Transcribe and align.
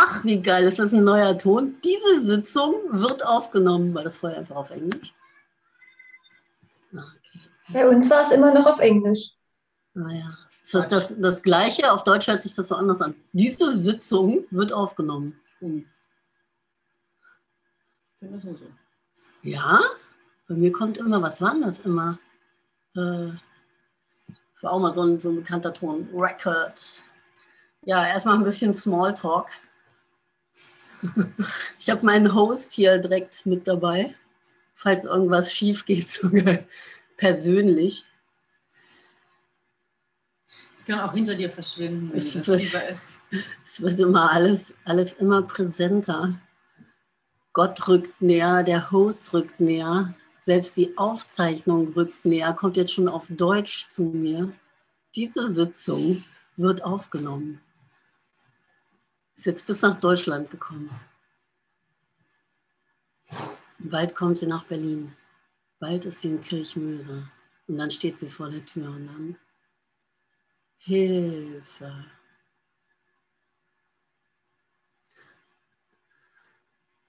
Ach, 0.00 0.22
wie 0.22 0.40
geil, 0.40 0.62
ist 0.62 0.78
das 0.78 0.92
ein 0.92 1.02
neuer 1.02 1.36
Ton? 1.36 1.74
Diese 1.82 2.24
Sitzung 2.24 2.74
wird 2.90 3.26
aufgenommen. 3.26 3.92
War 3.94 4.04
das 4.04 4.16
vorher 4.16 4.38
einfach 4.38 4.54
auf 4.54 4.70
Englisch? 4.70 5.12
Okay. 6.92 7.40
Bei 7.70 7.88
uns 7.88 8.08
war 8.08 8.22
es 8.22 8.30
immer 8.30 8.54
noch 8.54 8.64
auf 8.64 8.78
Englisch. 8.78 9.32
Naja. 9.94 10.28
Ah, 10.30 10.48
ist 10.62 10.72
das, 10.72 10.86
das 10.86 11.14
das 11.18 11.42
Gleiche? 11.42 11.90
Auf 11.92 12.04
Deutsch 12.04 12.28
hört 12.28 12.44
sich 12.44 12.54
das 12.54 12.68
so 12.68 12.76
anders 12.76 13.00
an. 13.00 13.16
Diese 13.32 13.76
Sitzung 13.76 14.44
wird 14.52 14.72
aufgenommen. 14.72 15.40
Hm. 15.58 15.84
Ich 18.12 18.18
finde 18.20 18.36
das 18.36 18.44
nur 18.44 18.56
so. 18.56 18.66
Ja? 19.42 19.80
Bei 20.46 20.54
mir 20.54 20.70
kommt 20.70 20.98
immer, 20.98 21.20
was 21.22 21.40
war 21.40 21.54
denn 21.54 21.62
das 21.62 21.80
immer? 21.80 22.20
Äh, 22.94 23.32
das 24.52 24.62
war 24.62 24.74
auch 24.74 24.78
mal 24.78 24.94
so 24.94 25.02
ein, 25.02 25.18
so 25.18 25.30
ein 25.30 25.36
bekannter 25.36 25.74
Ton. 25.74 26.08
Records. 26.14 27.02
Ja, 27.84 28.06
erstmal 28.06 28.36
ein 28.36 28.44
bisschen 28.44 28.72
Smalltalk. 28.72 29.48
Ich 31.78 31.90
habe 31.90 32.04
meinen 32.04 32.34
Host 32.34 32.72
hier 32.72 32.98
direkt 32.98 33.46
mit 33.46 33.66
dabei, 33.66 34.14
falls 34.74 35.04
irgendwas 35.04 35.52
schief 35.52 35.84
geht, 35.84 36.08
sogar 36.10 36.58
persönlich. 37.16 38.04
Ich 40.78 40.84
kann 40.84 41.00
auch 41.00 41.12
hinter 41.12 41.34
dir 41.34 41.50
verschwinden, 41.50 42.10
wenn 42.12 42.18
es 42.18 42.32
das 42.32 42.46
wird, 42.46 42.62
lieber 42.62 42.88
ist. 42.88 43.20
Es 43.62 43.80
wird 43.82 43.98
immer 44.00 44.32
alles, 44.32 44.74
alles 44.84 45.12
immer 45.14 45.42
präsenter. 45.42 46.40
Gott 47.52 47.88
rückt 47.88 48.22
näher, 48.22 48.62
der 48.62 48.90
Host 48.90 49.32
rückt 49.34 49.60
näher, 49.60 50.14
selbst 50.46 50.76
die 50.76 50.96
Aufzeichnung 50.96 51.92
rückt 51.92 52.24
näher, 52.24 52.54
kommt 52.54 52.76
jetzt 52.76 52.92
schon 52.92 53.08
auf 53.08 53.26
Deutsch 53.28 53.88
zu 53.88 54.04
mir. 54.04 54.50
Diese 55.14 55.52
Sitzung 55.52 56.24
wird 56.56 56.84
aufgenommen. 56.84 57.60
Ist 59.38 59.46
jetzt 59.46 59.68
bis 59.68 59.82
nach 59.82 60.00
Deutschland 60.00 60.50
gekommen. 60.50 60.90
bald 63.78 64.16
kommt 64.16 64.36
sie 64.36 64.48
nach 64.48 64.64
Berlin. 64.64 65.14
Bald 65.78 66.06
ist 66.06 66.22
sie 66.22 66.30
in 66.30 66.40
Kirchmöse. 66.40 67.30
Und 67.68 67.78
dann 67.78 67.88
steht 67.88 68.18
sie 68.18 68.28
vor 68.28 68.50
der 68.50 68.64
Tür 68.64 68.88
und 68.90 69.06
dann 69.06 69.36
Hilfe. 70.78 72.04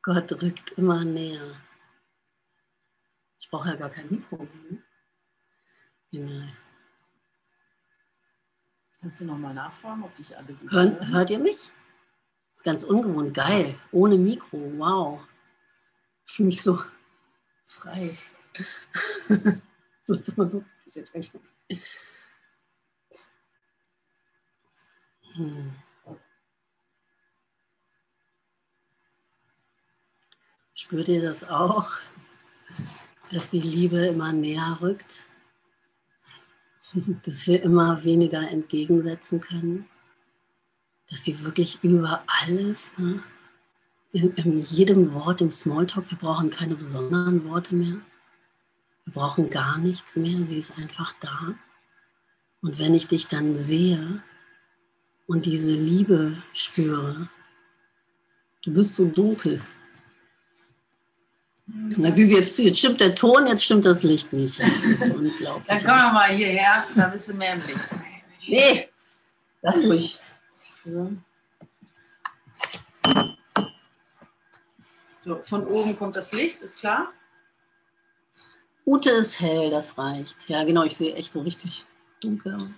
Gott 0.03 0.31
rückt 0.43 0.69
immer 0.77 1.03
näher. 1.03 1.59
Ich 3.39 3.49
brauche 3.49 3.69
ja 3.69 3.75
gar 3.75 3.89
kein 3.89 4.07
Mikro. 4.07 4.37
Ne? 4.43 4.83
Genau. 6.11 6.47
Kannst 9.01 9.19
du 9.19 9.25
nochmal 9.25 9.55
nachfragen, 9.55 10.03
ob 10.03 10.15
dich 10.15 10.37
alle 10.37 10.53
gut 10.53 10.71
hören? 10.71 11.07
Hört 11.11 11.31
ihr 11.31 11.39
mich? 11.39 11.71
Ist 12.59 12.65
ganz 12.65 12.83
ungewohnt. 12.83 13.33
Geil. 13.33 13.79
Ohne 13.93 14.17
Mikro. 14.17 14.59
Wow. 14.77 15.21
Ich 16.25 16.33
fühle 16.33 16.47
mich 16.47 16.61
so 16.61 16.77
frei. 17.65 18.17
hm. 25.35 25.73
Spürt 30.73 31.07
ihr 31.07 31.21
das 31.21 31.45
auch, 31.45 31.89
dass 33.31 33.47
die 33.47 33.61
Liebe 33.61 34.07
immer 34.07 34.33
näher 34.33 34.79
rückt? 34.81 35.23
Dass 37.23 37.47
wir 37.47 37.63
immer 37.63 38.03
weniger 38.03 38.49
entgegensetzen 38.49 39.39
können? 39.39 39.87
Dass 41.09 41.23
sie 41.23 41.43
wirklich 41.43 41.79
über 41.83 42.23
alles, 42.27 42.91
ne? 42.97 43.21
in, 44.11 44.33
in 44.35 44.61
jedem 44.61 45.13
Wort 45.13 45.41
im 45.41 45.51
Smalltalk, 45.51 46.09
wir 46.09 46.17
brauchen 46.17 46.49
keine 46.49 46.75
besonderen 46.75 47.47
Worte 47.47 47.75
mehr. 47.75 47.97
Wir 49.05 49.13
brauchen 49.13 49.49
gar 49.49 49.77
nichts 49.77 50.15
mehr, 50.15 50.45
sie 50.45 50.59
ist 50.59 50.77
einfach 50.77 51.13
da. 51.19 51.55
Und 52.61 52.79
wenn 52.79 52.93
ich 52.93 53.07
dich 53.07 53.27
dann 53.27 53.57
sehe 53.57 54.21
und 55.27 55.45
diese 55.45 55.71
Liebe 55.71 56.37
spüre, 56.53 57.29
du 58.63 58.73
bist 58.73 58.95
so 58.95 59.05
dunkel, 59.05 59.61
na, 61.97 62.13
siehst 62.15 62.31
jetzt, 62.31 62.59
jetzt 62.59 62.79
stimmt 62.79 62.99
der 62.99 63.13
Ton, 63.13 63.45
jetzt 63.45 63.63
stimmt 63.63 63.85
das 63.85 64.01
Licht 64.01 64.33
nicht. 64.33 64.59
Das 64.59 64.83
ist 64.85 65.01
unglaublich. 65.15 65.67
Dann 65.67 65.77
komm 65.77 65.99
doch 65.99 66.13
mal 66.13 66.31
hierher, 66.31 66.83
da 66.95 67.07
bist 67.07 67.29
du 67.29 67.35
mehr 67.35 67.53
im 67.53 67.61
Licht. 67.61 67.85
Nee, 68.47 68.89
lass 69.61 69.77
ruhig. 69.77 70.19
So. 70.91 71.11
so, 75.21 75.43
von 75.43 75.67
oben 75.67 75.95
kommt 75.95 76.15
das 76.15 76.31
Licht, 76.31 76.61
ist 76.61 76.79
klar? 76.79 77.13
Ute 78.85 79.11
ist 79.11 79.39
hell, 79.39 79.69
das 79.69 79.97
reicht. 79.99 80.49
Ja, 80.49 80.63
genau, 80.63 80.83
ich 80.83 80.97
sehe 80.97 81.13
echt 81.13 81.31
so 81.31 81.41
richtig 81.41 81.85
dunkel. 82.21 82.73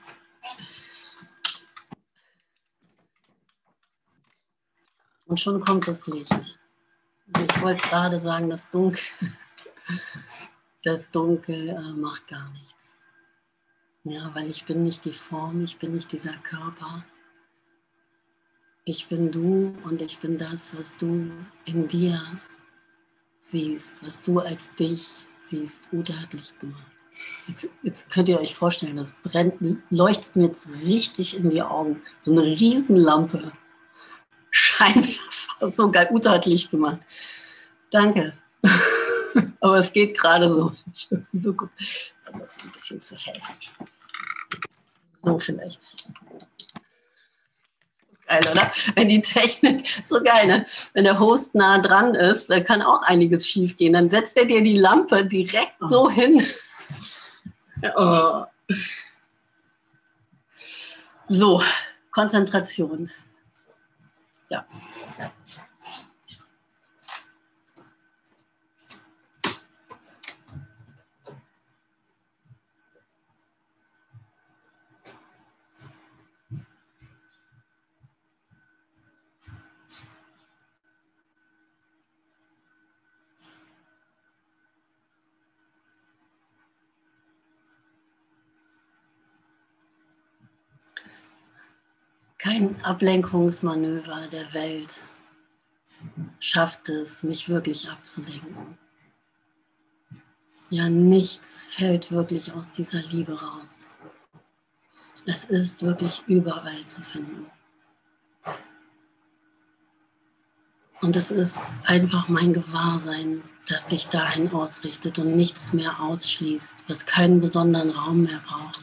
Und 5.26 5.40
schon 5.40 5.62
kommt 5.62 5.88
das 5.88 6.06
Licht. 6.08 6.60
Ich 7.40 7.62
wollte 7.62 7.82
gerade 7.88 8.20
sagen, 8.20 8.50
das 8.50 8.70
Dunkel, 8.70 9.00
das 10.84 11.10
Dunkel 11.12 11.70
äh, 11.70 11.94
macht 11.94 12.28
gar 12.28 12.50
nichts. 12.50 12.94
Ja, 14.04 14.36
weil 14.36 14.50
ich 14.50 14.66
bin 14.66 14.84
nicht 14.84 15.06
die 15.06 15.14
Form, 15.14 15.64
ich 15.64 15.78
bin 15.78 15.94
nicht 15.94 16.12
dieser 16.12 16.34
Körper. 16.38 17.06
Ich 18.86 19.08
bin 19.10 19.32
du 19.32 19.76
und 19.84 20.02
ich 20.02 20.20
bin 20.20 20.38
das, 20.38 20.76
was 20.76 20.98
du 20.98 21.32
in 21.66 21.88
dir 21.88 22.22
siehst, 23.40 24.04
was 24.04 24.22
du 24.22 24.40
als 24.40 24.74
dich 24.76 25.26
siehst. 25.42 25.88
Ute 25.92 26.20
hat 26.20 26.34
Licht 26.34 26.60
gemacht. 26.60 26.86
Jetzt, 27.48 27.70
jetzt, 27.84 28.10
könnt 28.10 28.30
ihr 28.30 28.40
euch 28.40 28.56
vorstellen, 28.56 28.96
das 28.96 29.14
brennt, 29.24 29.56
leuchtet 29.90 30.36
mir 30.36 30.46
jetzt 30.46 30.70
richtig 30.86 31.38
in 31.38 31.50
die 31.50 31.62
Augen. 31.62 32.02
So 32.18 32.32
eine 32.32 32.44
Riesenlampe. 32.44 33.52
Scheinwerfer 34.50 35.42
so 35.70 35.92
geil. 35.92 36.08
Ute 36.12 36.32
hat 36.32 36.46
Licht 36.46 36.72
gemacht. 36.72 37.00
Danke. 37.92 38.34
Aber 39.60 39.80
es 39.80 39.94
geht 39.94 40.18
gerade 40.18 40.48
so. 40.48 40.76
so 41.34 41.54
gut. 41.54 41.70
Das 42.26 42.56
ist 42.56 42.64
ein 42.64 42.72
bisschen 42.72 43.02
zu 43.02 43.16
hell. 43.18 43.42
So 45.24 45.40
vielleicht. 45.40 45.82
Geil, 48.32 48.48
oder? 48.50 48.72
Wenn 48.96 49.10
die 49.10 49.22
Technik, 49.22 49.86
so 50.06 50.22
geil, 50.24 50.48
ne? 50.48 50.66
Wenn 50.94 51.04
der 51.04 51.20
Host 51.20 51.54
nah 51.54 51.80
dran 51.80 52.16
ist, 52.16 52.50
da 52.50 52.62
kann 52.62 52.82
auch 52.82 53.02
einiges 53.02 53.46
schief 53.46 53.76
gehen. 53.76 53.94
Dann 53.94 54.10
setzt 54.10 54.38
er 54.38 54.46
dir 54.46 54.64
die 54.64 54.78
Lampe 54.78 55.26
direkt 55.26 55.76
oh. 55.82 55.88
so 55.88 56.10
hin. 56.10 56.46
Oh. 57.96 58.46
So, 61.28 61.64
Konzentration. 62.12 63.10
Ja. 64.50 64.66
Kein 92.42 92.84
Ablenkungsmanöver 92.84 94.28
der 94.30 94.52
Welt 94.52 94.92
schafft 96.40 96.90
es, 96.90 97.22
mich 97.22 97.48
wirklich 97.48 97.88
abzulenken. 97.88 98.80
Ja, 100.72 100.90
nichts 100.90 101.68
fällt 101.76 102.12
wirklich 102.12 102.52
aus 102.52 102.72
dieser 102.72 103.04
Liebe 103.04 103.40
raus. 103.40 103.90
Es 105.28 105.44
ist 105.44 105.84
wirklich 105.84 106.24
überall 106.26 106.84
zu 106.84 107.04
finden. 107.04 107.46
Und 111.02 111.16
es 111.16 111.30
ist 111.30 111.60
einfach 111.86 112.28
mein 112.28 112.54
Gewahrsein, 112.54 113.44
das 113.68 113.90
sich 113.90 114.08
dahin 114.08 114.52
ausrichtet 114.52 115.20
und 115.20 115.36
nichts 115.36 115.74
mehr 115.74 116.00
ausschließt, 116.00 116.86
was 116.90 117.06
keinen 117.06 117.40
besonderen 117.40 117.92
Raum 117.92 118.24
mehr 118.24 118.42
braucht, 118.48 118.82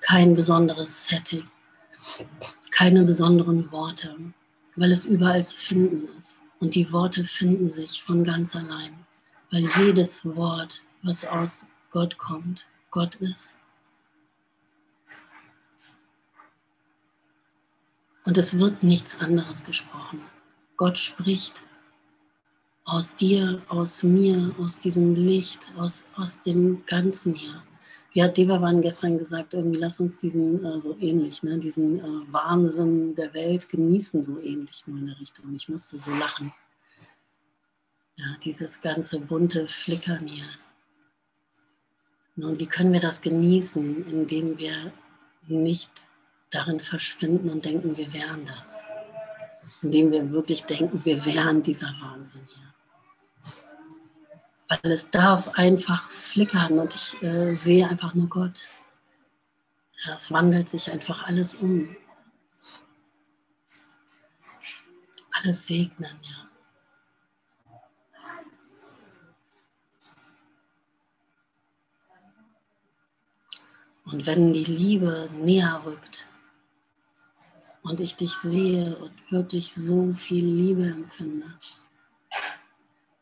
kein 0.00 0.32
besonderes 0.32 1.04
Setting 1.04 1.46
keine 2.70 3.04
besonderen 3.04 3.70
Worte, 3.72 4.16
weil 4.76 4.92
es 4.92 5.04
überall 5.04 5.42
zu 5.42 5.56
finden 5.56 6.08
ist. 6.18 6.40
Und 6.60 6.74
die 6.74 6.90
Worte 6.92 7.24
finden 7.24 7.72
sich 7.72 8.02
von 8.02 8.24
ganz 8.24 8.56
allein, 8.56 8.94
weil 9.50 9.68
jedes 9.78 10.24
Wort, 10.24 10.82
was 11.02 11.24
aus 11.24 11.68
Gott 11.90 12.18
kommt, 12.18 12.66
Gott 12.90 13.14
ist. 13.16 13.54
Und 18.24 18.36
es 18.36 18.58
wird 18.58 18.82
nichts 18.82 19.20
anderes 19.20 19.64
gesprochen. 19.64 20.20
Gott 20.76 20.98
spricht 20.98 21.62
aus 22.84 23.14
dir, 23.14 23.62
aus 23.68 24.02
mir, 24.02 24.54
aus 24.58 24.78
diesem 24.78 25.14
Licht, 25.14 25.70
aus, 25.76 26.04
aus 26.16 26.40
dem 26.42 26.84
Ganzen 26.86 27.34
hier. 27.34 27.62
Wie 28.12 28.22
hat 28.22 28.36
Devavan 28.36 28.80
gestern 28.80 29.18
gesagt, 29.18 29.54
irgendwie 29.54 29.78
lass 29.78 30.00
uns 30.00 30.20
diesen, 30.20 30.64
äh, 30.64 30.80
so 30.80 30.96
ähnlich, 30.98 31.42
ne, 31.42 31.58
diesen 31.58 31.98
äh, 31.98 32.32
Wahnsinn 32.32 33.14
der 33.14 33.32
Welt 33.34 33.68
genießen, 33.68 34.22
so 34.22 34.38
ähnlich 34.40 34.86
nur 34.86 34.98
in 34.98 35.06
der 35.06 35.20
Richtung. 35.20 35.54
Ich 35.54 35.68
musste 35.68 35.98
so 35.98 36.10
lachen. 36.12 36.52
Ja, 38.16 38.36
dieses 38.42 38.80
ganze 38.80 39.20
bunte 39.20 39.68
Flickern 39.68 40.26
hier. 40.26 40.46
Und 42.36 42.58
wie 42.58 42.66
können 42.66 42.92
wir 42.92 43.00
das 43.00 43.20
genießen, 43.20 44.06
indem 44.10 44.58
wir 44.58 44.92
nicht 45.46 45.90
darin 46.50 46.80
verschwinden 46.80 47.50
und 47.50 47.64
denken, 47.64 47.96
wir 47.96 48.12
wären 48.12 48.46
das. 48.46 48.82
Indem 49.82 50.12
wir 50.12 50.30
wirklich 50.30 50.62
denken, 50.62 51.00
wir 51.04 51.24
wären 51.26 51.62
dieser 51.62 51.94
Wahnsinn 52.00 52.40
hier 52.46 52.67
weil 54.68 54.92
es 54.92 55.10
darf 55.10 55.54
einfach 55.54 56.10
flickern 56.10 56.78
und 56.78 56.94
ich 56.94 57.22
äh, 57.22 57.54
sehe 57.54 57.88
einfach 57.88 58.14
nur 58.14 58.28
Gott. 58.28 58.68
Es 60.12 60.30
wandelt 60.30 60.68
sich 60.68 60.90
einfach 60.90 61.24
alles 61.24 61.54
um. 61.54 61.96
Alles 65.32 65.66
segnen, 65.66 66.18
ja. 66.22 66.48
Und 74.04 74.24
wenn 74.24 74.54
die 74.54 74.64
Liebe 74.64 75.28
näher 75.34 75.82
rückt 75.84 76.26
und 77.82 78.00
ich 78.00 78.16
dich 78.16 78.32
sehe 78.32 78.96
und 78.96 79.12
wirklich 79.30 79.74
so 79.74 80.14
viel 80.14 80.46
Liebe 80.46 80.86
empfinde, 80.86 81.58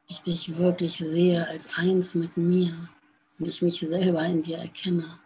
ich 0.09 0.21
dich 0.21 0.57
wirklich 0.57 0.99
sehe 0.99 1.47
als 1.47 1.79
eins 1.79 2.15
mit 2.15 2.37
mir 2.37 2.89
und 3.39 3.49
ich 3.49 3.63
mich 3.63 3.81
selber 3.81 4.25
in 4.25 4.43
dir 4.43 4.59
erkenne. 4.59 5.19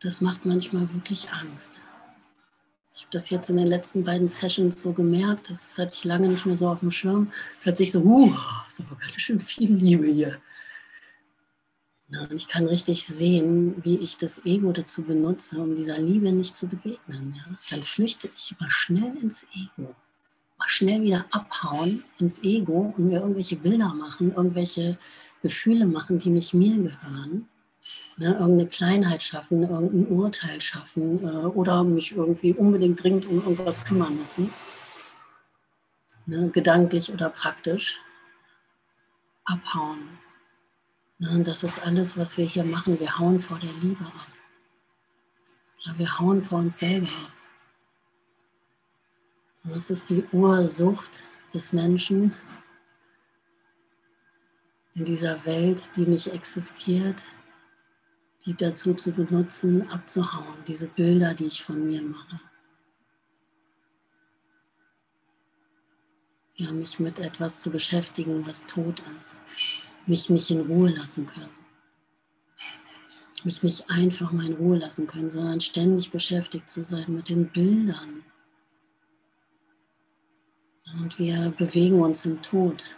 Das 0.00 0.20
macht 0.20 0.44
manchmal 0.44 0.92
wirklich 0.94 1.30
Angst. 1.30 1.80
Ich 2.94 3.02
habe 3.02 3.12
das 3.12 3.30
jetzt 3.30 3.48
in 3.48 3.56
den 3.56 3.66
letzten 3.66 4.04
beiden 4.04 4.28
Sessions 4.28 4.82
so 4.82 4.92
gemerkt, 4.92 5.50
das 5.50 5.78
hatte 5.78 5.94
ich 5.94 6.04
lange 6.04 6.28
nicht 6.28 6.44
mehr 6.44 6.56
so 6.56 6.68
auf 6.68 6.80
dem 6.80 6.90
Schirm. 6.90 7.32
Plötzlich 7.62 7.92
so, 7.92 8.00
uh, 8.00 8.34
ist 8.66 8.80
aber 8.80 8.96
ganz 8.96 9.14
schön 9.14 9.38
viel 9.38 9.72
Liebe 9.72 10.06
hier. 10.06 10.40
Und 12.08 12.32
ich 12.32 12.48
kann 12.48 12.66
richtig 12.66 13.06
sehen, 13.06 13.82
wie 13.84 13.98
ich 13.98 14.16
das 14.16 14.44
Ego 14.44 14.72
dazu 14.72 15.04
benutze, 15.04 15.60
um 15.60 15.76
dieser 15.76 15.98
Liebe 15.98 16.32
nicht 16.32 16.56
zu 16.56 16.66
begegnen. 16.66 17.36
Ja? 17.36 17.56
Dann 17.70 17.82
flüchte 17.84 18.28
ich 18.34 18.54
immer 18.58 18.70
schnell 18.70 19.16
ins 19.18 19.46
Ego 19.54 19.94
schnell 20.70 21.02
wieder 21.02 21.26
abhauen 21.30 22.04
ins 22.18 22.42
Ego 22.42 22.94
und 22.96 23.08
mir 23.08 23.20
irgendwelche 23.20 23.56
Bilder 23.56 23.92
machen, 23.94 24.34
irgendwelche 24.34 24.96
Gefühle 25.42 25.86
machen, 25.86 26.18
die 26.18 26.30
nicht 26.30 26.54
mir 26.54 26.76
gehören. 26.76 27.48
Ne, 28.18 28.34
irgendeine 28.34 28.66
Kleinheit 28.66 29.22
schaffen, 29.22 29.62
irgendein 29.62 30.06
Urteil 30.08 30.60
schaffen 30.60 31.24
äh, 31.24 31.46
oder 31.46 31.82
mich 31.82 32.12
irgendwie 32.12 32.52
unbedingt 32.52 33.02
dringend 33.02 33.26
um 33.26 33.38
irgendwas 33.38 33.82
kümmern 33.84 34.18
müssen. 34.18 34.52
Ne, 36.26 36.50
gedanklich 36.50 37.10
oder 37.10 37.30
praktisch. 37.30 37.98
Abhauen. 39.44 40.18
Ne, 41.18 41.42
das 41.42 41.62
ist 41.62 41.82
alles, 41.82 42.18
was 42.18 42.36
wir 42.36 42.44
hier 42.44 42.64
machen. 42.64 43.00
Wir 43.00 43.18
hauen 43.18 43.40
vor 43.40 43.58
der 43.58 43.72
Liebe 43.72 44.04
ab. 44.04 44.26
Ja, 45.84 45.98
wir 45.98 46.18
hauen 46.18 46.42
vor 46.42 46.58
uns 46.58 46.78
selber 46.78 47.06
ab. 47.06 47.39
Das 49.64 49.90
ist 49.90 50.08
die 50.08 50.24
Ursucht 50.32 51.26
des 51.52 51.72
Menschen 51.72 52.34
in 54.94 55.04
dieser 55.04 55.44
Welt, 55.44 55.90
die 55.96 56.06
nicht 56.06 56.28
existiert, 56.28 57.22
die 58.46 58.54
dazu 58.54 58.94
zu 58.94 59.12
benutzen, 59.12 59.88
abzuhauen, 59.90 60.64
diese 60.66 60.86
Bilder, 60.86 61.34
die 61.34 61.44
ich 61.44 61.62
von 61.62 61.86
mir 61.86 62.02
mache. 62.02 62.40
Ja, 66.54 66.72
mich 66.72 66.98
mit 66.98 67.18
etwas 67.18 67.60
zu 67.60 67.70
beschäftigen, 67.70 68.46
was 68.46 68.66
tot 68.66 69.02
ist, 69.16 69.40
mich 70.06 70.28
nicht 70.30 70.50
in 70.50 70.60
Ruhe 70.60 70.90
lassen 70.90 71.26
können, 71.26 71.50
mich 73.44 73.62
nicht 73.62 73.88
einfach 73.90 74.32
mal 74.32 74.46
in 74.46 74.54
Ruhe 74.54 74.78
lassen 74.78 75.06
können, 75.06 75.30
sondern 75.30 75.60
ständig 75.60 76.10
beschäftigt 76.10 76.68
zu 76.68 76.82
sein 76.82 77.06
mit 77.08 77.28
den 77.28 77.48
Bildern, 77.48 78.24
und 80.98 81.18
wir 81.18 81.50
bewegen 81.50 82.00
uns 82.00 82.24
im 82.26 82.40
Tod. 82.42 82.96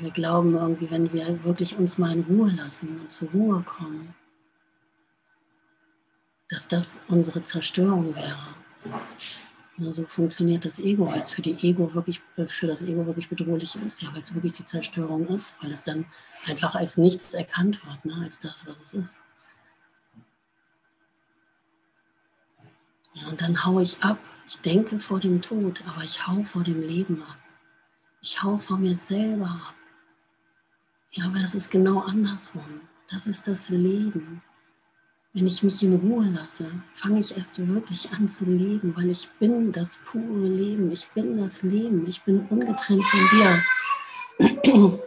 Wir 0.00 0.10
glauben 0.10 0.54
irgendwie, 0.54 0.90
wenn 0.90 1.12
wir 1.12 1.42
wirklich 1.44 1.76
uns 1.76 1.98
mal 1.98 2.12
in 2.12 2.22
Ruhe 2.22 2.50
lassen 2.50 3.00
und 3.00 3.10
zur 3.10 3.30
Ruhe 3.30 3.62
kommen, 3.62 4.14
dass 6.48 6.68
das 6.68 6.98
unsere 7.08 7.42
Zerstörung 7.42 8.14
wäre. 8.14 8.54
Ja, 9.76 9.92
so 9.92 10.04
funktioniert 10.06 10.64
das 10.64 10.78
Ego, 10.78 11.06
weil 11.06 11.20
es 11.20 11.30
für, 11.30 11.42
die 11.42 11.56
Ego 11.66 11.94
wirklich, 11.94 12.20
äh, 12.36 12.46
für 12.46 12.66
das 12.66 12.82
Ego 12.82 13.06
wirklich 13.06 13.28
bedrohlich 13.28 13.76
ist, 13.76 14.02
ja, 14.02 14.12
weil 14.12 14.20
es 14.20 14.34
wirklich 14.34 14.52
die 14.52 14.64
Zerstörung 14.64 15.26
ist, 15.28 15.56
weil 15.62 15.72
es 15.72 15.84
dann 15.84 16.04
einfach 16.46 16.74
als 16.74 16.98
nichts 16.98 17.32
erkannt 17.34 17.84
wird, 17.86 18.04
ne, 18.04 18.22
als 18.24 18.38
das, 18.40 18.66
was 18.66 18.80
es 18.80 18.94
ist. 18.94 19.22
Ja, 23.14 23.28
und 23.28 23.40
dann 23.40 23.64
haue 23.64 23.82
ich 23.82 24.02
ab. 24.02 24.18
Ich 24.52 24.60
denke 24.62 24.98
vor 24.98 25.20
dem 25.20 25.40
Tod, 25.40 25.80
aber 25.86 26.02
ich 26.02 26.26
hau 26.26 26.42
vor 26.42 26.64
dem 26.64 26.82
Leben 26.82 27.22
ab. 27.22 27.38
Ich 28.20 28.42
hau 28.42 28.56
vor 28.56 28.78
mir 28.78 28.96
selber 28.96 29.46
ab. 29.46 29.76
Ja, 31.12 31.32
weil 31.32 31.42
das 31.42 31.54
ist 31.54 31.70
genau 31.70 32.00
andersrum. 32.00 32.80
Das 33.08 33.28
ist 33.28 33.46
das 33.46 33.68
Leben. 33.68 34.42
Wenn 35.32 35.46
ich 35.46 35.62
mich 35.62 35.80
in 35.84 35.94
Ruhe 35.94 36.28
lasse, 36.30 36.66
fange 36.94 37.20
ich 37.20 37.36
erst 37.36 37.64
wirklich 37.64 38.10
an 38.10 38.26
zu 38.26 38.44
leben, 38.44 38.96
weil 38.96 39.10
ich 39.10 39.30
bin 39.38 39.70
das 39.70 39.94
pure 39.98 40.48
Leben. 40.48 40.90
Ich 40.90 41.08
bin 41.10 41.38
das 41.38 41.62
Leben. 41.62 42.08
Ich 42.08 42.20
bin 42.22 42.40
ungetrennt 42.46 43.04
von 43.04 43.20
dir. 43.30 45.00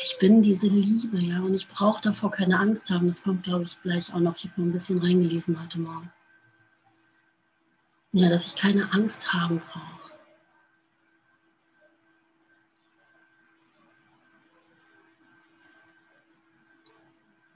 Ich 0.00 0.16
bin 0.20 0.42
diese 0.42 0.68
Liebe, 0.68 1.18
ja, 1.18 1.40
und 1.40 1.54
ich 1.54 1.66
brauche 1.66 2.02
davor 2.02 2.30
keine 2.30 2.60
Angst 2.60 2.88
haben. 2.88 3.08
Das 3.08 3.24
kommt, 3.24 3.42
glaube 3.42 3.64
ich, 3.64 3.82
gleich 3.82 4.14
auch 4.14 4.20
noch. 4.20 4.36
Ich 4.36 4.44
habe 4.44 4.60
noch 4.60 4.68
ein 4.68 4.72
bisschen 4.72 5.00
reingelesen 5.00 5.60
heute 5.60 5.80
Morgen. 5.80 6.12
Ja, 8.16 8.28
dass 8.28 8.46
ich 8.46 8.54
keine 8.54 8.92
Angst 8.92 9.32
haben 9.32 9.58
brauche. 9.58 10.12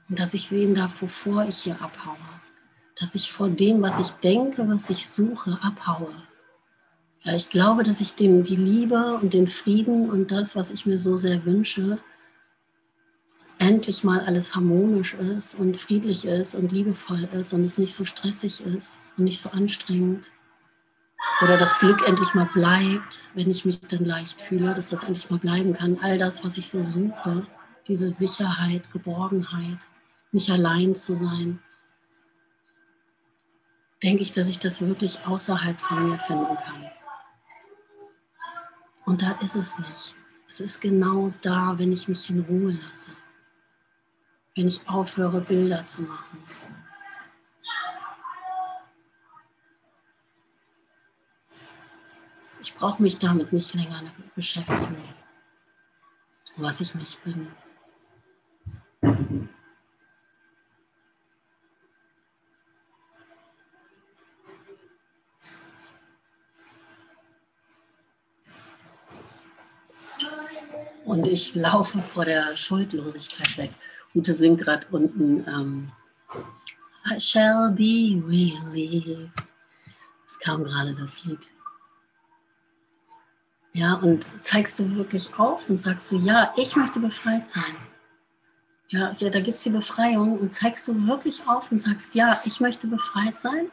Und 0.08 0.18
dass 0.18 0.34
ich 0.34 0.48
sehen 0.48 0.74
darf, 0.74 1.00
wovor 1.00 1.44
ich 1.44 1.58
hier 1.58 1.80
abhaue. 1.80 2.16
Dass 2.98 3.14
ich 3.14 3.30
vor 3.30 3.48
dem, 3.48 3.82
was 3.82 4.00
ich 4.00 4.10
denke, 4.16 4.68
was 4.68 4.90
ich 4.90 5.08
suche, 5.08 5.60
abhaue. 5.62 6.12
Ja, 7.20 7.36
ich 7.36 7.50
glaube, 7.50 7.84
dass 7.84 8.00
ich 8.00 8.16
den, 8.16 8.42
die 8.42 8.56
Liebe 8.56 9.16
und 9.22 9.34
den 9.34 9.46
Frieden 9.46 10.10
und 10.10 10.32
das, 10.32 10.56
was 10.56 10.72
ich 10.72 10.86
mir 10.86 10.98
so 10.98 11.16
sehr 11.16 11.44
wünsche, 11.44 12.00
dass 13.38 13.54
endlich 13.58 14.02
mal 14.02 14.22
alles 14.22 14.56
harmonisch 14.56 15.14
ist 15.14 15.54
und 15.54 15.76
friedlich 15.76 16.24
ist 16.24 16.56
und 16.56 16.72
liebevoll 16.72 17.28
ist 17.32 17.52
und 17.52 17.62
es 17.62 17.78
nicht 17.78 17.94
so 17.94 18.04
stressig 18.04 18.66
ist 18.66 19.00
und 19.16 19.22
nicht 19.22 19.40
so 19.40 19.50
anstrengend. 19.50 20.32
Oder 21.42 21.56
das 21.56 21.78
Glück 21.78 22.06
endlich 22.06 22.34
mal 22.34 22.46
bleibt, 22.46 23.30
wenn 23.34 23.50
ich 23.50 23.64
mich 23.64 23.80
dann 23.80 24.04
leicht 24.04 24.42
fühle, 24.42 24.74
dass 24.74 24.90
das 24.90 25.04
endlich 25.04 25.30
mal 25.30 25.38
bleiben 25.38 25.72
kann. 25.72 25.98
All 26.00 26.18
das, 26.18 26.44
was 26.44 26.58
ich 26.58 26.68
so 26.68 26.82
suche, 26.82 27.46
diese 27.86 28.10
Sicherheit, 28.10 28.90
Geborgenheit, 28.92 29.78
nicht 30.32 30.50
allein 30.50 30.94
zu 30.94 31.14
sein, 31.14 31.60
denke 34.02 34.22
ich, 34.22 34.32
dass 34.32 34.48
ich 34.48 34.58
das 34.58 34.80
wirklich 34.80 35.24
außerhalb 35.26 35.78
von 35.80 36.10
mir 36.10 36.18
finden 36.18 36.56
kann. 36.56 36.90
Und 39.06 39.22
da 39.22 39.32
ist 39.40 39.56
es 39.56 39.78
nicht. 39.78 40.14
Es 40.48 40.60
ist 40.60 40.80
genau 40.80 41.32
da, 41.40 41.78
wenn 41.78 41.92
ich 41.92 42.08
mich 42.08 42.28
in 42.30 42.40
Ruhe 42.40 42.72
lasse, 42.72 43.10
wenn 44.54 44.68
ich 44.68 44.88
aufhöre, 44.88 45.40
Bilder 45.40 45.86
zu 45.86 46.02
machen, 46.02 46.42
Ich 52.60 52.74
brauche 52.74 53.02
mich 53.02 53.18
damit 53.18 53.52
nicht 53.52 53.74
länger 53.74 54.02
beschäftigen, 54.34 54.96
was 56.56 56.80
ich 56.80 56.94
nicht 56.94 57.22
bin. 57.24 57.48
Und 71.04 71.26
ich 71.26 71.54
laufe 71.54 72.02
vor 72.02 72.26
der 72.26 72.54
Schuldlosigkeit 72.54 73.56
weg. 73.56 73.70
Ute 74.14 74.34
singt 74.34 74.60
gerade 74.60 74.86
unten. 74.90 75.46
Ähm, 75.48 75.92
I 77.10 77.18
shall 77.18 77.70
be 77.70 78.22
released. 78.26 79.32
Es 80.26 80.38
kam 80.38 80.64
gerade 80.64 80.94
das 80.94 81.24
Lied. 81.24 81.48
Ja, 83.72 83.94
und 83.94 84.30
zeigst 84.42 84.78
du 84.78 84.96
wirklich 84.96 85.30
auf 85.38 85.68
und 85.68 85.78
sagst 85.78 86.10
du, 86.10 86.16
ja, 86.16 86.52
ich 86.56 86.74
möchte 86.74 87.00
befreit 87.00 87.46
sein. 87.46 87.76
Ja, 88.88 89.12
ja 89.18 89.28
da 89.28 89.40
gibt 89.40 89.58
es 89.58 89.64
die 89.64 89.70
Befreiung 89.70 90.38
und 90.38 90.50
zeigst 90.50 90.88
du 90.88 91.06
wirklich 91.06 91.46
auf 91.46 91.70
und 91.70 91.80
sagst, 91.82 92.14
ja, 92.14 92.40
ich 92.44 92.60
möchte 92.60 92.86
befreit 92.86 93.38
sein. 93.38 93.70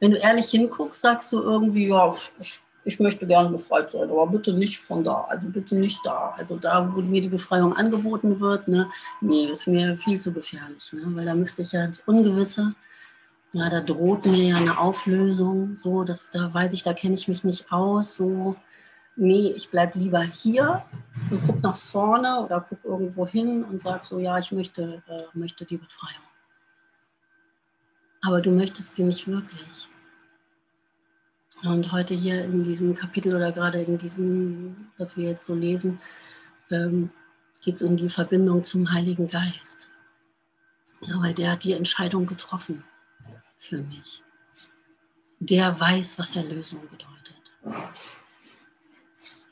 Wenn 0.00 0.10
du 0.12 0.16
ehrlich 0.16 0.50
hinguckst, 0.50 1.00
sagst 1.00 1.32
du 1.32 1.40
irgendwie, 1.40 1.88
ja, 1.88 2.14
ich, 2.40 2.60
ich 2.84 2.98
möchte 2.98 3.26
gerne 3.26 3.50
befreit 3.50 3.92
sein, 3.92 4.10
aber 4.10 4.26
bitte 4.26 4.52
nicht 4.52 4.78
von 4.78 5.04
da, 5.04 5.26
also 5.28 5.48
bitte 5.48 5.76
nicht 5.76 6.00
da. 6.04 6.34
Also 6.36 6.58
da, 6.58 6.92
wo 6.92 7.00
mir 7.02 7.20
die 7.20 7.28
Befreiung 7.28 7.74
angeboten 7.74 8.40
wird, 8.40 8.68
ne, 8.68 8.90
nee, 9.20 9.46
ist 9.46 9.66
mir 9.66 9.96
viel 9.96 10.18
zu 10.18 10.32
gefährlich, 10.32 10.92
ne, 10.92 11.02
weil 11.14 11.26
da 11.26 11.34
müsste 11.34 11.62
ich 11.62 11.72
ja 11.72 11.86
das 11.86 12.02
Ungewisse, 12.06 12.74
ja, 13.54 13.68
da 13.68 13.80
droht 13.80 14.24
mir 14.26 14.44
ja 14.44 14.56
eine 14.56 14.78
Auflösung, 14.78 15.76
so, 15.76 16.04
das, 16.04 16.30
da 16.30 16.52
weiß 16.52 16.72
ich, 16.72 16.82
da 16.82 16.94
kenne 16.94 17.14
ich 17.14 17.28
mich 17.28 17.44
nicht 17.44 17.70
aus, 17.70 18.16
so, 18.16 18.56
nee, 19.14 19.52
ich 19.54 19.70
bleibe 19.70 19.98
lieber 19.98 20.22
hier 20.22 20.84
und 21.30 21.42
gucke 21.42 21.60
nach 21.60 21.76
vorne 21.76 22.40
oder 22.40 22.62
gucke 22.62 22.88
irgendwo 22.88 23.26
hin 23.26 23.62
und 23.64 23.82
sage 23.82 24.04
so, 24.04 24.18
ja, 24.18 24.38
ich 24.38 24.52
möchte, 24.52 25.02
äh, 25.06 25.24
möchte 25.34 25.66
die 25.66 25.76
Befreiung. 25.76 26.22
Aber 28.22 28.40
du 28.40 28.50
möchtest 28.50 28.96
sie 28.96 29.02
nicht 29.02 29.26
wirklich. 29.28 29.88
Und 31.64 31.92
heute 31.92 32.14
hier 32.14 32.44
in 32.44 32.64
diesem 32.64 32.94
Kapitel 32.94 33.34
oder 33.36 33.52
gerade 33.52 33.82
in 33.82 33.98
diesem, 33.98 34.76
was 34.96 35.16
wir 35.16 35.28
jetzt 35.28 35.44
so 35.46 35.54
lesen, 35.54 36.00
ähm, 36.70 37.10
geht 37.62 37.74
es 37.74 37.82
um 37.82 37.96
die 37.96 38.08
Verbindung 38.08 38.64
zum 38.64 38.90
Heiligen 38.92 39.26
Geist. 39.26 39.88
Ja, 41.02 41.20
weil 41.20 41.34
der 41.34 41.52
hat 41.52 41.64
die 41.64 41.72
Entscheidung 41.74 42.26
getroffen 42.26 42.82
für 43.62 43.78
mich. 43.78 44.22
Der 45.38 45.78
weiß, 45.78 46.18
was 46.18 46.36
Erlösung 46.36 46.80
bedeutet. 46.82 47.40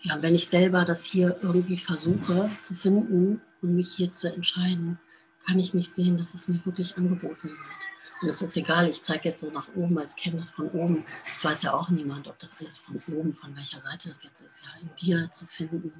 Ja, 0.02 0.20
wenn 0.22 0.34
ich 0.34 0.48
selber 0.48 0.84
das 0.84 1.04
hier 1.04 1.38
irgendwie 1.42 1.78
versuche 1.78 2.50
zu 2.60 2.74
finden 2.74 3.40
und 3.62 3.76
mich 3.76 3.92
hier 3.92 4.12
zu 4.12 4.32
entscheiden, 4.32 4.98
kann 5.46 5.58
ich 5.58 5.74
nicht 5.74 5.90
sehen, 5.90 6.16
dass 6.16 6.34
es 6.34 6.48
mir 6.48 6.64
wirklich 6.64 6.96
angeboten 6.96 7.48
wird. 7.48 7.80
Und 8.22 8.28
es 8.28 8.42
ist 8.42 8.56
egal, 8.56 8.88
ich 8.88 9.02
zeige 9.02 9.30
jetzt 9.30 9.40
so 9.40 9.50
nach 9.50 9.68
oben 9.74 9.98
als 9.98 10.16
Kenntnis 10.16 10.50
von 10.50 10.68
oben. 10.70 11.04
Das 11.24 11.44
weiß 11.44 11.62
ja 11.62 11.72
auch 11.72 11.88
niemand, 11.88 12.28
ob 12.28 12.38
das 12.38 12.58
alles 12.58 12.78
von 12.78 13.00
oben, 13.14 13.32
von 13.32 13.54
welcher 13.56 13.80
Seite 13.80 14.08
das 14.08 14.22
jetzt 14.24 14.40
ist, 14.42 14.62
ja, 14.62 14.80
in 14.80 14.90
dir 14.96 15.30
zu 15.30 15.46
finden. 15.46 15.92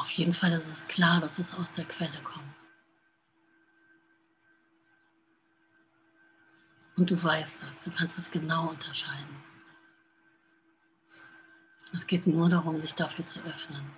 Auf 0.00 0.10
jeden 0.12 0.32
Fall 0.32 0.52
ist 0.52 0.66
es 0.66 0.88
klar, 0.88 1.20
dass 1.20 1.38
es 1.38 1.54
aus 1.54 1.74
der 1.74 1.84
Quelle 1.84 2.22
kommt. 2.22 2.56
Und 6.96 7.10
du 7.10 7.22
weißt 7.22 7.64
das, 7.64 7.84
du 7.84 7.90
kannst 7.90 8.18
es 8.18 8.30
genau 8.30 8.70
unterscheiden. 8.70 9.44
Es 11.92 12.06
geht 12.06 12.26
nur 12.26 12.48
darum, 12.48 12.80
sich 12.80 12.94
dafür 12.94 13.26
zu 13.26 13.40
öffnen. 13.44 13.90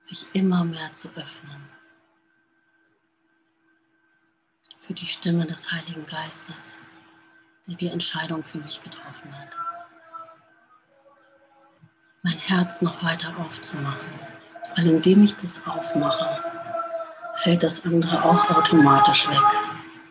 Sich 0.00 0.26
immer 0.32 0.64
mehr 0.64 0.92
zu 0.92 1.08
öffnen. 1.14 1.68
Für 4.80 4.94
die 4.94 5.06
Stimme 5.06 5.46
des 5.46 5.70
Heiligen 5.70 6.04
Geistes, 6.04 6.80
der 7.68 7.76
die 7.76 7.88
Entscheidung 7.88 8.42
für 8.42 8.58
mich 8.58 8.82
getroffen 8.82 9.32
hat. 9.38 9.54
Mein 12.22 12.38
Herz 12.38 12.82
noch 12.82 13.02
weiter 13.02 13.36
aufzumachen. 13.38 14.08
Weil 14.76 14.86
indem 14.86 15.24
ich 15.24 15.34
das 15.34 15.62
aufmache, 15.66 16.42
fällt 17.34 17.62
das 17.62 17.84
andere 17.84 18.24
auch 18.24 18.50
automatisch 18.50 19.28
weg. 19.28 19.42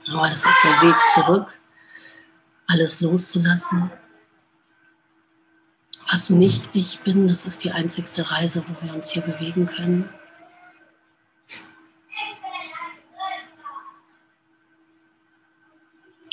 Aber 0.09 0.29
das 0.29 0.45
ist 0.45 0.63
der 0.63 0.81
Weg 0.81 0.95
zurück, 1.13 1.47
alles 2.67 3.01
loszulassen 3.01 3.91
was 6.11 6.29
nicht 6.29 6.75
ich 6.75 6.99
bin, 7.01 7.27
das 7.27 7.45
ist 7.45 7.63
die 7.63 7.71
einzigste 7.71 8.29
Reise, 8.29 8.63
wo 8.67 8.85
wir 8.85 8.93
uns 8.93 9.11
hier 9.11 9.21
bewegen 9.21 9.65
können. 9.65 10.09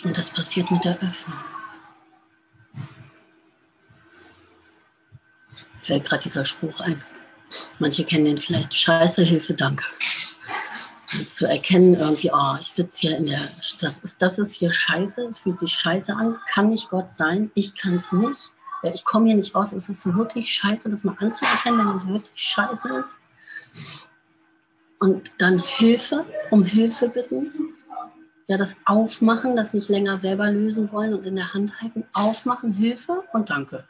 Und 0.05 0.17
das 0.17 0.31
passiert 0.31 0.71
mit 0.71 0.85
der 0.85 0.99
Öffnung. 1.01 1.39
Fällt 5.89 6.05
gerade 6.05 6.23
dieser 6.23 6.45
Spruch 6.45 6.79
ein. 6.79 7.03
Manche 7.81 8.05
kennen 8.05 8.27
den 8.27 8.39
vielleicht. 8.39 8.73
Scheiße, 8.73 9.23
Hilfe, 9.23 9.55
danke. 9.55 9.85
Zu 11.31 11.47
erkennen 11.47 11.95
irgendwie, 11.95 12.31
oh, 12.33 12.57
ich 12.61 12.69
sitze 12.69 13.01
hier 13.01 13.17
in 13.17 13.27
der, 13.27 13.41
das 13.81 13.97
ist, 13.97 14.23
das 14.23 14.39
ist 14.39 14.55
hier 14.55 14.71
scheiße, 14.71 15.23
es 15.23 15.41
fühlt 15.41 15.59
sich 15.59 15.73
scheiße 15.73 16.15
an, 16.15 16.37
kann 16.53 16.69
nicht 16.69 16.91
Gott 16.91 17.11
sein, 17.11 17.51
ich 17.55 17.75
kann 17.75 17.95
es 17.95 18.13
nicht 18.13 18.53
ich 18.83 19.05
komme 19.05 19.27
hier 19.27 19.37
nicht 19.37 19.55
raus, 19.55 19.73
es 19.73 19.89
ist 19.89 20.07
wirklich 20.15 20.53
scheiße, 20.55 20.89
das 20.89 21.05
mal 21.05 21.17
anzuerkennen, 21.19 21.85
dass 21.85 21.97
es 21.97 22.09
wirklich 22.09 22.31
scheiße 22.35 22.89
ist. 23.01 23.17
Und 25.01 25.33
dann 25.39 25.59
Hilfe, 25.59 26.25
um 26.51 26.65
Hilfe 26.65 27.09
bitten. 27.09 27.75
Ja, 28.47 28.57
das 28.57 28.77
Aufmachen, 28.85 29.57
das 29.57 29.75
nicht 29.75 29.89
länger 29.89 30.21
selber 30.21 30.51
lösen 30.51 30.91
wollen 30.93 31.13
und 31.13 31.27
in 31.27 31.37
der 31.37 31.53
Hand 31.53 31.81
halten. 31.81 32.05
Aufmachen, 32.13 32.73
Hilfe 32.73 33.25
und 33.33 33.51
Danke. 33.51 33.85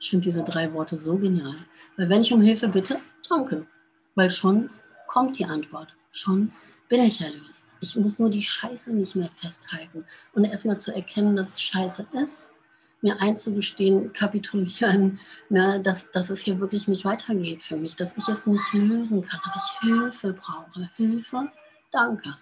Ich 0.00 0.10
finde 0.10 0.24
diese 0.24 0.42
drei 0.42 0.72
Worte 0.72 0.96
so 0.96 1.16
genial. 1.16 1.56
Weil 1.96 2.08
wenn 2.08 2.20
ich 2.20 2.32
um 2.32 2.40
Hilfe 2.40 2.68
bitte, 2.68 3.00
danke. 3.28 3.66
Weil 4.14 4.30
schon 4.30 4.70
kommt 5.06 5.38
die 5.38 5.44
Antwort. 5.44 5.94
Schon 6.12 6.52
bin 6.88 7.02
ich 7.02 7.20
erlöst. 7.20 7.66
Ich 7.80 7.96
muss 7.96 8.18
nur 8.18 8.30
die 8.30 8.42
Scheiße 8.42 8.92
nicht 8.92 9.16
mehr 9.16 9.30
festhalten. 9.30 10.04
Und 10.32 10.44
erstmal 10.44 10.78
zu 10.78 10.94
erkennen, 10.94 11.36
dass 11.36 11.54
es 11.54 11.62
Scheiße 11.62 12.06
ist 12.12 12.52
mir 13.00 13.20
einzugestehen, 13.20 14.12
kapitulieren, 14.12 15.20
ne, 15.48 15.80
dass, 15.80 16.10
dass 16.10 16.30
es 16.30 16.40
hier 16.40 16.58
wirklich 16.60 16.88
nicht 16.88 17.04
weitergeht 17.04 17.62
für 17.62 17.76
mich, 17.76 17.96
dass 17.96 18.16
ich 18.16 18.28
es 18.28 18.46
nicht 18.46 18.72
lösen 18.72 19.22
kann, 19.22 19.40
dass 19.44 19.56
ich 19.56 19.88
Hilfe 19.88 20.32
brauche. 20.32 20.88
Hilfe, 20.96 21.50
danke. 21.90 22.36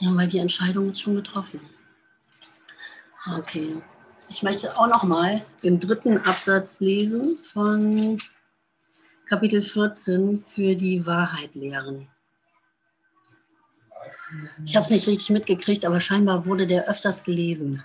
Ja, 0.00 0.14
weil 0.16 0.26
die 0.26 0.38
Entscheidung 0.38 0.88
ist 0.88 1.00
schon 1.00 1.14
getroffen. 1.14 1.60
Okay, 3.32 3.80
ich 4.28 4.42
möchte 4.42 4.76
auch 4.78 4.88
noch 4.88 5.04
mal 5.04 5.44
den 5.62 5.80
dritten 5.80 6.18
Absatz 6.18 6.80
lesen 6.80 7.38
von 7.42 8.18
Kapitel 9.28 9.62
14 9.62 10.44
für 10.46 10.74
die 10.74 11.06
Wahrheit 11.06 11.54
lehren. 11.54 12.08
Ich 14.64 14.74
habe 14.76 14.84
es 14.84 14.90
nicht 14.90 15.06
richtig 15.06 15.30
mitgekriegt, 15.30 15.84
aber 15.84 16.00
scheinbar 16.00 16.46
wurde 16.46 16.66
der 16.66 16.88
öfters 16.88 17.22
gelesen 17.22 17.84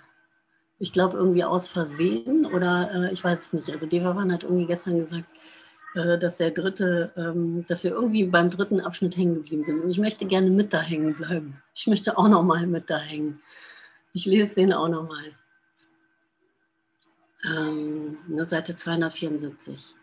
ich 0.80 0.94
glaube, 0.94 1.18
irgendwie 1.18 1.44
aus 1.44 1.68
Versehen 1.68 2.46
oder 2.46 2.90
äh, 2.94 3.14
ich 3.14 3.24
weiß 3.24 3.40
es 3.40 3.54
nicht. 3.54 3.70
Also 3.70 3.86
Devavan 3.86 4.32
hat 4.32 4.44
irgendwie 4.44 4.66
gestern 4.66 5.06
gesagt, 5.06 5.26
äh, 5.96 6.18
dass 6.18 6.38
der 6.38 6.52
dritte, 6.52 7.12
ähm, 7.18 7.66
dass 7.68 7.84
wir 7.84 7.92
irgendwie 7.92 8.26
beim 8.26 8.50
dritten 8.50 8.80
Abschnitt 8.80 9.18
hängen 9.18 9.36
geblieben 9.36 9.64
sind. 9.64 9.82
Und 9.84 9.90
ich 9.90 10.00
möchte 10.00 10.26
gerne 10.26 10.50
mit 10.50 10.74
da 10.74 10.82
hängen 10.82 11.16
bleiben. 11.16 11.62
Ich 11.76 11.86
möchte 11.88 12.18
auch 12.18 12.30
noch 12.30 12.44
mal 12.44 12.66
mit 12.66 12.90
da 12.90 12.98
hängen. 12.98 13.42
Ich 14.14 14.26
lese 14.26 14.56
den 14.56 14.74
auch 14.74 14.88
noch 14.88 15.08
mal. 15.08 15.26
Ähm, 17.46 18.18
ne, 18.28 18.46
Seite 18.46 18.76
274. 18.76 19.96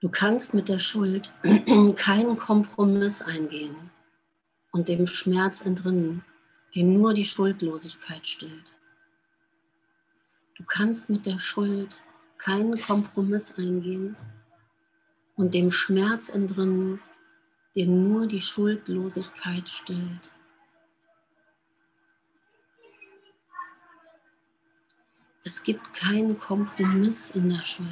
Du 0.00 0.08
kannst 0.08 0.54
mit 0.54 0.68
der 0.68 0.78
Schuld 0.78 1.34
keinen 1.96 2.38
Kompromiss 2.38 3.22
eingehen 3.22 3.90
und 4.72 4.88
dem 4.88 5.06
Schmerz 5.06 5.60
entrinnen, 5.60 6.24
den 6.74 6.94
nur 6.94 7.14
die 7.14 7.24
Schuldlosigkeit 7.24 8.26
stillt. 8.26 8.76
Du 10.56 10.64
kannst 10.64 11.10
mit 11.10 11.26
der 11.26 11.38
Schuld 11.38 12.02
keinen 12.38 12.80
Kompromiss 12.80 13.54
eingehen 13.56 14.16
und 15.34 15.52
dem 15.54 15.70
Schmerz 15.70 16.28
entrinnen, 16.28 17.00
den 17.74 18.08
nur 18.08 18.26
die 18.26 18.40
Schuldlosigkeit 18.40 19.68
stillt. 19.68 20.32
Es 25.46 25.62
gibt 25.62 25.94
keinen 25.94 26.40
Kompromiss 26.40 27.30
in 27.30 27.48
der 27.50 27.64
Schuld. 27.64 27.88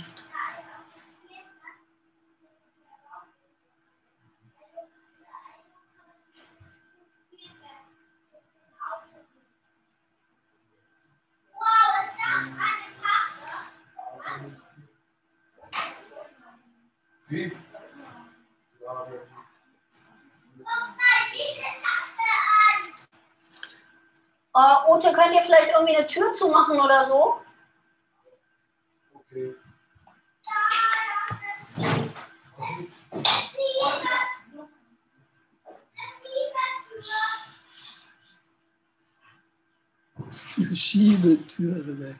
Wie? 17.28 17.56
Oh, 24.56 24.94
Ute, 24.96 25.12
könnt 25.12 25.34
ihr 25.34 25.42
vielleicht 25.42 25.73
irgendwie 25.73 25.96
eine 25.96 26.06
Tür 26.08 26.32
zumachen 26.32 26.80
oder 26.80 27.06
so? 27.06 27.44
You 40.56 40.75
sheave 40.75 41.25
it 41.25 41.49
to 41.50 41.73
other 41.80 41.94
way. 41.94 42.14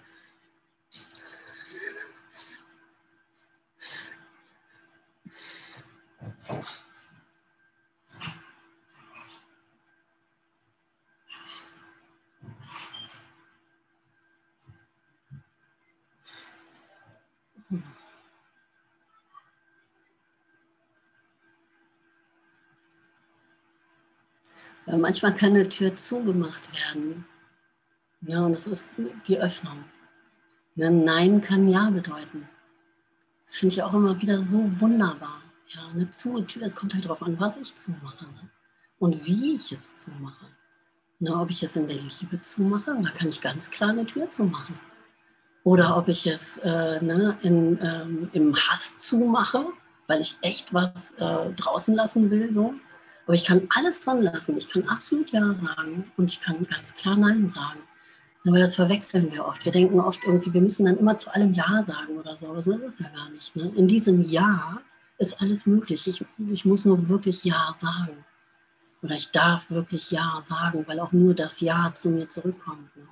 Mm-hmm. 17.73 18.04
Weil 24.87 24.99
manchmal 24.99 25.35
kann 25.35 25.51
eine 25.51 25.69
Tür 25.69 25.95
zugemacht 25.95 26.69
werden. 26.73 27.25
Ja, 28.23 28.41
und 28.45 28.53
das 28.53 28.67
ist 28.67 28.89
die 29.27 29.39
Öffnung. 29.39 29.85
Ein 30.79 31.05
Nein 31.05 31.41
kann 31.41 31.69
Ja 31.69 31.91
bedeuten. 31.91 32.49
Das 33.45 33.57
finde 33.57 33.75
ich 33.75 33.83
auch 33.83 33.95
immer 33.95 34.21
wieder 34.21 34.41
so 34.41 34.59
wunderbar. 34.81 35.43
Ja, 35.69 35.89
eine 35.89 36.11
zu 36.11 36.41
Tür, 36.43 36.63
es 36.63 36.75
kommt 36.75 36.95
halt 36.95 37.05
darauf 37.05 37.23
an, 37.23 37.39
was 37.39 37.57
ich 37.57 37.75
zumache 37.75 38.25
ne? 38.25 38.51
und 38.99 39.27
wie 39.27 39.55
ich 39.55 39.73
es 39.73 39.95
zumache. 39.95 40.47
Na, 41.21 41.41
ob 41.41 41.51
ich 41.51 41.63
es 41.63 41.77
in 41.77 41.89
der 41.89 41.97
Liebe 41.97 42.41
zumache, 42.41 42.97
da 43.03 43.11
kann 43.11 43.29
ich 43.29 43.41
ganz 43.41 43.71
klar 43.71 43.91
eine 43.91 44.05
Tür 44.05 44.29
zumachen. 44.31 44.79
Oder 45.63 45.97
ob 45.97 46.09
ich 46.09 46.27
es 46.27 46.59
äh, 46.59 47.03
ne, 47.03 47.39
in, 47.43 47.79
ähm, 47.81 48.31
im 48.33 48.55
Hass 48.55 48.97
zumache, 48.97 49.67
weil 50.07 50.21
ich 50.21 50.37
echt 50.43 50.75
was 50.75 51.13
äh, 51.13 51.51
draußen 51.53 51.95
lassen 51.95 52.31
will. 52.31 52.53
So. 52.53 52.75
Aber 53.27 53.35
ich 53.35 53.45
kann 53.45 53.67
alles 53.75 54.01
dran 54.01 54.23
lassen. 54.23 54.57
Ich 54.57 54.69
kann 54.69 54.89
absolut 54.89 55.31
Ja 55.33 55.55
sagen 55.55 56.11
und 56.17 56.31
ich 56.31 56.41
kann 56.41 56.67
ganz 56.67 56.95
klar 56.95 57.17
Nein 57.17 57.49
sagen. 57.49 57.81
Aber 58.47 58.59
das 58.59 58.75
verwechseln 58.75 59.33
wir 59.33 59.47
oft. 59.47 59.65
Wir 59.65 59.73
denken 59.73 59.99
oft 60.01 60.21
irgendwie, 60.25 60.53
wir 60.53 60.61
müssen 60.61 60.85
dann 60.85 60.99
immer 60.99 61.17
zu 61.17 61.33
allem 61.35 61.55
Ja 61.55 61.83
sagen 61.87 62.19
oder 62.19 62.37
so. 62.37 62.49
Aber 62.49 62.63
so 62.63 62.73
ist 62.73 62.83
es 62.83 62.99
ja 62.99 63.09
gar 63.09 63.31
nicht. 63.31 63.57
Ne? 63.57 63.73
In 63.75 63.89
diesem 63.89 64.23
Ja 64.23 64.81
ist 65.19 65.41
alles 65.41 65.65
möglich. 65.65 66.07
Ich, 66.07 66.25
ich 66.51 66.65
muss 66.67 66.85
nur 66.85 67.09
wirklich 67.09 67.45
Ja 67.45 67.75
sagen. 67.79 68.25
Oder 69.03 69.15
ich 69.15 69.31
darf 69.31 69.71
wirklich 69.71 70.11
Ja 70.11 70.43
sagen, 70.45 70.85
weil 70.87 71.01
auch 71.01 71.13
nur 71.13 71.35
das 71.35 71.61
Ja 71.61 71.93
zu 71.95 72.11
mir 72.11 72.29
zurückkommt. 72.29 72.95
Ne? 72.97 73.07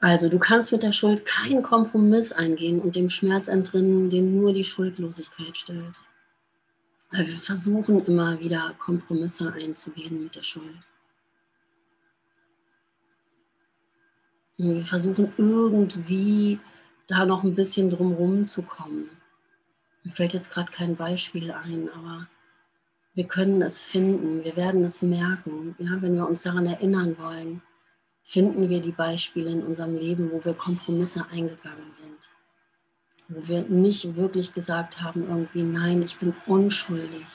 Also 0.00 0.28
du 0.28 0.38
kannst 0.38 0.72
mit 0.72 0.82
der 0.82 0.92
Schuld 0.92 1.24
keinen 1.26 1.62
Kompromiss 1.62 2.32
eingehen 2.32 2.80
und 2.80 2.96
dem 2.96 3.08
Schmerz 3.08 3.48
entrinnen, 3.48 4.10
den 4.10 4.36
nur 4.36 4.52
die 4.52 4.64
Schuldlosigkeit 4.64 5.56
stellt. 5.56 6.02
Weil 7.12 7.26
wir 7.26 7.36
versuchen 7.36 8.02
immer 8.06 8.40
wieder 8.40 8.74
Kompromisse 8.78 9.52
einzugehen 9.52 10.24
mit 10.24 10.34
der 10.34 10.42
Schuld. 10.42 10.80
Und 14.58 14.74
wir 14.76 14.82
versuchen 14.82 15.32
irgendwie 15.36 16.58
da 17.06 17.26
noch 17.26 17.44
ein 17.44 17.54
bisschen 17.54 17.90
drumherum 17.90 18.48
zu 18.48 18.62
kommen. 18.62 19.10
Mir 20.04 20.12
fällt 20.12 20.32
jetzt 20.32 20.50
gerade 20.50 20.72
kein 20.72 20.96
Beispiel 20.96 21.50
ein, 21.50 21.90
aber 21.90 22.28
wir 23.14 23.24
können 23.24 23.60
es 23.60 23.82
finden, 23.82 24.42
wir 24.42 24.56
werden 24.56 24.82
es 24.84 25.02
merken, 25.02 25.74
ja, 25.78 26.00
wenn 26.00 26.16
wir 26.16 26.26
uns 26.26 26.42
daran 26.42 26.64
erinnern 26.64 27.18
wollen, 27.18 27.62
finden 28.22 28.70
wir 28.70 28.80
die 28.80 28.92
Beispiele 28.92 29.50
in 29.50 29.62
unserem 29.62 29.96
Leben, 29.96 30.30
wo 30.32 30.42
wir 30.44 30.54
Kompromisse 30.54 31.26
eingegangen 31.30 31.92
sind 31.92 32.30
wo 33.34 33.48
wir 33.48 33.62
nicht 33.62 34.16
wirklich 34.16 34.52
gesagt 34.52 35.00
haben, 35.00 35.26
irgendwie, 35.28 35.62
nein, 35.62 36.02
ich 36.02 36.18
bin 36.18 36.34
unschuldig, 36.46 37.26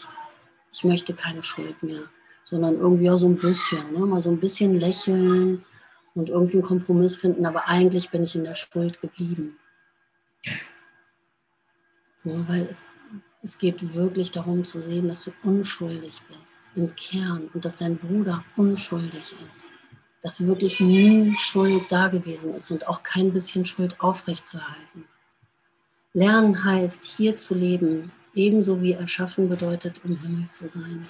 ich 0.72 0.84
möchte 0.84 1.14
keine 1.14 1.44
Schuld 1.44 1.82
mehr, 1.82 2.04
sondern 2.44 2.78
irgendwie 2.78 3.10
auch 3.10 3.18
so 3.18 3.28
ein 3.28 3.38
bisschen, 3.38 3.92
ne? 3.94 4.00
mal 4.00 4.22
so 4.22 4.30
ein 4.30 4.40
bisschen 4.40 4.80
lächeln 4.80 5.66
und 6.14 6.30
irgendwie 6.30 6.58
einen 6.58 6.68
Kompromiss 6.68 7.16
finden, 7.16 7.46
aber 7.46 7.68
eigentlich 7.68 8.10
bin 8.10 8.24
ich 8.24 8.36
in 8.36 8.44
der 8.44 8.56
Schuld 8.56 9.02
geblieben. 9.02 9.58
Ja, 12.24 12.48
weil 12.48 12.68
es, 12.68 12.86
es 13.42 13.58
geht 13.58 13.96
wirklich 13.96 14.32
darum 14.32 14.66
zu 14.66 14.82
sehen, 14.82 15.08
dass 15.08 15.24
du 15.24 15.32
unschuldig 15.44 16.22
bist 16.28 16.60
im 16.76 16.96
Kern 16.96 17.50
und 17.54 17.66
dass 17.66 17.78
dein 17.78 17.98
Bruder 17.98 18.44
unschuldig 18.56 19.36
ist. 19.50 19.68
Dass 20.22 20.46
wirklich 20.46 20.80
nie 20.80 21.36
Schuld 21.38 21.84
da 21.90 22.08
gewesen 22.08 22.54
ist 22.54 22.70
und 22.72 22.88
auch 22.88 23.02
kein 23.04 23.32
bisschen 23.34 23.66
Schuld 23.66 24.00
aufrechtzuerhalten. 24.00 25.06
Lernen 26.18 26.64
heißt, 26.64 27.04
hier 27.04 27.38
zu 27.38 27.54
leben, 27.54 28.12
ebenso 28.34 28.82
wie 28.82 28.94
erschaffen 28.94 29.50
bedeutet, 29.50 30.02
im 30.04 30.20
Himmel 30.20 30.48
zu 30.48 30.68
sein. 30.68 31.08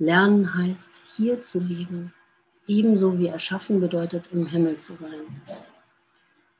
Lernen 0.00 0.52
heißt, 0.56 1.02
hier 1.16 1.40
zu 1.40 1.60
leben, 1.60 2.12
ebenso 2.66 3.16
wie 3.16 3.28
erschaffen 3.28 3.78
bedeutet, 3.78 4.28
im 4.32 4.44
Himmel 4.44 4.78
zu 4.78 4.96
sein. 4.96 5.40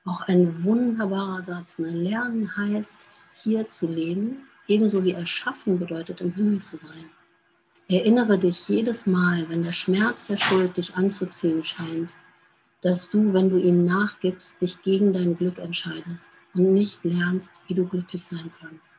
Auch 0.05 0.21
ein 0.29 0.63
wunderbarer 0.63 1.43
Satz. 1.43 1.81
Ne? 1.81 1.91
Lernen 1.91 2.57
heißt, 2.57 3.11
hier 3.35 3.69
zu 3.69 3.89
leben, 3.89 4.47
ebenso 4.69 5.03
wie 5.03 5.11
erschaffen 5.11 5.81
bedeutet, 5.81 6.21
im 6.21 6.33
Himmel 6.33 6.61
zu 6.61 6.77
sein. 6.77 7.11
Erinnere 7.89 8.39
dich 8.39 8.69
jedes 8.69 9.05
Mal, 9.05 9.49
wenn 9.49 9.65
der 9.65 9.73
Schmerz 9.73 10.29
der 10.29 10.37
Schuld 10.37 10.77
dich 10.77 10.95
anzuziehen 10.95 11.65
scheint, 11.65 12.15
dass 12.83 13.11
du, 13.11 13.33
wenn 13.33 13.51
du 13.51 13.59
ihm 13.59 13.83
nachgibst, 13.83 14.63
dich 14.63 14.81
gegen 14.83 15.13
dein 15.13 15.37
Glück 15.37 15.59
entscheidest 15.59 16.39
und 16.55 16.73
nicht 16.73 17.03
lernst, 17.05 17.61
wie 17.67 17.75
du 17.75 17.87
glücklich 17.87 18.25
sein 18.25 18.51
kannst. 18.61 18.95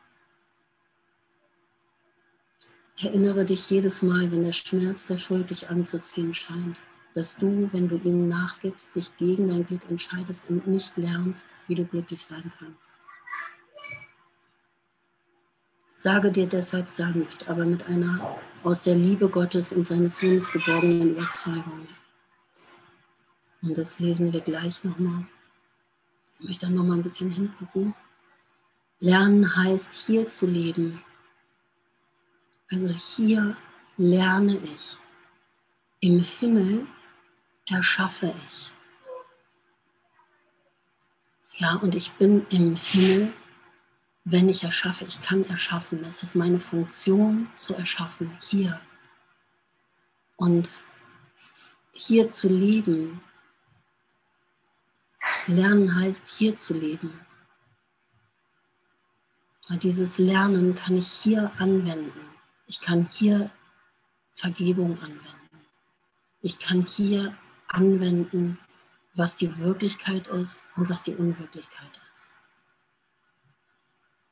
Erinnere 3.01 3.43
dich 3.43 3.69
jedes 3.69 4.01
Mal, 4.01 4.31
wenn 4.31 4.43
der 4.43 4.51
Schmerz 4.51 5.05
der 5.05 5.17
Schuld 5.17 5.49
dich 5.49 5.69
anzuziehen 5.69 6.33
scheint, 6.33 6.79
dass 7.13 7.35
du, 7.35 7.69
wenn 7.71 7.87
du 7.87 7.97
ihm 7.97 8.27
nachgibst, 8.27 8.95
dich 8.95 9.15
gegen 9.17 9.47
dein 9.47 9.65
Glück 9.65 9.89
entscheidest 9.89 10.49
und 10.49 10.67
nicht 10.67 10.95
lernst, 10.97 11.45
wie 11.67 11.75
du 11.75 11.85
glücklich 11.85 12.23
sein 12.23 12.51
kannst. 12.59 12.93
Sage 15.95 16.31
dir 16.31 16.47
deshalb 16.47 16.89
sanft, 16.89 17.47
aber 17.47 17.65
mit 17.65 17.87
einer 17.87 18.37
aus 18.63 18.83
der 18.83 18.95
Liebe 18.95 19.29
Gottes 19.29 19.71
und 19.71 19.87
seines 19.87 20.17
Sohnes 20.17 20.51
geborgenen 20.51 21.11
Überzeugung. 21.11 21.87
Und 23.61 23.77
das 23.77 23.99
lesen 23.99 24.33
wir 24.33 24.41
gleich 24.41 24.83
nochmal. 24.83 25.25
Ich 26.43 26.49
möchte 26.49 26.65
dann 26.65 26.75
noch 26.75 26.83
mal 26.83 26.95
ein 26.95 27.03
bisschen 27.03 27.31
hingucken. 27.31 27.95
Lernen 28.99 29.55
heißt 29.55 29.93
hier 29.93 30.27
zu 30.27 30.45
leben. 30.45 31.01
Also 32.69 32.89
hier 32.89 33.55
lerne 33.95 34.57
ich. 34.57 34.97
Im 36.01 36.19
Himmel 36.19 36.85
erschaffe 37.69 38.35
ich. 38.49 38.73
Ja, 41.53 41.75
und 41.75 41.95
ich 41.95 42.11
bin 42.15 42.45
im 42.49 42.75
Himmel, 42.75 43.31
wenn 44.25 44.49
ich 44.49 44.65
erschaffe. 44.65 45.05
Ich 45.05 45.21
kann 45.21 45.45
erschaffen. 45.45 46.03
Das 46.03 46.23
ist 46.23 46.35
meine 46.35 46.59
Funktion 46.59 47.49
zu 47.55 47.73
erschaffen, 47.73 48.37
hier. 48.41 48.81
Und 50.35 50.83
hier 51.93 52.29
zu 52.29 52.49
leben, 52.49 53.21
Lernen 55.47 55.95
heißt, 55.95 56.27
hier 56.27 56.55
zu 56.55 56.73
leben. 56.73 57.19
Und 59.69 59.83
dieses 59.83 60.17
Lernen 60.17 60.75
kann 60.75 60.97
ich 60.97 61.07
hier 61.07 61.51
anwenden. 61.57 62.21
Ich 62.67 62.81
kann 62.81 63.07
hier 63.11 63.49
Vergebung 64.33 64.99
anwenden. 64.99 65.65
Ich 66.41 66.59
kann 66.59 66.85
hier 66.85 67.37
anwenden, 67.67 68.59
was 69.15 69.35
die 69.35 69.57
Wirklichkeit 69.57 70.27
ist 70.27 70.65
und 70.75 70.89
was 70.89 71.03
die 71.03 71.15
Unwirklichkeit 71.15 72.01
ist. 72.11 72.31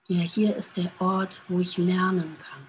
Ja, 0.08 0.22
hier 0.22 0.56
ist 0.56 0.78
der 0.78 0.92
Ort, 1.00 1.42
wo 1.48 1.60
ich 1.60 1.78
lernen 1.78 2.36
kann. 2.40 2.68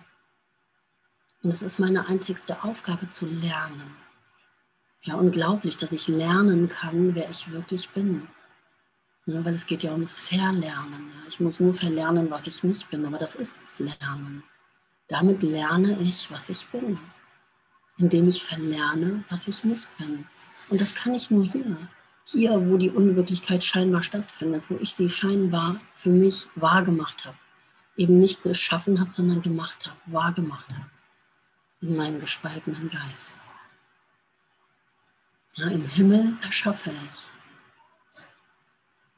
Und 1.43 1.51
es 1.51 1.63
ist 1.63 1.79
meine 1.79 2.07
einzigste 2.07 2.63
Aufgabe 2.63 3.09
zu 3.09 3.27
lernen. 3.27 3.97
Ja, 5.05 5.17
unglaublich, 5.17 5.77
dass 5.77 5.91
ich 5.91 6.07
lernen 6.07 6.69
kann, 6.69 7.15
wer 7.17 7.29
ich 7.29 7.51
wirklich 7.51 7.91
bin. 7.91 8.29
Ja, 9.27 9.45
weil 9.45 9.55
es 9.55 9.67
geht 9.67 9.83
ja 9.83 9.93
ums 9.93 10.19
Verlernen. 10.19 11.11
Ja. 11.17 11.29
Ich 11.29 11.41
muss 11.41 11.59
nur 11.59 11.75
verlernen, 11.75 12.31
was 12.31 12.47
ich 12.47 12.63
nicht 12.63 12.89
bin, 12.91 13.05
aber 13.05 13.19
das 13.19 13.35
ist 13.35 13.59
das 13.61 13.81
Lernen. 13.81 14.45
Damit 15.09 15.43
lerne 15.43 15.99
ich, 16.01 16.31
was 16.31 16.49
ich 16.49 16.67
bin, 16.69 16.99
indem 17.99 18.29
ich 18.29 18.43
verlerne, 18.43 19.25
was 19.29 19.49
ich 19.49 19.65
nicht 19.65 19.89
bin. 19.99 20.25
Und 20.71 20.81
das 20.81 20.95
kann 20.95 21.15
ich 21.15 21.31
nur 21.31 21.45
hier. 21.45 21.77
Hier, 22.25 22.71
wo 22.71 22.77
die 22.77 22.91
Unwirklichkeit 22.91 23.65
scheinbar 23.65 24.03
stattfindet, 24.03 24.63
wo 24.69 24.77
ich 24.77 24.95
sie 24.95 25.11
scheinbar 25.11 25.81
für 25.97 26.11
mich 26.11 26.47
wahrgemacht 26.55 27.25
habe. 27.25 27.37
Eben 27.97 28.21
nicht 28.21 28.45
geschaffen 28.45 29.01
habe, 29.01 29.11
sondern 29.11 29.43
gemacht 29.43 29.85
habe, 29.85 29.99
wahrgemacht 30.07 30.69
habe. 30.71 30.91
In 31.81 31.97
meinem 31.97 32.21
gespaltenen 32.21 32.89
Geist. 32.89 33.33
Ja, 35.55 35.69
Im 35.69 35.87
Himmel 35.87 36.39
erschaffe 36.43 36.91
ich. 37.13 37.31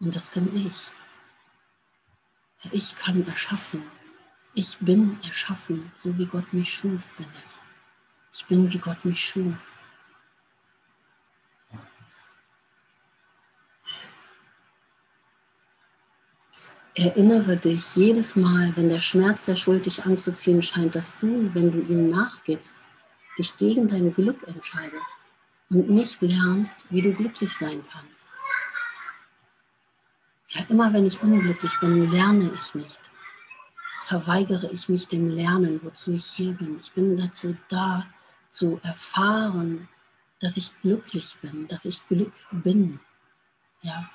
Und 0.01 0.17
das 0.17 0.29
bin 0.29 0.55
ich. 0.67 0.91
Ich 2.73 2.97
kann 2.97 3.25
erschaffen. 3.29 3.85
Ich 4.55 4.79
bin 4.79 5.19
erschaffen, 5.23 5.93
so 5.97 6.17
wie 6.19 6.27
Gott 6.27 6.53
mich 6.53 6.73
schuf, 6.73 7.07
bin 7.17 7.27
ich. 7.47 7.53
Ich 8.33 8.47
bin, 8.47 8.73
wie 8.73 8.79
Gott 8.79 9.05
mich 9.05 9.25
schuf. 9.25 9.55
Erinnere 16.97 17.57
dich 17.57 17.95
jedes 17.97 18.35
Mal, 18.35 18.73
wenn 18.77 18.89
der 18.89 19.01
Schmerz 19.01 19.47
der 19.47 19.57
Schuld 19.57 19.87
dich 19.87 20.05
anzuziehen 20.05 20.63
scheint, 20.63 20.95
dass 20.95 21.17
du, 21.19 21.53
wenn 21.55 21.71
du 21.71 21.81
ihm 21.81 22.11
nachgibst, 22.11 22.87
dich 23.39 23.57
gegen 23.57 23.87
dein 23.89 24.13
Glück 24.15 24.43
entscheidest 24.47 25.24
und 25.71 25.91
nicht 25.91 26.21
lernst, 26.21 26.87
wie 26.91 27.03
du 27.03 27.13
glücklich 27.13 27.53
sein 27.53 27.83
kannst. 27.91 28.33
Ja, 30.49 30.65
immer 30.69 30.93
wenn 30.93 31.07
ich 31.07 31.23
unglücklich 31.23 31.73
bin, 31.81 32.11
lerne 32.11 32.53
ich 32.55 32.75
nicht. 32.75 33.01
Verweigere 33.99 34.71
ich 34.71 34.89
mich 34.89 35.09
dem 35.09 35.29
Lernen, 35.29 35.81
wozu 35.83 36.13
ich 36.13 36.27
hier 36.27 36.53
bin. 36.53 36.79
Ich 36.79 36.93
bin 36.93 37.17
dazu 37.17 37.57
da, 37.69 38.07
zu 38.49 38.79
erfahren, 38.85 39.89
dass 40.41 40.57
ich 40.57 40.71
glücklich 40.83 41.37
bin, 41.43 41.67
dass 41.67 41.85
ich 41.85 42.07
Glück 42.07 42.33
bin. 42.53 43.01
Ja, 43.81 44.09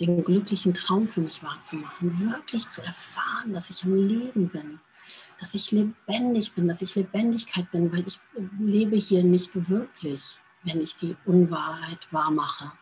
den 0.00 0.24
glücklichen 0.24 0.74
Traum 0.74 1.06
für 1.08 1.20
mich 1.20 1.42
wahrzumachen, 1.42 2.18
wirklich 2.20 2.66
zu 2.66 2.82
erfahren, 2.82 3.52
dass 3.52 3.70
ich 3.70 3.84
am 3.84 3.94
Leben 3.94 4.48
bin, 4.48 4.80
dass 5.38 5.54
ich 5.54 5.70
lebendig 5.70 6.52
bin, 6.54 6.66
dass 6.66 6.82
ich 6.82 6.94
Lebendigkeit 6.94 7.70
bin, 7.70 7.92
weil 7.92 8.06
ich 8.06 8.18
lebe 8.58 8.96
hier 8.96 9.22
nicht 9.22 9.50
wirklich, 9.68 10.40
wenn 10.64 10.80
ich 10.80 10.96
die 10.96 11.16
Unwahrheit 11.24 12.06
wahrmache. 12.10 12.72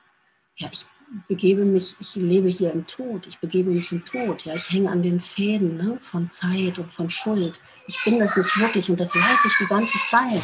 Ja, 0.57 0.69
ich 0.73 0.87
begebe 1.29 1.65
mich, 1.65 1.97
ich 2.01 2.15
lebe 2.17 2.49
hier 2.49 2.73
im 2.73 2.87
Tod, 2.87 3.27
ich 3.27 3.39
begebe 3.39 3.71
mich 3.71 3.93
im 3.93 4.05
Tod, 4.05 4.45
ja, 4.45 4.55
ich 4.55 4.71
hänge 4.71 4.91
an 4.91 5.03
den 5.03 5.21
Fäden 5.21 5.77
ne, 5.77 5.99
von 6.01 6.29
Zeit 6.31 6.79
und 6.79 6.93
von 6.93 7.11
Schuld. 7.11 7.61
Ich 7.87 8.03
bin 8.05 8.19
das 8.19 8.37
nicht 8.37 8.59
wirklich 8.59 8.91
und 8.91 9.01
das 9.01 9.15
weiß 9.15 9.45
ich 9.47 9.57
die 9.59 9.67
ganze 9.67 9.99
Zeit. 10.09 10.43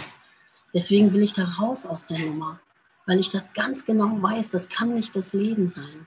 Deswegen 0.74 1.12
will 1.12 1.22
ich 1.22 1.33
da 1.33 1.44
raus 1.44 1.87
aus 1.87 2.09
der 2.09 2.18
Nummer, 2.18 2.61
weil 3.07 3.18
ich 3.18 3.31
das 3.31 3.53
ganz 3.53 3.85
genau 3.85 4.20
weiß, 4.20 4.51
das 4.51 4.68
kann 4.68 4.94
nicht 4.94 5.16
das 5.16 5.33
Leben 5.33 5.68
sein. 5.68 6.07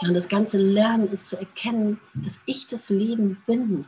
Ja, 0.00 0.08
und 0.08 0.14
das 0.14 0.28
ganze 0.28 0.56
Lernen 0.56 1.08
ist 1.10 1.28
zu 1.28 1.36
erkennen, 1.36 2.00
dass 2.14 2.40
ich 2.46 2.66
das 2.66 2.88
Leben 2.88 3.42
bin, 3.46 3.86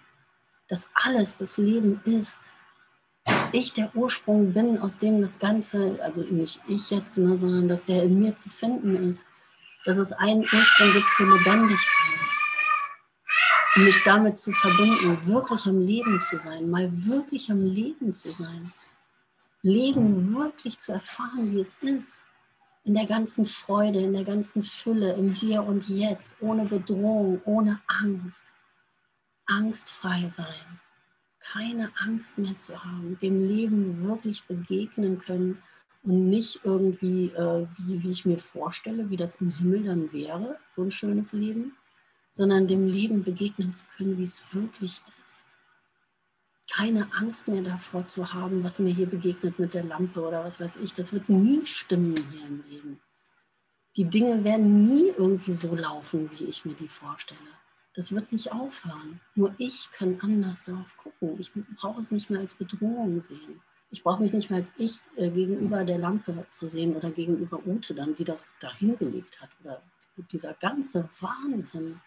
dass 0.68 0.86
alles 0.94 1.36
das 1.36 1.56
Leben 1.58 2.00
ist, 2.04 2.52
ich 3.52 3.72
der 3.72 3.94
Ursprung 3.94 4.52
bin, 4.52 4.78
aus 4.78 4.98
dem 4.98 5.20
das 5.20 5.38
Ganze, 5.38 5.98
also 6.02 6.22
nicht 6.22 6.60
ich 6.68 6.90
jetzt, 6.90 7.18
ne, 7.18 7.36
sondern 7.36 7.68
dass 7.68 7.86
der 7.86 8.02
in 8.02 8.18
mir 8.18 8.34
zu 8.36 8.50
finden 8.50 9.08
ist, 9.08 9.26
dass 9.84 9.96
es 9.96 10.12
einen 10.12 10.42
Ursprung 10.42 10.92
gibt 10.92 11.06
für 11.06 11.24
Lebendigkeit. 11.24 12.28
Und 13.74 13.84
mich 13.84 14.04
damit 14.04 14.38
zu 14.38 14.52
verbinden, 14.52 15.26
wirklich 15.26 15.66
am 15.66 15.80
Leben 15.80 16.20
zu 16.28 16.38
sein, 16.38 16.68
mal 16.70 16.90
wirklich 17.06 17.50
am 17.50 17.64
Leben 17.64 18.12
zu 18.12 18.30
sein. 18.30 18.70
Leben 19.62 20.34
wirklich 20.34 20.78
zu 20.78 20.92
erfahren, 20.92 21.52
wie 21.52 21.60
es 21.60 21.76
ist 21.80 22.28
in 22.84 22.94
der 22.94 23.06
ganzen 23.06 23.44
Freude, 23.44 24.00
in 24.00 24.12
der 24.12 24.24
ganzen 24.24 24.62
Fülle, 24.62 25.12
im 25.14 25.32
Hier 25.32 25.62
und 25.62 25.88
Jetzt, 25.88 26.36
ohne 26.40 26.64
Bedrohung, 26.64 27.40
ohne 27.44 27.80
Angst. 27.86 28.44
Angstfrei 29.46 30.30
sein, 30.34 30.80
keine 31.50 31.90
Angst 32.00 32.38
mehr 32.38 32.56
zu 32.56 32.84
haben, 32.84 33.18
dem 33.18 33.46
Leben 33.46 34.02
wirklich 34.02 34.44
begegnen 34.44 35.18
können 35.18 35.62
und 36.02 36.28
nicht 36.28 36.60
irgendwie, 36.64 37.26
äh, 37.26 37.66
wie, 37.78 38.02
wie 38.02 38.10
ich 38.10 38.24
mir 38.24 38.38
vorstelle, 38.38 39.10
wie 39.10 39.16
das 39.16 39.36
im 39.36 39.50
Himmel 39.50 39.84
dann 39.84 40.12
wäre, 40.12 40.58
so 40.74 40.82
ein 40.82 40.90
schönes 40.90 41.32
Leben, 41.32 41.76
sondern 42.32 42.66
dem 42.66 42.86
Leben 42.86 43.22
begegnen 43.22 43.72
zu 43.72 43.84
können, 43.96 44.18
wie 44.18 44.24
es 44.24 44.44
wirklich 44.52 45.00
ist 45.20 45.42
keine 46.72 47.12
Angst 47.14 47.48
mehr 47.48 47.62
davor 47.62 48.06
zu 48.06 48.32
haben, 48.32 48.64
was 48.64 48.78
mir 48.78 48.92
hier 48.92 49.06
begegnet 49.06 49.58
mit 49.58 49.74
der 49.74 49.84
Lampe 49.84 50.20
oder 50.26 50.44
was 50.44 50.58
weiß 50.58 50.76
ich. 50.76 50.94
Das 50.94 51.12
wird 51.12 51.28
nie 51.28 51.64
stimmen 51.66 52.14
hier 52.30 52.46
im 52.46 52.64
Leben. 52.68 53.00
Die 53.96 54.04
Dinge 54.04 54.42
werden 54.42 54.84
nie 54.84 55.08
irgendwie 55.08 55.52
so 55.52 55.74
laufen, 55.74 56.30
wie 56.32 56.44
ich 56.44 56.64
mir 56.64 56.74
die 56.74 56.88
vorstelle. 56.88 57.40
Das 57.94 58.12
wird 58.12 58.32
nicht 58.32 58.52
aufhören. 58.52 59.20
Nur 59.34 59.54
ich 59.58 59.90
kann 59.92 60.18
anders 60.20 60.64
darauf 60.64 60.96
gucken. 60.96 61.38
Ich 61.38 61.52
brauche 61.76 62.00
es 62.00 62.10
nicht 62.10 62.30
mehr 62.30 62.40
als 62.40 62.54
Bedrohung 62.54 63.22
sehen. 63.22 63.60
Ich 63.90 64.02
brauche 64.02 64.22
mich 64.22 64.32
nicht 64.32 64.48
mehr 64.48 64.60
als 64.60 64.72
ich 64.78 64.98
äh, 65.16 65.28
gegenüber 65.28 65.84
der 65.84 65.98
Lampe 65.98 66.46
zu 66.48 66.66
sehen 66.66 66.96
oder 66.96 67.10
gegenüber 67.10 67.60
Ute 67.66 67.94
dann, 67.94 68.14
die 68.14 68.24
das 68.24 68.50
dahingelegt 68.60 69.42
hat. 69.42 69.50
Oder 69.62 69.82
dieser 70.30 70.54
ganze 70.54 71.08
Wahnsinn, 71.20 72.00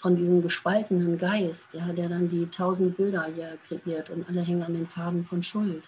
von 0.00 0.16
diesem 0.16 0.40
gespaltenen 0.40 1.18
Geist, 1.18 1.74
ja, 1.74 1.92
der 1.92 2.08
dann 2.08 2.26
die 2.26 2.46
tausend 2.46 2.96
Bilder 2.96 3.26
hier 3.26 3.58
kreiert 3.68 4.08
und 4.08 4.26
alle 4.26 4.40
hängen 4.40 4.62
an 4.62 4.72
den 4.72 4.86
Faden 4.86 5.26
von 5.26 5.42
Schuld. 5.42 5.84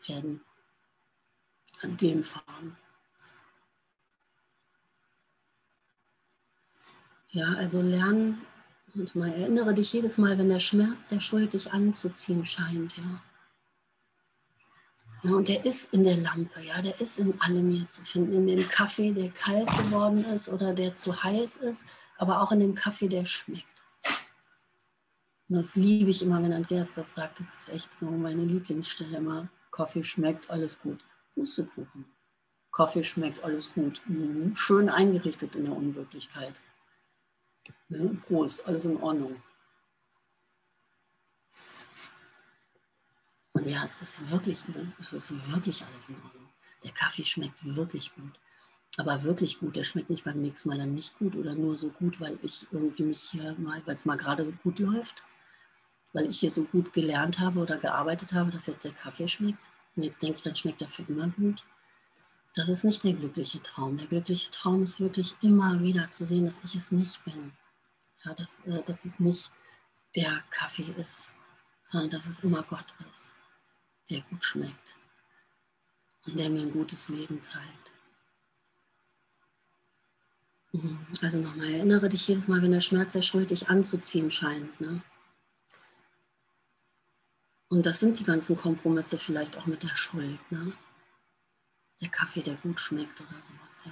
Fäden. 0.00 0.40
An 1.82 1.96
dem 1.96 2.24
Faden. 2.24 2.76
Ja, 7.32 7.54
also 7.54 7.80
lernen 7.80 8.42
und 8.94 9.14
mal 9.14 9.32
erinnere 9.32 9.72
dich 9.72 9.92
jedes 9.94 10.18
Mal, 10.18 10.36
wenn 10.36 10.50
der 10.50 10.58
Schmerz 10.58 11.08
der 11.08 11.20
Schuld 11.20 11.54
dich 11.54 11.72
anzuziehen 11.72 12.44
scheint, 12.44 12.98
ja. 12.98 13.22
Ja, 15.22 15.30
und 15.36 15.48
der 15.48 15.64
ist 15.64 15.94
in 15.94 16.04
der 16.04 16.16
Lampe, 16.16 16.60
ja, 16.62 16.82
der 16.82 17.00
ist 17.00 17.18
in 17.18 17.40
allem 17.40 17.70
hier 17.70 17.88
zu 17.88 18.04
finden. 18.04 18.34
In 18.34 18.46
dem 18.48 18.68
Kaffee, 18.68 19.12
der 19.12 19.30
kalt 19.30 19.68
geworden 19.68 20.24
ist 20.26 20.48
oder 20.48 20.74
der 20.74 20.94
zu 20.94 21.22
heiß 21.22 21.56
ist, 21.56 21.86
aber 22.18 22.42
auch 22.42 22.52
in 22.52 22.60
dem 22.60 22.74
Kaffee, 22.74 23.08
der 23.08 23.24
schmeckt. 23.24 23.84
Und 25.48 25.56
das 25.56 25.74
liebe 25.76 26.10
ich 26.10 26.22
immer, 26.22 26.42
wenn 26.42 26.52
Andreas 26.52 26.94
das 26.94 27.14
sagt. 27.14 27.40
Das 27.40 27.46
ist 27.54 27.68
echt 27.68 27.98
so 27.98 28.06
meine 28.06 28.44
Lieblingsstelle 28.44 29.16
immer. 29.16 29.48
Kaffee 29.70 30.02
schmeckt, 30.02 30.50
alles 30.50 30.80
gut. 30.80 31.04
Pustekuchen. 31.34 32.04
Kaffee 32.72 33.04
schmeckt, 33.04 33.42
alles 33.44 33.72
gut. 33.72 34.02
Mhm. 34.06 34.54
Schön 34.56 34.88
eingerichtet 34.88 35.54
in 35.54 35.66
der 35.66 35.76
Unwirklichkeit. 35.76 36.60
Ne? 37.88 38.16
Prost, 38.26 38.66
alles 38.66 38.84
in 38.84 38.96
Ordnung. 39.02 39.42
Und 43.52 43.66
ja, 43.66 43.84
es 43.84 43.96
ist 44.00 44.30
wirklich, 44.30 44.66
ne, 44.68 44.92
es 45.00 45.12
ist 45.12 45.52
wirklich 45.52 45.84
alles 45.84 46.08
in 46.08 46.16
Ordnung. 46.16 46.48
Der 46.82 46.92
Kaffee 46.92 47.24
schmeckt 47.24 47.62
wirklich 47.64 48.14
gut. 48.14 48.40
Aber 48.98 49.22
wirklich 49.22 49.58
gut, 49.58 49.76
der 49.76 49.84
schmeckt 49.84 50.10
nicht 50.10 50.24
beim 50.24 50.40
nächsten 50.40 50.68
Mal 50.68 50.78
dann 50.78 50.94
nicht 50.94 51.18
gut 51.18 51.34
oder 51.36 51.54
nur 51.54 51.76
so 51.76 51.88
gut, 51.90 52.20
weil 52.20 52.38
ich 52.42 52.66
irgendwie 52.72 53.04
mich 53.04 53.20
hier 53.22 53.54
mal, 53.58 53.82
weil 53.86 53.94
es 53.94 54.04
mal 54.04 54.16
gerade 54.16 54.44
so 54.44 54.52
gut 54.62 54.78
läuft, 54.78 55.22
weil 56.12 56.28
ich 56.28 56.40
hier 56.40 56.50
so 56.50 56.64
gut 56.64 56.92
gelernt 56.92 57.38
habe 57.38 57.60
oder 57.60 57.78
gearbeitet 57.78 58.32
habe, 58.32 58.50
dass 58.50 58.66
jetzt 58.66 58.84
der 58.84 58.92
Kaffee 58.92 59.28
schmeckt. 59.28 59.70
Und 59.96 60.02
jetzt 60.02 60.20
denke 60.22 60.36
ich, 60.36 60.42
dann 60.42 60.56
schmeckt 60.56 60.82
er 60.82 60.90
für 60.90 61.02
immer 61.02 61.28
gut. 61.28 61.62
Das 62.54 62.68
ist 62.68 62.84
nicht 62.84 63.02
der 63.04 63.14
glückliche 63.14 63.62
Traum. 63.62 63.96
Der 63.96 64.08
glückliche 64.08 64.50
Traum 64.50 64.82
ist 64.82 65.00
wirklich 65.00 65.34
immer 65.40 65.80
wieder 65.80 66.10
zu 66.10 66.24
sehen, 66.26 66.44
dass 66.44 66.62
ich 66.64 66.74
es 66.74 66.92
nicht 66.92 67.24
bin. 67.24 67.52
Ja, 68.24 68.34
dass, 68.34 68.60
äh, 68.66 68.82
dass 68.82 69.04
es 69.04 69.18
nicht 69.20 69.50
der 70.14 70.42
Kaffee 70.50 70.92
ist, 70.98 71.34
sondern 71.82 72.10
dass 72.10 72.26
es 72.26 72.40
immer 72.40 72.62
Gott 72.62 72.94
ist 73.10 73.34
der 74.10 74.20
gut 74.22 74.44
schmeckt 74.44 74.96
und 76.26 76.38
der 76.38 76.50
mir 76.50 76.62
ein 76.62 76.72
gutes 76.72 77.08
Leben 77.08 77.42
zeigt. 77.42 77.92
Mhm. 80.72 80.98
Also 81.20 81.38
nochmal, 81.38 81.72
erinnere 81.72 82.08
dich 82.08 82.28
jedes 82.28 82.48
Mal, 82.48 82.62
wenn 82.62 82.72
der 82.72 82.80
Schmerz 82.80 83.12
der 83.12 83.22
Schuld 83.22 83.50
dich 83.50 83.68
anzuziehen 83.68 84.30
scheint. 84.30 84.80
Ne? 84.80 85.02
Und 87.68 87.86
das 87.86 88.00
sind 88.00 88.18
die 88.18 88.24
ganzen 88.24 88.56
Kompromisse 88.56 89.18
vielleicht 89.18 89.56
auch 89.56 89.66
mit 89.66 89.82
der 89.82 89.94
Schuld. 89.96 90.40
Ne? 90.50 90.72
Der 92.00 92.08
Kaffee, 92.08 92.42
der 92.42 92.54
gut 92.56 92.80
schmeckt 92.80 93.20
oder 93.20 93.40
sowas. 93.40 93.84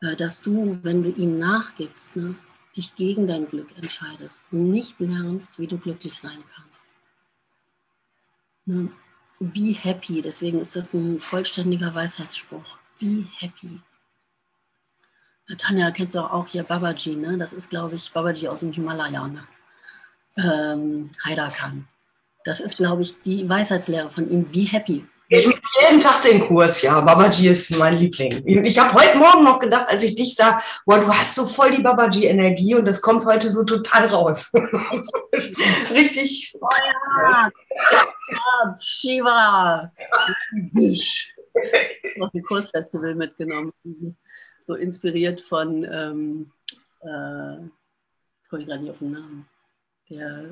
Ja? 0.00 0.14
Dass 0.14 0.40
du, 0.40 0.78
wenn 0.82 1.02
du 1.02 1.10
ihm 1.10 1.38
nachgibst, 1.38 2.16
ne, 2.16 2.36
dich 2.76 2.94
gegen 2.96 3.26
dein 3.26 3.46
Glück 3.46 3.76
entscheidest 3.76 4.44
und 4.50 4.70
nicht 4.70 4.98
lernst, 4.98 5.58
wie 5.58 5.66
du 5.66 5.78
glücklich 5.78 6.18
sein 6.18 6.42
kannst. 6.54 6.94
Ne? 8.64 8.90
Be 9.38 9.74
happy, 9.74 10.22
deswegen 10.22 10.60
ist 10.60 10.76
das 10.76 10.94
ein 10.94 11.20
vollständiger 11.20 11.94
Weisheitsspruch. 11.94 12.78
Be 12.98 13.26
happy. 13.38 13.80
Tanja 15.58 15.90
kennst 15.90 16.14
du 16.14 16.20
auch 16.20 16.46
hier 16.46 16.62
Babaji, 16.62 17.16
ne? 17.16 17.36
Das 17.36 17.52
ist, 17.52 17.68
glaube 17.68 17.96
ich, 17.96 18.12
Babaji 18.12 18.48
aus 18.48 18.60
dem 18.60 18.72
Himalaya, 18.72 19.26
ne? 19.26 19.46
Ähm, 20.36 21.10
Haidakan. 21.24 21.88
Das 22.44 22.60
ist, 22.60 22.76
glaube 22.76 23.02
ich, 23.02 23.20
die 23.22 23.48
Weisheitslehre 23.48 24.10
von 24.10 24.30
ihm. 24.30 24.50
Be 24.50 24.60
happy. 24.60 25.06
Jeden 25.32 26.00
Tag 26.00 26.20
den 26.22 26.40
Kurs, 26.40 26.82
ja. 26.82 27.00
Babaji 27.00 27.48
ist 27.48 27.70
mein 27.78 27.96
Liebling. 27.96 28.46
Ich 28.46 28.78
habe 28.78 28.92
heute 28.92 29.16
Morgen 29.16 29.44
noch 29.44 29.58
gedacht, 29.58 29.88
als 29.88 30.04
ich 30.04 30.14
dich 30.14 30.34
sah, 30.34 30.60
boah, 30.84 30.98
du 30.98 31.08
hast 31.08 31.34
so 31.34 31.46
voll 31.46 31.70
die 31.70 31.80
Babaji-Energie 31.80 32.74
und 32.74 32.84
das 32.84 33.00
kommt 33.00 33.24
heute 33.24 33.50
so 33.50 33.64
total 33.64 34.08
raus. 34.08 34.52
Richtig. 35.90 36.54
Oh 36.60 36.68
ja. 36.86 37.50
ja 38.30 38.76
Shiva. 38.78 39.90
Ich 40.74 41.34
habe 42.20 42.30
ein 42.34 42.42
Kursfestival 42.42 43.14
mitgenommen. 43.14 43.72
So 44.60 44.74
inspiriert 44.74 45.40
von, 45.40 45.82
ähm, 45.84 46.52
äh, 47.00 47.64
jetzt 48.36 48.50
komme 48.50 48.62
ich 48.62 48.68
gerade 48.68 48.82
nicht 48.82 48.90
auf 48.90 48.98
den 48.98 49.12
Namen 49.12 49.48
der 50.10 50.44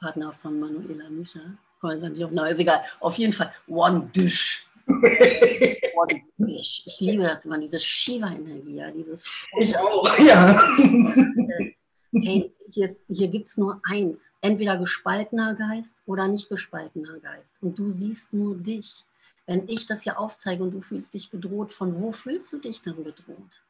Partner 0.00 0.32
von 0.42 0.58
Manuela 0.58 1.08
Mischa. 1.08 1.40
Na, 1.82 2.48
ist 2.48 2.60
egal. 2.60 2.82
Auf 3.00 3.16
jeden 3.18 3.32
Fall 3.32 3.52
One 3.68 4.08
Dish. 4.14 4.66
One 4.86 6.22
Dish. 6.38 6.82
Ich 6.86 7.00
liebe 7.00 7.22
das 7.22 7.44
immer, 7.44 7.58
diese 7.58 7.78
Shiva-Energie, 7.78 8.76
ja, 8.76 8.90
dieses. 8.90 9.26
Ich 9.58 9.76
auch, 9.76 10.18
ja. 10.18 10.60
Hey, 12.12 12.50
hier, 12.70 12.96
hier 13.08 13.28
gibt 13.28 13.48
es 13.48 13.56
nur 13.58 13.78
eins: 13.84 14.20
entweder 14.40 14.78
gespaltener 14.78 15.54
Geist 15.54 15.94
oder 16.06 16.26
nicht 16.28 16.48
gespaltener 16.48 17.18
Geist. 17.18 17.54
Und 17.60 17.78
du 17.78 17.90
siehst 17.90 18.32
nur 18.32 18.56
dich. 18.56 19.04
Wenn 19.46 19.68
ich 19.68 19.86
das 19.86 20.02
hier 20.02 20.18
aufzeige 20.18 20.62
und 20.62 20.70
du 20.70 20.80
fühlst 20.80 21.12
dich 21.14 21.30
bedroht, 21.30 21.72
von 21.72 22.00
wo 22.00 22.12
fühlst 22.12 22.52
du 22.52 22.58
dich 22.58 22.80
dann 22.80 22.96
bedroht? 22.96 23.62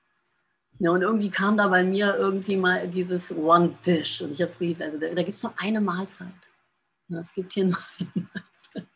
Ja, 0.78 0.90
und 0.90 1.02
irgendwie 1.02 1.30
kam 1.30 1.56
da 1.56 1.68
bei 1.68 1.82
mir 1.82 2.14
irgendwie 2.16 2.56
mal 2.56 2.86
dieses 2.86 3.32
One 3.32 3.76
Dish. 3.84 4.20
Und 4.20 4.32
ich 4.32 4.42
habe 4.42 4.50
es 4.50 4.58
geliebt. 4.58 4.82
Also 4.82 4.98
da, 4.98 5.08
da 5.08 5.22
gibt 5.22 5.38
es 5.38 5.42
nur 5.42 5.54
eine 5.56 5.80
Mahlzeit. 5.80 6.28
Es 7.08 7.32
gibt 7.34 7.52
hier 7.52 7.66
nur 7.66 7.78
eine 7.98 8.28
Mahlzeit. 8.34 8.88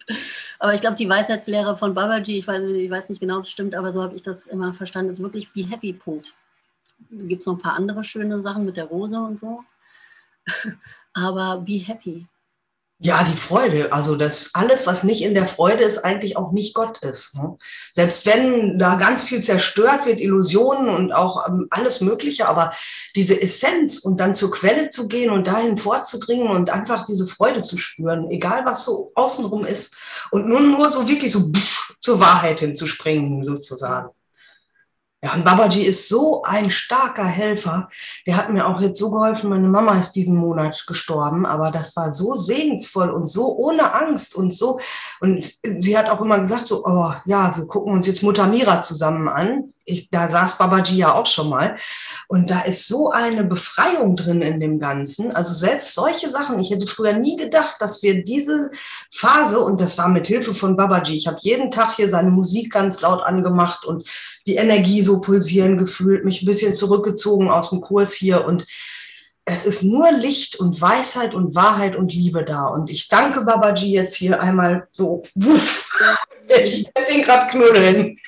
Aber 0.58 0.74
ich 0.74 0.80
glaube, 0.80 0.96
die 0.96 1.08
Weisheitslehre 1.08 1.78
von 1.78 1.94
Babaji, 1.94 2.38
ich 2.38 2.46
weiß, 2.46 2.62
ich 2.62 2.90
weiß 2.90 3.08
nicht 3.08 3.20
genau, 3.20 3.38
ob 3.38 3.44
es 3.44 3.50
stimmt, 3.50 3.74
aber 3.74 3.92
so 3.92 4.02
habe 4.02 4.14
ich 4.14 4.22
das 4.22 4.46
immer 4.46 4.72
verstanden, 4.72 5.10
ist 5.10 5.22
wirklich 5.22 5.52
Be 5.52 5.68
Happy, 5.68 5.92
Punkt. 5.92 6.34
Gibt 7.10 7.40
es 7.40 7.46
noch 7.46 7.54
ein 7.54 7.62
paar 7.62 7.74
andere 7.74 8.04
schöne 8.04 8.42
Sachen 8.42 8.64
mit 8.64 8.76
der 8.76 8.84
Rose 8.84 9.18
und 9.18 9.38
so. 9.38 9.64
aber 11.14 11.60
Be 11.60 11.78
Happy. 11.78 12.26
Ja, 13.02 13.24
die 13.24 13.36
Freude. 13.36 13.94
Also 13.94 14.14
das 14.14 14.50
alles, 14.52 14.86
was 14.86 15.04
nicht 15.04 15.22
in 15.22 15.32
der 15.32 15.46
Freude 15.46 15.82
ist, 15.84 16.04
eigentlich 16.04 16.36
auch 16.36 16.52
nicht 16.52 16.74
Gott 16.74 16.98
ist. 16.98 17.34
Ne? 17.34 17.56
Selbst 17.94 18.26
wenn 18.26 18.78
da 18.78 18.96
ganz 18.96 19.24
viel 19.24 19.42
zerstört 19.42 20.04
wird, 20.04 20.20
Illusionen 20.20 20.90
und 20.90 21.10
auch 21.10 21.48
ähm, 21.48 21.66
alles 21.70 22.02
Mögliche, 22.02 22.46
aber 22.46 22.74
diese 23.16 23.40
Essenz 23.40 24.00
und 24.00 24.20
dann 24.20 24.34
zur 24.34 24.50
Quelle 24.50 24.90
zu 24.90 25.08
gehen 25.08 25.30
und 25.30 25.46
dahin 25.46 25.78
vorzudringen 25.78 26.48
und 26.48 26.68
einfach 26.68 27.06
diese 27.06 27.26
Freude 27.26 27.62
zu 27.62 27.78
spüren, 27.78 28.30
egal 28.30 28.66
was 28.66 28.84
so 28.84 29.10
außenrum 29.14 29.64
ist 29.64 29.96
und 30.30 30.46
nun 30.46 30.70
nur 30.72 30.90
so 30.90 31.08
wirklich 31.08 31.32
so 31.32 31.50
pff, 31.50 31.94
zur 32.00 32.20
Wahrheit 32.20 32.60
hinzuspringen 32.60 33.44
sozusagen. 33.44 34.10
Ja, 35.22 35.34
und 35.34 35.44
Babaji 35.44 35.82
ist 35.82 36.08
so 36.08 36.42
ein 36.44 36.70
starker 36.70 37.26
Helfer. 37.26 37.90
Der 38.26 38.38
hat 38.38 38.50
mir 38.50 38.66
auch 38.66 38.80
jetzt 38.80 38.98
so 38.98 39.10
geholfen. 39.10 39.50
Meine 39.50 39.68
Mama 39.68 39.98
ist 39.98 40.12
diesen 40.12 40.36
Monat 40.36 40.84
gestorben, 40.86 41.44
aber 41.44 41.70
das 41.70 41.94
war 41.94 42.10
so 42.10 42.36
segensvoll 42.36 43.10
und 43.10 43.30
so 43.30 43.54
ohne 43.54 43.92
Angst 43.92 44.34
und 44.34 44.54
so. 44.54 44.80
Und 45.20 45.52
sie 45.62 45.98
hat 45.98 46.08
auch 46.08 46.22
immer 46.22 46.38
gesagt 46.38 46.66
so, 46.66 46.86
oh 46.86 47.12
ja, 47.26 47.54
wir 47.54 47.66
gucken 47.66 47.92
uns 47.92 48.06
jetzt 48.06 48.22
Mutter 48.22 48.46
Mira 48.46 48.82
zusammen 48.82 49.28
an 49.28 49.74
ich, 49.84 50.10
da 50.10 50.28
saß 50.28 50.58
Babaji 50.58 50.96
ja 50.96 51.14
auch 51.14 51.26
schon 51.26 51.48
mal. 51.48 51.76
Und 52.28 52.50
da 52.50 52.60
ist 52.60 52.86
so 52.86 53.10
eine 53.10 53.44
Befreiung 53.44 54.14
drin 54.14 54.42
in 54.42 54.60
dem 54.60 54.78
Ganzen. 54.78 55.34
Also 55.34 55.54
selbst 55.54 55.94
solche 55.94 56.28
Sachen, 56.28 56.60
ich 56.60 56.70
hätte 56.70 56.86
früher 56.86 57.14
nie 57.14 57.36
gedacht, 57.36 57.76
dass 57.80 58.02
wir 58.02 58.24
diese 58.24 58.70
Phase, 59.12 59.60
und 59.60 59.80
das 59.80 59.98
war 59.98 60.08
mit 60.08 60.26
Hilfe 60.26 60.54
von 60.54 60.76
Babaji, 60.76 61.16
ich 61.16 61.26
habe 61.26 61.38
jeden 61.40 61.70
Tag 61.70 61.96
hier 61.96 62.08
seine 62.08 62.30
Musik 62.30 62.72
ganz 62.72 63.00
laut 63.00 63.22
angemacht 63.22 63.84
und 63.84 64.08
die 64.46 64.56
Energie 64.56 65.02
so 65.02 65.20
pulsieren 65.20 65.78
gefühlt, 65.78 66.24
mich 66.24 66.42
ein 66.42 66.46
bisschen 66.46 66.74
zurückgezogen 66.74 67.50
aus 67.50 67.70
dem 67.70 67.80
Kurs 67.80 68.12
hier 68.12 68.44
und 68.46 68.66
es 69.46 69.66
ist 69.66 69.82
nur 69.82 70.12
Licht 70.12 70.60
und 70.60 70.80
Weisheit 70.80 71.34
und 71.34 71.56
Wahrheit 71.56 71.96
und 71.96 72.12
Liebe 72.12 72.44
da. 72.44 72.66
Und 72.66 72.88
ich 72.88 73.08
danke 73.08 73.40
Babaji 73.40 73.90
jetzt 73.90 74.14
hier 74.14 74.40
einmal 74.40 74.86
so. 74.92 75.22
Wuff. 75.34 75.86
Ich 76.52 76.84
werde 76.96 77.12
den 77.12 77.22
gerade 77.22 77.48
knuddeln. 77.52 78.18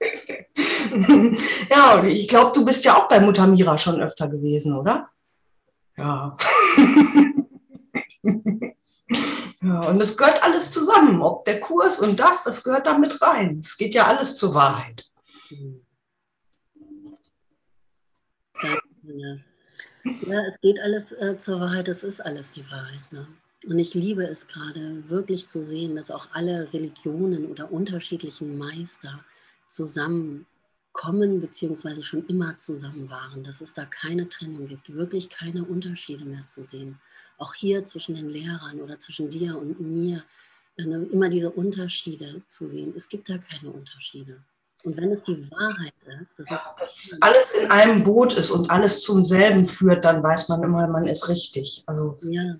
ja, 1.70 2.04
ich 2.04 2.28
glaube, 2.28 2.52
du 2.54 2.64
bist 2.64 2.84
ja 2.84 2.96
auch 2.96 3.08
bei 3.08 3.20
Mutter 3.20 3.46
Mira 3.46 3.78
schon 3.78 4.00
öfter 4.00 4.28
gewesen, 4.28 4.76
oder? 4.76 5.10
Ja. 5.96 6.36
ja, 9.62 9.80
und 9.88 10.00
es 10.00 10.16
gehört 10.16 10.42
alles 10.42 10.70
zusammen. 10.70 11.22
Ob 11.22 11.44
der 11.44 11.60
Kurs 11.60 12.00
und 12.00 12.18
das, 12.20 12.44
das 12.44 12.62
gehört 12.64 12.86
da 12.86 12.98
mit 12.98 13.20
rein. 13.22 13.60
Es 13.60 13.76
geht 13.76 13.94
ja 13.94 14.06
alles 14.06 14.36
zur 14.36 14.54
Wahrheit. 14.54 15.04
Ja, 18.60 19.36
ja 20.26 20.42
es 20.48 20.60
geht 20.60 20.80
alles 20.80 21.12
äh, 21.12 21.38
zur 21.38 21.60
Wahrheit, 21.60 21.88
es 21.88 22.02
ist 22.02 22.20
alles 22.20 22.52
die 22.52 22.70
Wahrheit. 22.70 23.12
Ne? 23.12 23.26
Und 23.66 23.78
ich 23.78 23.94
liebe 23.94 24.24
es 24.24 24.46
gerade 24.46 25.08
wirklich 25.08 25.46
zu 25.46 25.64
sehen, 25.64 25.96
dass 25.96 26.10
auch 26.10 26.28
alle 26.32 26.72
Religionen 26.72 27.46
oder 27.46 27.72
unterschiedlichen 27.72 28.58
Meister 28.58 29.24
zusammenkommen, 29.68 31.40
beziehungsweise 31.40 32.02
schon 32.02 32.26
immer 32.26 32.56
zusammen 32.56 33.10
waren, 33.10 33.44
dass 33.44 33.60
es 33.60 33.72
da 33.72 33.84
keine 33.84 34.28
Trennung 34.28 34.68
gibt, 34.68 34.92
wirklich 34.92 35.28
keine 35.28 35.64
Unterschiede 35.64 36.24
mehr 36.24 36.46
zu 36.46 36.64
sehen. 36.64 37.00
Auch 37.38 37.54
hier 37.54 37.84
zwischen 37.84 38.14
den 38.14 38.28
Lehrern 38.28 38.80
oder 38.80 38.98
zwischen 38.98 39.30
dir 39.30 39.58
und 39.58 39.80
mir, 39.80 40.22
immer 40.76 41.28
diese 41.28 41.50
Unterschiede 41.50 42.42
zu 42.48 42.66
sehen. 42.66 42.92
Es 42.96 43.08
gibt 43.08 43.28
da 43.28 43.38
keine 43.38 43.70
Unterschiede. 43.70 44.42
Und 44.84 44.96
wenn 44.98 45.10
es 45.10 45.22
die 45.22 45.50
Wahrheit 45.50 45.94
ist, 46.20 46.38
dass 46.38 46.50
ja, 46.50 46.76
es 46.84 47.18
alles 47.20 47.52
in 47.52 47.70
einem 47.70 48.04
Boot 48.04 48.34
ist 48.34 48.50
und 48.50 48.70
alles 48.70 49.02
zum 49.02 49.24
selben 49.24 49.66
führt, 49.66 50.04
dann 50.04 50.22
weiß 50.22 50.48
man 50.48 50.62
immer, 50.62 50.86
man 50.88 51.06
ist 51.06 51.28
richtig. 51.28 51.82
Also, 51.86 52.18
ja. 52.22 52.56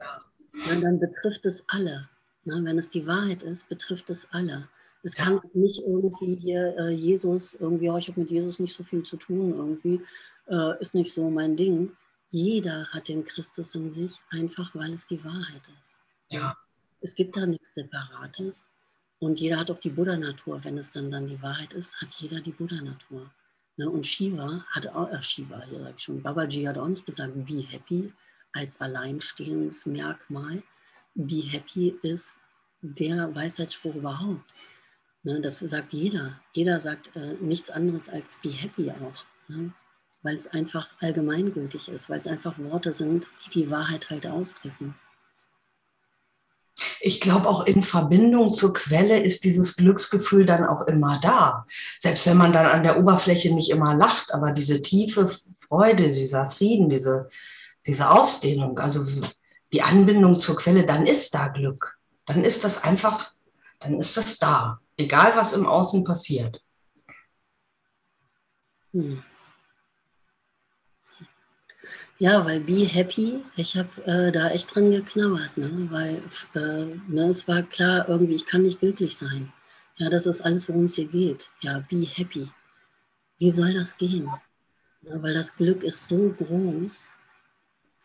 ja. 0.00 0.80
Dann 0.82 0.98
betrifft 0.98 1.46
es 1.46 1.64
alle. 1.68 2.08
Wenn 2.44 2.78
es 2.78 2.88
die 2.88 3.06
Wahrheit 3.06 3.42
ist, 3.42 3.68
betrifft 3.68 4.10
es 4.10 4.26
alle. 4.30 4.68
Es 5.02 5.14
kann 5.14 5.40
nicht 5.54 5.80
irgendwie 5.86 6.34
hier 6.34 6.76
äh, 6.78 6.90
Jesus, 6.90 7.54
irgendwie, 7.54 7.88
oh, 7.90 7.96
ich 7.96 8.08
habe 8.08 8.20
mit 8.20 8.30
Jesus 8.30 8.58
nicht 8.58 8.74
so 8.74 8.82
viel 8.82 9.02
zu 9.02 9.16
tun, 9.16 9.54
irgendwie, 9.54 10.02
äh, 10.48 10.78
ist 10.80 10.94
nicht 10.94 11.12
so 11.12 11.30
mein 11.30 11.56
Ding. 11.56 11.92
Jeder 12.28 12.86
hat 12.88 13.08
den 13.08 13.24
Christus 13.24 13.74
in 13.74 13.90
sich, 13.90 14.20
einfach 14.30 14.74
weil 14.74 14.92
es 14.92 15.06
die 15.06 15.22
Wahrheit 15.24 15.62
ist. 15.80 15.96
Ja. 16.30 16.56
Es 17.00 17.14
gibt 17.14 17.36
da 17.36 17.46
nichts 17.46 17.74
Separates. 17.74 18.68
Und 19.18 19.38
jeder 19.38 19.58
hat 19.58 19.70
auch 19.70 19.80
die 19.80 19.90
Buddha-Natur. 19.90 20.64
Wenn 20.64 20.78
es 20.78 20.90
dann, 20.90 21.10
dann 21.10 21.26
die 21.26 21.40
Wahrheit 21.42 21.72
ist, 21.72 21.94
hat 22.00 22.10
jeder 22.14 22.40
die 22.40 22.52
Buddha-Natur. 22.52 23.30
Ne? 23.76 23.88
Und 23.88 24.06
Shiva 24.06 24.64
hat 24.70 24.86
auch, 24.88 25.10
äh, 25.10 25.22
Shiva, 25.22 25.62
hier 25.68 25.80
sag 25.80 25.94
ich 25.96 26.02
schon, 26.02 26.22
Babaji 26.22 26.64
hat 26.64 26.78
auch 26.78 26.88
nicht 26.88 27.06
gesagt, 27.06 27.32
be 27.46 27.62
happy 27.68 28.12
als 28.52 28.80
alleinstehendes 28.80 29.86
Merkmal. 29.86 30.62
Be 31.14 31.42
happy 31.42 31.98
ist 32.02 32.36
der 32.82 33.34
Weisheitsspruch 33.34 33.94
überhaupt. 33.94 34.44
Ne, 35.22 35.40
das 35.40 35.58
sagt 35.60 35.92
jeder. 35.92 36.40
Jeder 36.52 36.80
sagt 36.80 37.14
äh, 37.14 37.34
nichts 37.40 37.68
anderes 37.68 38.08
als 38.08 38.38
be 38.42 38.50
happy 38.50 38.90
auch. 38.90 39.24
Ne? 39.48 39.72
Weil 40.22 40.34
es 40.34 40.46
einfach 40.46 40.88
allgemeingültig 41.00 41.88
ist, 41.88 42.08
weil 42.08 42.20
es 42.20 42.26
einfach 42.26 42.58
Worte 42.58 42.92
sind, 42.92 43.26
die 43.44 43.60
die 43.60 43.70
Wahrheit 43.70 44.08
halt 44.08 44.26
ausdrücken. 44.26 44.94
Ich 47.02 47.20
glaube, 47.20 47.48
auch 47.48 47.64
in 47.64 47.82
Verbindung 47.82 48.52
zur 48.52 48.72
Quelle 48.72 49.20
ist 49.20 49.44
dieses 49.44 49.76
Glücksgefühl 49.76 50.44
dann 50.44 50.66
auch 50.66 50.86
immer 50.86 51.18
da. 51.22 51.66
Selbst 51.98 52.26
wenn 52.26 52.36
man 52.36 52.52
dann 52.52 52.66
an 52.66 52.82
der 52.82 52.98
Oberfläche 52.98 53.54
nicht 53.54 53.70
immer 53.70 53.94
lacht, 53.94 54.32
aber 54.32 54.52
diese 54.52 54.80
tiefe 54.82 55.30
Freude, 55.68 56.10
dieser 56.10 56.50
Frieden, 56.50 56.90
diese, 56.90 57.28
diese 57.86 58.10
Ausdehnung, 58.10 58.78
also 58.78 59.06
die 59.72 59.82
Anbindung 59.82 60.38
zur 60.40 60.56
Quelle, 60.56 60.84
dann 60.84 61.06
ist 61.06 61.34
da 61.34 61.48
Glück. 61.48 61.98
Dann 62.26 62.44
ist 62.44 62.64
das 62.64 62.84
einfach, 62.84 63.32
dann 63.80 63.98
ist 63.98 64.16
das 64.16 64.38
da 64.38 64.80
egal 65.00 65.32
was 65.36 65.52
im 65.52 65.66
Außen 65.66 66.04
passiert. 66.04 66.62
Hm. 68.92 69.22
Ja, 72.18 72.44
weil 72.44 72.60
Be 72.60 72.84
Happy, 72.86 73.42
ich 73.56 73.76
habe 73.76 74.04
äh, 74.04 74.30
da 74.30 74.50
echt 74.50 74.74
dran 74.74 74.90
geknabbert, 74.90 75.56
ne? 75.56 75.88
weil 75.90 76.22
äh, 76.54 76.94
ne, 77.08 77.28
es 77.30 77.48
war 77.48 77.62
klar, 77.62 78.08
irgendwie, 78.08 78.34
ich 78.34 78.44
kann 78.44 78.62
nicht 78.62 78.80
glücklich 78.80 79.16
sein. 79.16 79.50
Ja, 79.96 80.10
das 80.10 80.26
ist 80.26 80.42
alles, 80.42 80.68
worum 80.68 80.84
es 80.84 80.96
hier 80.96 81.08
geht. 81.08 81.50
Ja, 81.62 81.82
Be 81.88 82.06
Happy. 82.06 82.50
Wie 83.38 83.50
soll 83.50 83.72
das 83.72 83.96
gehen? 83.96 84.30
Ja, 85.02 85.22
weil 85.22 85.32
das 85.32 85.56
Glück 85.56 85.82
ist 85.82 86.08
so 86.08 86.28
groß. 86.36 87.14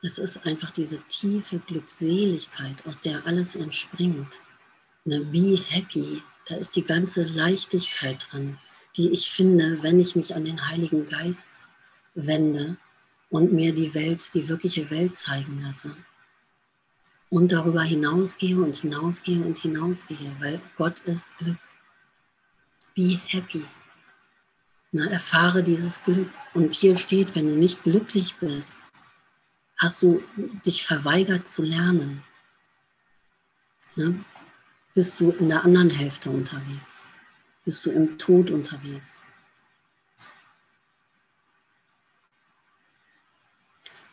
Es 0.01 0.17
ist 0.17 0.45
einfach 0.45 0.71
diese 0.71 0.99
tiefe 1.09 1.59
Glückseligkeit, 1.59 2.85
aus 2.85 3.01
der 3.01 3.25
alles 3.25 3.55
entspringt. 3.55 4.39
Ne, 5.03 5.19
be 5.19 5.59
Happy. 5.69 6.23
Da 6.47 6.55
ist 6.55 6.75
die 6.75 6.83
ganze 6.83 7.23
Leichtigkeit 7.23 8.27
dran, 8.29 8.59
die 8.97 9.09
ich 9.09 9.31
finde, 9.31 9.81
wenn 9.81 9.99
ich 9.99 10.15
mich 10.15 10.35
an 10.35 10.45
den 10.45 10.67
Heiligen 10.67 11.07
Geist 11.07 11.63
wende 12.13 12.77
und 13.29 13.51
mir 13.51 13.73
die 13.73 13.93
Welt, 13.93 14.33
die 14.33 14.47
wirkliche 14.47 14.89
Welt 14.89 15.17
zeigen 15.17 15.61
lasse. 15.61 15.95
Und 17.29 17.51
darüber 17.51 17.81
hinausgehe 17.81 18.57
und 18.57 18.75
hinausgehe 18.75 19.43
und 19.43 19.57
hinausgehe, 19.57 20.35
weil 20.39 20.61
Gott 20.77 20.99
ist 21.01 21.35
Glück. 21.37 21.57
Be 22.95 23.19
happy. 23.27 23.65
Na, 24.91 25.07
erfahre 25.07 25.63
dieses 25.63 26.01
Glück. 26.03 26.29
Und 26.53 26.73
hier 26.73 26.95
steht, 26.95 27.35
wenn 27.35 27.47
du 27.47 27.55
nicht 27.55 27.83
glücklich 27.83 28.35
bist, 28.37 28.77
hast 29.77 30.01
du 30.01 30.23
dich 30.65 30.85
verweigert 30.85 31.47
zu 31.47 31.63
lernen. 31.63 32.23
Ne? 33.95 34.23
Bist 34.95 35.19
du 35.19 35.31
in 35.31 35.49
der 35.49 35.63
anderen 35.63 35.89
Hälfte 35.89 36.31
unterwegs, 36.31 37.05
bist 37.65 37.85
du 37.85 37.91
im 37.91 38.17
Tod 38.17 38.49
unterwegs. 38.49 39.21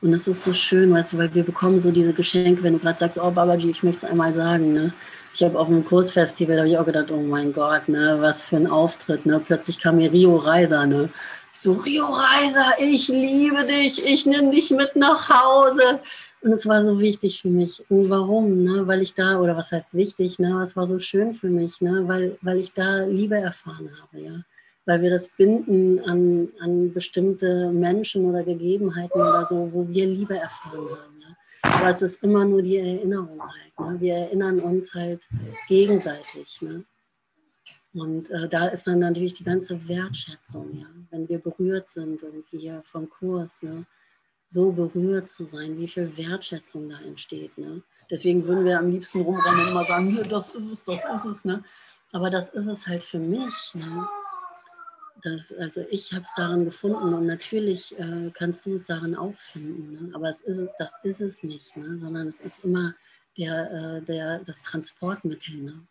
Und 0.00 0.12
es 0.12 0.26
ist 0.26 0.42
so 0.42 0.52
schön, 0.52 0.92
weißt 0.92 1.12
du, 1.12 1.18
weil 1.18 1.32
wir 1.32 1.44
bekommen 1.44 1.78
so 1.78 1.92
diese 1.92 2.12
Geschenke, 2.12 2.64
wenn 2.64 2.72
du 2.72 2.80
gerade 2.80 2.98
sagst, 2.98 3.18
oh 3.18 3.30
Babaji, 3.30 3.70
ich 3.70 3.84
möchte 3.84 4.04
es 4.04 4.10
einmal 4.10 4.34
sagen, 4.34 4.72
ne? 4.72 4.92
Ich 5.32 5.44
habe 5.44 5.56
auf 5.56 5.68
einem 5.68 5.84
Kursfestival, 5.84 6.56
da 6.56 6.62
habe 6.62 6.68
ich 6.68 6.76
auch 6.76 6.84
gedacht, 6.84 7.12
oh 7.12 7.22
mein 7.22 7.52
Gott, 7.52 7.88
ne, 7.88 8.16
was 8.20 8.42
für 8.42 8.56
ein 8.56 8.66
Auftritt, 8.66 9.24
ne? 9.26 9.38
Plötzlich 9.38 9.78
kam 9.78 9.98
mir 9.98 10.10
Rio 10.10 10.36
Reiser, 10.36 10.86
ne? 10.86 11.10
So, 11.52 11.74
Rio 11.74 12.06
Reiser, 12.06 12.72
ich 12.78 13.08
liebe 13.08 13.64
dich, 13.66 14.04
ich 14.04 14.26
nehme 14.26 14.50
dich 14.50 14.70
mit 14.70 14.96
nach 14.96 15.28
Hause. 15.28 16.00
Und 16.40 16.52
es 16.52 16.66
war 16.66 16.82
so 16.82 16.98
wichtig 16.98 17.42
für 17.42 17.50
mich. 17.50 17.84
Und 17.88 18.08
warum? 18.10 18.64
Ne? 18.64 18.86
Weil 18.86 19.02
ich 19.02 19.14
da, 19.14 19.38
oder 19.38 19.56
was 19.56 19.70
heißt 19.70 19.94
wichtig, 19.94 20.38
ne? 20.38 20.62
Es 20.62 20.74
war 20.76 20.86
so 20.86 20.98
schön 20.98 21.34
für 21.34 21.50
mich, 21.50 21.80
ne? 21.80 22.08
weil, 22.08 22.38
weil 22.40 22.58
ich 22.58 22.72
da 22.72 23.04
Liebe 23.04 23.36
erfahren 23.36 23.90
habe, 24.00 24.20
ja 24.20 24.42
weil 24.84 25.02
wir 25.02 25.10
das 25.10 25.28
binden 25.28 26.00
an, 26.00 26.48
an 26.60 26.92
bestimmte 26.92 27.70
Menschen 27.70 28.24
oder 28.24 28.42
Gegebenheiten 28.42 29.20
oder 29.20 29.46
so, 29.46 29.70
wo 29.72 29.88
wir 29.88 30.06
Liebe 30.06 30.36
erfahren 30.36 30.88
haben. 30.90 31.20
Ja. 31.20 31.36
Aber 31.62 31.88
es 31.90 32.02
ist 32.02 32.22
immer 32.22 32.44
nur 32.44 32.62
die 32.62 32.78
Erinnerung 32.78 33.40
halt. 33.40 33.92
Ne. 33.92 34.00
Wir 34.00 34.14
erinnern 34.14 34.58
uns 34.58 34.92
halt 34.94 35.22
gegenseitig. 35.68 36.60
Ne. 36.62 36.84
Und 37.94 38.31
äh, 38.31 38.48
da 38.48 38.68
ist 38.68 38.87
dann 38.87 39.00
natürlich 39.00 39.35
die 39.35 39.44
ganze 39.44 39.87
Wertschätzung, 39.87 40.78
ja. 40.78 40.87
wenn 41.11 41.28
wir 41.28 41.38
berührt 41.38 41.88
sind, 41.90 42.22
irgendwie 42.22 42.59
hier 42.59 42.83
vom 42.85 43.09
Kurs, 43.09 43.62
ne. 43.62 43.85
so 44.46 44.72
berührt 44.72 45.28
zu 45.28 45.44
sein, 45.44 45.78
wie 45.78 45.88
viel 45.88 46.16
Wertschätzung 46.16 46.88
da 46.88 46.98
entsteht. 47.00 47.57
Ne. 47.59 47.83
Deswegen 48.11 48.46
würden 48.46 48.64
wir 48.64 48.78
am 48.78 48.90
liebsten 48.90 49.20
rumrennen 49.20 49.61
und 49.61 49.68
immer 49.68 49.85
sagen, 49.85 50.26
das 50.28 50.55
ist 50.55 50.70
es, 50.70 50.85
das 50.85 51.05
ist 51.05 51.24
es. 51.24 51.44
Ne. 51.44 51.62
Aber 52.12 52.31
das 52.31 52.48
ist 52.50 52.66
es 52.66 52.87
halt 52.87 53.02
für 53.02 53.18
mich. 53.18 53.72
Ne 53.74 54.07
das, 55.22 55.52
also 55.52 55.85
ich 55.90 56.12
habe 56.12 56.24
es 56.24 56.33
darin 56.37 56.64
gefunden 56.64 57.14
und 57.14 57.26
natürlich 57.26 57.98
äh, 57.98 58.31
kannst 58.35 58.66
du 58.66 58.74
es 58.74 58.87
darin 58.87 59.14
auch 59.14 59.38
finden. 59.38 59.92
Ne? 59.92 60.14
Aber 60.14 60.28
es 60.28 60.40
ist, 60.40 60.68
das 60.78 60.92
ist 61.05 61.20
es 61.20 61.42
nicht, 61.42 61.76
ne? 61.76 61.98
sondern 61.98 62.28
es 62.28 62.40
ist 62.40 62.64
immer 62.64 62.94
der, 63.38 63.70
äh, 63.70 64.02
der, 64.02 64.40
das 64.40 64.62
Transportmittel. 64.62 65.57
Ne? 65.57 65.87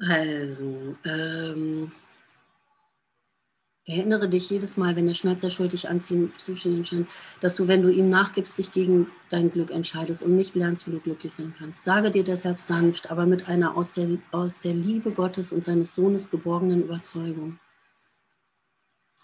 Also, 0.00 0.96
ähm, 1.04 1.92
Erinnere 3.88 4.28
dich 4.28 4.50
jedes 4.50 4.76
Mal, 4.76 4.96
wenn 4.96 5.06
der 5.06 5.14
Schmerz 5.14 5.40
der 5.40 5.48
Schuld 5.48 5.72
dich 5.72 5.88
anziehen, 5.88 6.30
psychisch 6.36 6.66
entscheidet, 6.66 7.08
dass 7.40 7.56
du, 7.56 7.68
wenn 7.68 7.80
du 7.80 7.88
ihm 7.88 8.10
nachgibst, 8.10 8.58
dich 8.58 8.70
gegen 8.70 9.06
dein 9.30 9.50
Glück 9.50 9.70
entscheidest 9.70 10.22
und 10.22 10.36
nicht 10.36 10.54
lernst, 10.54 10.86
wie 10.86 10.90
du 10.90 11.00
glücklich 11.00 11.32
sein 11.32 11.54
kannst. 11.58 11.84
Sage 11.84 12.10
dir 12.10 12.22
deshalb 12.22 12.60
sanft, 12.60 13.10
aber 13.10 13.24
mit 13.24 13.48
einer 13.48 13.78
aus 13.78 13.92
der, 13.92 14.18
aus 14.30 14.58
der 14.58 14.74
Liebe 14.74 15.10
Gottes 15.12 15.52
und 15.52 15.64
seines 15.64 15.94
Sohnes 15.94 16.28
geborgenen 16.28 16.82
Überzeugung. 16.82 17.58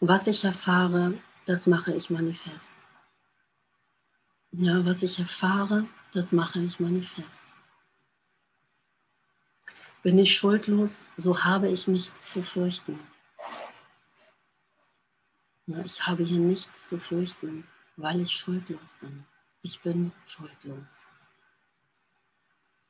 Was 0.01 0.27
ich 0.29 0.43
erfahre, 0.45 1.13
das 1.45 1.67
mache 1.67 1.93
ich 1.93 2.09
manifest. 2.09 2.73
Ja, 4.57 4.85
was 4.87 5.03
ich 5.03 5.19
erfahre, 5.19 5.85
das 6.13 6.31
mache 6.31 6.61
ich 6.61 6.79
manifest. 6.79 7.43
Bin 10.05 10.17
ich 10.17 10.37
schuldlos, 10.37 11.07
so 11.17 11.43
habe 11.43 11.69
ich 11.69 11.89
nichts 11.89 12.31
zu 12.31 12.45
fürchten. 12.45 13.01
Ich 15.85 16.07
habe 16.07 16.23
hier 16.23 16.39
nichts 16.39 16.89
zu 16.89 17.01
fürchten, 17.01 17.67
weil 17.97 18.21
ich 18.21 18.31
schuldlos 18.31 18.95
bin. 19.01 19.25
Ich 19.63 19.81
bin 19.81 20.13
schuldlos. 20.25 21.05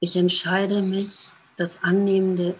Ich 0.01 0.17
entscheide 0.17 0.83
mich, 0.83 1.31
das 1.57 1.83
Annehmen 1.83 2.37
der 2.37 2.57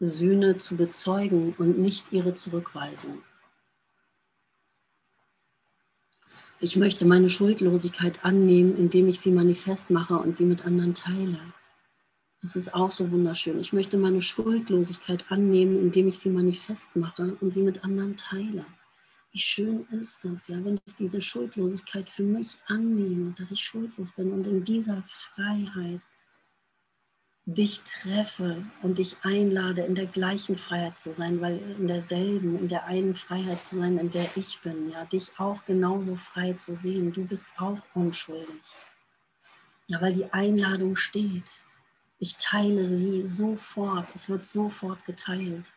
Sühne 0.00 0.58
zu 0.58 0.76
bezeugen 0.76 1.54
und 1.58 1.78
nicht 1.78 2.10
ihre 2.10 2.34
Zurückweisung. 2.34 3.22
Ich 6.58 6.74
möchte 6.74 7.04
meine 7.04 7.28
Schuldlosigkeit 7.28 8.24
annehmen, 8.24 8.78
indem 8.78 9.08
ich 9.08 9.20
sie 9.20 9.30
manifest 9.30 9.90
mache 9.90 10.14
und 10.14 10.34
sie 10.34 10.46
mit 10.46 10.64
anderen 10.64 10.94
teile. 10.94 11.38
Das 12.40 12.56
ist 12.56 12.72
auch 12.72 12.90
so 12.90 13.10
wunderschön. 13.10 13.60
Ich 13.60 13.74
möchte 13.74 13.98
meine 13.98 14.22
Schuldlosigkeit 14.22 15.26
annehmen, 15.30 15.78
indem 15.78 16.08
ich 16.08 16.18
sie 16.18 16.30
manifest 16.30 16.96
mache 16.96 17.36
und 17.40 17.52
sie 17.52 17.62
mit 17.62 17.84
anderen 17.84 18.16
teile. 18.16 18.64
Wie 19.32 19.38
schön 19.38 19.86
ist 19.90 20.24
das, 20.24 20.48
ja, 20.48 20.56
wenn 20.64 20.74
ich 20.74 20.94
diese 20.98 21.20
Schuldlosigkeit 21.20 22.08
für 22.08 22.22
mich 22.22 22.56
annehme, 22.68 23.34
dass 23.36 23.50
ich 23.50 23.60
schuldlos 23.60 24.12
bin 24.12 24.32
und 24.32 24.46
in 24.46 24.64
dieser 24.64 25.02
Freiheit 25.04 26.00
dich 27.46 27.80
treffe 27.84 28.64
und 28.82 28.98
dich 28.98 29.16
einlade, 29.22 29.82
in 29.82 29.94
der 29.94 30.06
gleichen 30.06 30.58
Freiheit 30.58 30.98
zu 30.98 31.12
sein, 31.12 31.40
weil 31.40 31.58
in 31.78 31.86
derselben, 31.86 32.58
in 32.58 32.66
der 32.66 32.84
einen 32.86 33.14
Freiheit 33.14 33.62
zu 33.62 33.76
sein, 33.76 33.98
in 33.98 34.10
der 34.10 34.26
ich 34.34 34.60
bin, 34.62 34.90
ja, 34.90 35.04
dich 35.04 35.30
auch 35.38 35.64
genauso 35.64 36.16
frei 36.16 36.54
zu 36.54 36.74
sehen. 36.74 37.12
Du 37.12 37.24
bist 37.24 37.46
auch 37.56 37.78
unschuldig. 37.94 38.64
Ja, 39.86 40.00
weil 40.00 40.12
die 40.12 40.32
Einladung 40.32 40.96
steht. 40.96 41.62
Ich 42.18 42.36
teile 42.36 42.84
sie 42.84 43.24
sofort. 43.24 44.08
Es 44.12 44.28
wird 44.28 44.44
sofort 44.44 45.04
geteilt. 45.04 45.70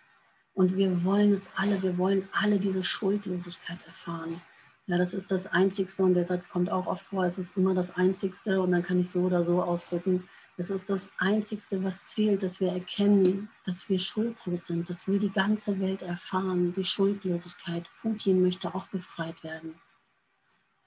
Und 0.56 0.76
wir 0.76 1.04
wollen 1.04 1.34
es 1.34 1.50
alle, 1.56 1.80
wir 1.84 2.00
wollen 2.00 2.28
alle 2.32 2.58
diese 2.58 2.84
Schuldlosigkeit 2.84 3.86
erfahren. 3.86 4.42
Ja, 4.88 4.98
das 4.98 5.14
ist 5.14 5.30
das 5.30 5.46
Einzigste 5.46 6.02
und 6.02 6.16
der 6.16 6.26
Satz 6.26 6.50
kommt 6.50 6.72
auch 6.72 6.88
oft 6.88 7.06
vor, 7.06 7.24
es 7.24 7.38
ist 7.38 7.56
immer 7.56 7.76
das 7.76 7.96
Einzigste 7.96 8.60
und 8.60 8.72
dann 8.72 8.82
kann 8.82 9.00
ich 9.00 9.12
so 9.12 9.20
oder 9.20 9.44
so 9.44 9.62
ausdrücken. 9.62 10.28
Es 10.60 10.70
ist 10.70 10.90
das 10.90 11.10
Einzigste, 11.18 11.82
was 11.86 12.08
zählt, 12.08 12.44
dass 12.44 12.60
wir 12.60 12.74
erkennen, 12.74 13.50
dass 13.64 13.88
wir 13.88 13.98
schuldlos 13.98 14.66
sind. 14.66 14.90
Das 14.90 15.08
will 15.08 15.18
die 15.18 15.32
ganze 15.32 15.80
Welt 15.80 16.02
erfahren, 16.02 16.74
die 16.74 16.84
Schuldlosigkeit. 16.84 17.90
Putin 18.02 18.42
möchte 18.42 18.76
auch 18.76 18.86
befreit 18.88 19.42
werden. 19.42 19.76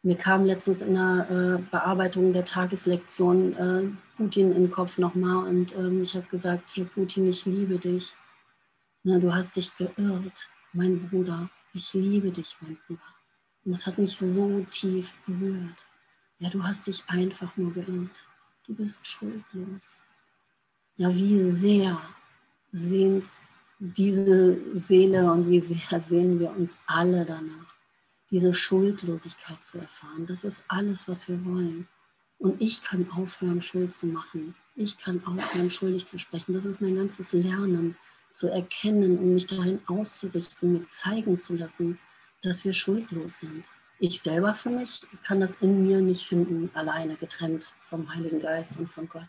Mir 0.03 0.19
kam 0.19 0.45
letztens 0.45 0.83
in 0.83 0.93
der 0.93 1.27
äh, 1.31 1.63
Bearbeitung 1.71 2.35
der 2.35 2.45
Tageslektion 2.45 3.55
äh, 3.55 3.89
Putin 4.15 4.53
in 4.53 4.65
den 4.65 4.71
Kopf 4.71 4.99
nochmal 4.99 5.49
und 5.49 5.75
ähm, 5.75 6.03
ich 6.03 6.15
habe 6.15 6.27
gesagt, 6.27 6.69
hier 6.69 6.85
Putin, 6.85 7.27
ich 7.29 7.47
liebe 7.47 7.79
dich. 7.79 8.15
Na, 9.05 9.19
du 9.19 9.35
hast 9.35 9.57
dich 9.57 9.75
geirrt, 9.79 10.51
mein 10.75 11.09
Bruder. 11.09 11.49
Ich 11.73 11.95
liebe 11.95 12.31
dich, 12.31 12.59
mein 12.61 12.77
Bruder. 12.87 13.01
Und 13.65 13.73
es 13.73 13.87
hat 13.87 13.97
mich 13.97 14.19
so 14.19 14.67
tief 14.71 15.15
berührt. 15.25 15.83
Ja, 16.41 16.51
du 16.51 16.63
hast 16.63 16.87
dich 16.87 17.03
einfach 17.09 17.57
nur 17.57 17.73
geirrt. 17.73 18.29
Du 18.67 18.75
bist 18.75 19.07
schuldlos. 19.07 19.99
Ja, 20.97 21.13
wie 21.15 21.51
sehr 21.51 22.01
sehnt 22.71 23.27
diese 23.79 24.59
Seele 24.79 25.31
und 25.31 25.49
wie 25.51 25.61
sehr 25.61 26.05
sehnen 26.09 26.39
wir 26.39 26.51
uns 26.51 26.77
alle 26.87 27.25
danach, 27.25 27.75
diese 28.31 28.55
Schuldlosigkeit 28.55 29.63
zu 29.65 29.79
erfahren. 29.79 30.27
Das 30.27 30.45
ist 30.45 30.63
alles, 30.69 31.09
was 31.09 31.29
wir 31.29 31.45
wollen. 31.45 31.89
Und 32.39 32.61
ich 32.61 32.83
kann 32.83 33.11
aufhören, 33.11 33.61
Schuld 33.61 33.93
zu 33.93 34.07
machen. 34.07 34.55
Ich 34.77 34.97
kann 34.97 35.25
aufhören, 35.25 35.71
schuldig 35.71 36.07
zu 36.07 36.19
sprechen. 36.19 36.53
Das 36.53 36.65
ist 36.65 36.81
mein 36.81 36.97
ganzes 36.97 37.33
Lernen 37.33 37.97
zu 38.33 38.49
erkennen 38.49 39.19
und 39.19 39.35
mich 39.35 39.47
dahin 39.47 39.81
auszurichten, 39.87 40.73
mir 40.73 40.87
zeigen 40.87 41.39
zu 41.39 41.55
lassen, 41.55 41.99
dass 42.43 42.65
wir 42.65 42.73
schuldlos 42.73 43.41
sind. 43.41 43.65
Ich 44.05 44.21
selber 44.21 44.53
für 44.57 44.69
mich 44.69 45.01
kann 45.23 45.39
das 45.39 45.55
in 45.61 45.85
mir 45.85 46.01
nicht 46.01 46.27
finden, 46.27 46.73
alleine 46.75 47.15
getrennt 47.15 47.73
vom 47.89 48.13
Heiligen 48.13 48.41
Geist 48.41 48.77
und 48.77 48.91
von 48.91 49.09
Gott. 49.09 49.29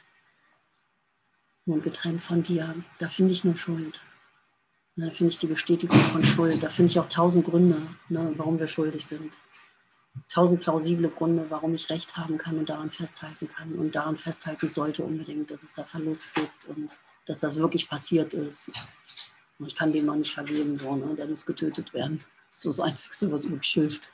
Und 1.68 1.84
getrennt 1.84 2.24
von 2.24 2.42
dir. 2.42 2.74
Da 2.98 3.08
finde 3.08 3.34
ich 3.34 3.44
nur 3.44 3.56
Schuld. 3.56 4.02
Da 4.96 5.12
finde 5.12 5.32
ich 5.32 5.38
die 5.38 5.46
Bestätigung 5.46 6.00
von 6.00 6.24
Schuld. 6.24 6.64
Da 6.64 6.70
finde 6.70 6.90
ich 6.90 6.98
auch 6.98 7.08
tausend 7.08 7.46
Gründe, 7.46 7.84
ne, 8.10 8.34
warum 8.36 8.58
wir 8.58 8.66
schuldig 8.66 9.06
sind. 9.06 9.38
Tausend 10.28 10.62
plausible 10.62 11.10
Gründe, 11.10 11.46
warum 11.50 11.76
ich 11.76 11.92
Recht 11.92 12.18
haben 12.18 12.40
kann 12.40 12.58
und 12.58 12.68
daran 12.68 12.90
festhalten 12.90 13.48
kann 13.48 13.74
und 13.74 13.94
daran 13.94 14.18
festhalten 14.18 14.70
sollte 14.70 15.04
unbedingt, 15.04 15.52
dass 15.52 15.62
es 15.62 15.76
da 15.76 15.84
Verlust 15.84 16.34
gibt 16.34 16.66
und 16.66 16.90
dass 17.28 17.42
das 17.42 17.58
wirklich 17.60 17.88
passiert 17.88 18.34
ist. 18.34 18.72
Und 19.60 19.68
ich 19.68 19.76
kann 19.76 19.92
dem 19.92 20.08
noch 20.08 20.16
nicht 20.16 20.34
vergeben, 20.34 20.76
so, 20.78 20.96
ne? 20.96 21.14
der 21.14 21.28
muss 21.28 21.46
getötet 21.46 21.94
werden. 21.94 22.26
Das 22.50 22.66
ist 22.66 22.66
das 22.66 22.80
Einzige, 22.80 23.32
was 23.32 23.48
wirklich 23.48 23.72
hilft. 23.72 24.10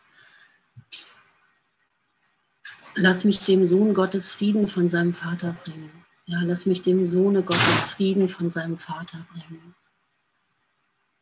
Lass 2.96 3.24
mich 3.24 3.46
dem 3.46 3.66
Sohn 3.66 3.94
Gottes 3.94 4.32
Frieden 4.32 4.68
von 4.68 4.90
seinem 4.90 5.14
Vater 5.14 5.54
bringen. 5.64 5.92
Ja, 6.26 6.42
lass 6.42 6.66
mich 6.66 6.82
dem 6.82 7.06
Sohne 7.06 7.44
Gottes 7.44 7.94
Frieden 7.94 8.30
von 8.30 8.52
seinem 8.52 8.78
Vater 8.78 9.26
bringen. 9.32 9.76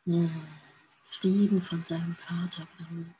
Hm. 0.05 0.31
Frieden 1.03 1.61
von 1.61 1.83
seinem 1.85 2.15
Vater 2.15 2.67
bringen. 2.75 3.15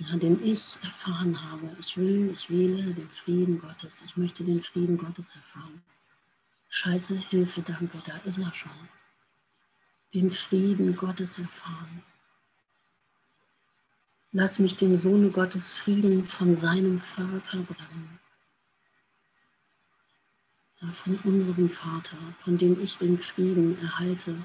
Ja, 0.00 0.16
den 0.16 0.44
ich 0.44 0.76
erfahren 0.82 1.40
habe. 1.50 1.76
Ich 1.78 1.96
will, 1.96 2.30
ich 2.32 2.50
wähle 2.50 2.92
den 2.92 3.10
Frieden 3.10 3.58
Gottes. 3.58 4.02
Ich 4.04 4.16
möchte 4.16 4.44
den 4.44 4.62
Frieden 4.62 4.98
Gottes 4.98 5.34
erfahren. 5.34 5.82
Scheiße, 6.68 7.14
Hilfe, 7.14 7.62
danke, 7.62 8.02
da 8.04 8.16
ist 8.24 8.38
er 8.38 8.52
schon. 8.52 8.88
Den 10.12 10.30
Frieden 10.30 10.96
Gottes 10.96 11.38
erfahren. 11.38 12.02
Lass 14.34 14.58
mich 14.58 14.76
dem 14.76 14.96
Sohne 14.96 15.30
Gottes 15.30 15.74
Frieden 15.74 16.24
von 16.24 16.56
seinem 16.56 17.00
Vater 17.00 17.58
bringen. 17.58 18.18
ja, 20.80 20.90
von 20.92 21.16
unserem 21.24 21.68
Vater, 21.68 22.16
von 22.38 22.56
dem 22.56 22.80
ich 22.80 22.96
den 22.96 23.18
Frieden 23.18 23.78
erhalte 23.78 24.36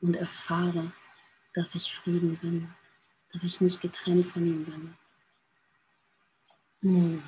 und 0.00 0.16
erfahre, 0.16 0.92
dass 1.52 1.74
ich 1.74 1.92
Frieden 1.92 2.38
bin, 2.38 2.70
dass 3.32 3.44
ich 3.44 3.60
nicht 3.60 3.82
getrennt 3.82 4.28
von 4.28 4.46
ihm 4.46 4.64
bin. 4.64 4.96
Hm. 6.80 7.22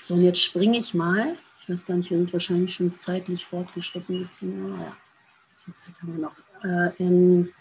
So, 0.00 0.14
und 0.14 0.20
jetzt 0.20 0.42
springe 0.42 0.78
ich 0.78 0.92
mal. 0.92 1.38
Ich 1.60 1.68
weiß 1.70 1.86
gar 1.86 1.96
nicht, 1.96 2.10
wir 2.10 2.18
sind 2.18 2.32
wahrscheinlich 2.34 2.74
schon 2.74 2.92
zeitlich 2.92 3.46
fortgeschritten. 3.46 4.28
Ja, 4.78 4.86
ein 4.88 4.96
bisschen 5.48 5.74
Zeit 5.74 6.00
haben 6.02 6.12
wir 6.12 6.20
noch. 6.20 6.36
Äh, 6.62 6.94
in 7.02 7.54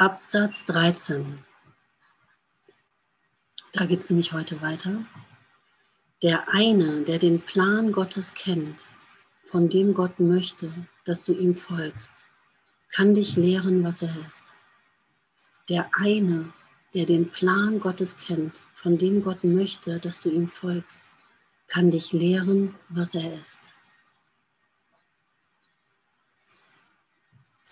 Absatz 0.00 0.64
13. 0.64 1.44
Da 3.74 3.84
geht 3.84 4.00
es 4.00 4.08
nämlich 4.08 4.32
heute 4.32 4.62
weiter. 4.62 5.04
Der 6.22 6.48
eine, 6.48 7.02
der 7.02 7.18
den 7.18 7.42
Plan 7.42 7.92
Gottes 7.92 8.32
kennt, 8.32 8.94
von 9.44 9.68
dem 9.68 9.92
Gott 9.92 10.18
möchte, 10.18 10.72
dass 11.04 11.24
du 11.24 11.34
ihm 11.34 11.54
folgst, 11.54 12.24
kann 12.88 13.12
dich 13.12 13.36
lehren, 13.36 13.84
was 13.84 14.00
er 14.00 14.16
ist. 14.26 14.54
Der 15.68 15.90
eine, 15.92 16.50
der 16.94 17.04
den 17.04 17.30
Plan 17.30 17.78
Gottes 17.78 18.16
kennt, 18.16 18.58
von 18.72 18.96
dem 18.96 19.22
Gott 19.22 19.44
möchte, 19.44 20.00
dass 20.00 20.18
du 20.22 20.30
ihm 20.30 20.48
folgst, 20.48 21.02
kann 21.66 21.90
dich 21.90 22.14
lehren, 22.14 22.74
was 22.88 23.14
er 23.14 23.38
ist. 23.38 23.74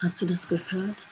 Hast 0.02 0.20
du 0.20 0.26
das 0.26 0.46
gehört? 0.46 1.08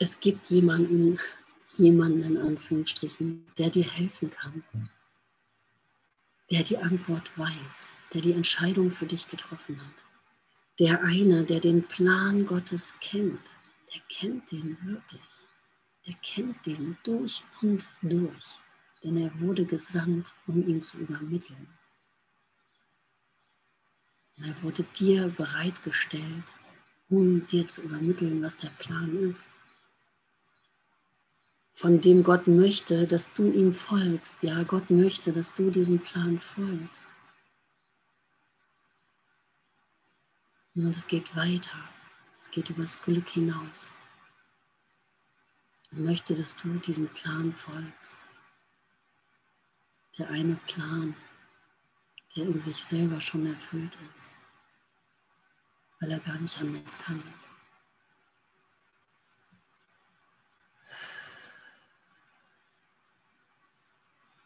Es 0.00 0.18
gibt 0.20 0.46
jemanden, 0.46 1.18
jemanden 1.76 2.22
in 2.22 2.36
Anführungsstrichen, 2.38 3.46
der 3.58 3.70
dir 3.70 3.90
helfen 3.90 4.30
kann, 4.30 4.64
der 6.50 6.62
die 6.62 6.78
Antwort 6.78 7.36
weiß, 7.38 7.88
der 8.12 8.20
die 8.20 8.32
Entscheidung 8.32 8.90
für 8.90 9.06
dich 9.06 9.28
getroffen 9.28 9.80
hat. 9.80 10.04
Der 10.78 11.02
eine, 11.02 11.44
der 11.44 11.60
den 11.60 11.82
Plan 11.84 12.46
Gottes 12.46 12.94
kennt, 13.00 13.40
der 13.92 14.00
kennt 14.08 14.50
den 14.50 14.76
wirklich 14.82 15.44
er 16.06 16.14
kennt 16.22 16.66
den 16.66 16.98
durch 17.02 17.42
und 17.62 17.88
durch, 18.02 18.58
denn 19.02 19.16
er 19.16 19.40
wurde 19.40 19.64
gesandt, 19.64 20.34
um 20.46 20.66
ihn 20.68 20.82
zu 20.82 20.98
übermitteln. 20.98 21.66
Er 24.36 24.62
wurde 24.62 24.82
dir 24.82 25.28
bereitgestellt, 25.28 26.44
um 27.08 27.46
dir 27.46 27.66
zu 27.68 27.82
übermitteln, 27.82 28.42
was 28.42 28.58
der 28.58 28.70
Plan 28.70 29.16
ist. 29.30 29.48
Von 31.74 32.00
dem 32.00 32.22
Gott 32.22 32.46
möchte, 32.46 33.06
dass 33.06 33.32
du 33.34 33.50
ihm 33.50 33.72
folgst. 33.72 34.42
Ja, 34.44 34.62
Gott 34.62 34.90
möchte, 34.90 35.32
dass 35.32 35.54
du 35.54 35.70
diesem 35.70 35.98
Plan 35.98 36.38
folgst. 36.38 37.08
Und 40.76 40.86
es 40.86 41.06
geht 41.06 41.34
weiter. 41.34 41.76
Es 42.38 42.50
geht 42.50 42.70
übers 42.70 43.00
Glück 43.02 43.28
hinaus. 43.28 43.90
Er 45.90 45.98
möchte, 45.98 46.34
dass 46.36 46.56
du 46.56 46.74
diesem 46.78 47.08
Plan 47.08 47.52
folgst. 47.52 48.16
Der 50.18 50.30
eine 50.30 50.54
Plan, 50.66 51.16
der 52.36 52.44
in 52.44 52.60
sich 52.60 52.76
selber 52.76 53.20
schon 53.20 53.46
erfüllt 53.46 53.96
ist, 54.12 54.28
weil 56.00 56.12
er 56.12 56.20
gar 56.20 56.38
nicht 56.38 56.56
anders 56.60 56.96
kann. 56.98 57.22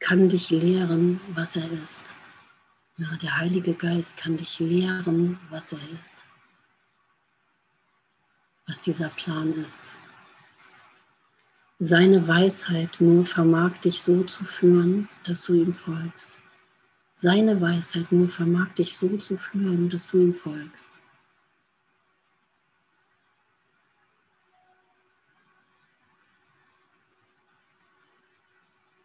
Kann 0.01 0.29
dich 0.29 0.51
lehren, 0.51 1.21
was 1.35 1.57
er 1.57 1.71
ist. 1.73 2.15
Ja, 2.97 3.17
der 3.17 3.37
Heilige 3.37 3.75
Geist 3.75 4.17
kann 4.17 4.37
dich 4.37 4.59
lehren, 4.59 5.39
was 5.51 5.73
er 5.73 5.81
ist. 5.99 6.25
Was 8.67 8.81
dieser 8.81 9.09
Plan 9.09 9.53
ist. 9.55 9.81
Seine 11.81 12.27
Weisheit 12.27 13.01
nur 13.01 13.25
vermag 13.25 13.79
dich 13.79 14.03
so 14.03 14.25
zu 14.25 14.45
führen, 14.45 15.09
dass 15.25 15.43
du 15.45 15.55
ihm 15.55 15.73
folgst. 15.73 16.39
Seine 17.15 17.61
Weisheit 17.61 18.11
nur 18.11 18.29
vermag 18.29 18.73
dich 18.75 18.97
so 18.97 19.17
zu 19.17 19.37
führen, 19.37 19.89
dass 19.89 20.09
du 20.09 20.19
ihm 20.19 20.35
folgst. 20.35 20.98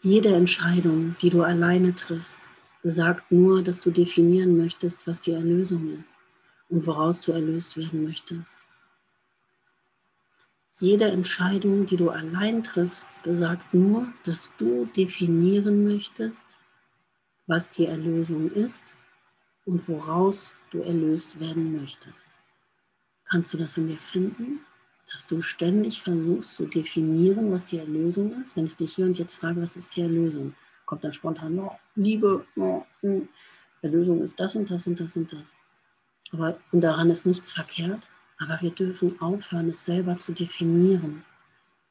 Jede 0.06 0.36
Entscheidung, 0.36 1.16
die 1.22 1.30
du 1.30 1.44
alleine 1.44 1.96
triffst, 1.96 2.38
besagt 2.82 3.32
nur, 3.32 3.64
dass 3.64 3.80
du 3.80 3.90
definieren 3.90 4.58
möchtest, 4.58 5.08
was 5.08 5.22
die 5.22 5.32
Erlösung 5.32 5.94
ist 5.94 6.14
und 6.68 6.86
woraus 6.86 7.22
du 7.22 7.32
erlöst 7.32 7.78
werden 7.78 8.04
möchtest. 8.04 8.58
Jede 10.74 11.06
Entscheidung, 11.06 11.86
die 11.86 11.96
du 11.96 12.10
allein 12.10 12.64
triffst, 12.64 13.08
besagt 13.24 13.74
nur, 13.74 14.12
dass 14.26 14.52
du 14.58 14.88
definieren 14.88 15.86
möchtest, 15.86 16.44
was 17.48 17.70
die 17.70 17.86
Erlösung 17.86 18.52
ist 18.52 18.84
und 19.64 19.88
woraus 19.88 20.54
du 20.72 20.82
erlöst 20.82 21.40
werden 21.40 21.80
möchtest. 21.80 22.30
Kannst 23.24 23.54
du 23.54 23.58
das 23.58 23.78
in 23.78 23.88
dir 23.88 24.00
finden, 24.00 24.66
dass 25.14 25.28
du 25.28 25.44
ständig 25.44 26.02
versuchst 26.02 26.56
zu 26.56 26.66
definieren, 26.66 27.52
was 27.52 27.66
die 27.66 27.78
Erlösung 27.78 28.42
ist? 28.42 28.56
Wenn 28.56 28.66
ich 28.66 28.76
dich 28.76 28.96
hier 28.96 29.06
und 29.06 29.18
jetzt 29.18 29.36
frage, 29.36 29.62
was 29.62 29.78
ist 29.78 29.96
die 29.96 30.02
Erlösung, 30.02 30.56
kommt 30.88 31.04
dann 31.04 31.14
spontan, 31.14 31.58
oh, 31.60 31.72
Liebe, 31.96 32.46
oh, 32.58 32.84
hm. 33.02 33.30
Erlösung 33.84 34.24
ist 34.24 34.40
das 34.40 34.56
und 34.56 34.72
das 34.72 34.88
und 34.88 35.00
das 35.00 35.16
und 35.16 35.32
das. 35.32 35.56
Aber 36.32 36.58
und 36.72 36.82
daran 36.82 37.12
ist 37.12 37.26
nichts 37.26 37.52
verkehrt. 37.52 38.08
Aber 38.40 38.60
wir 38.62 38.72
dürfen 38.72 39.22
aufhören, 39.22 39.70
es 39.70 39.86
selber 39.86 40.18
zu 40.18 40.32
definieren, 40.32 41.24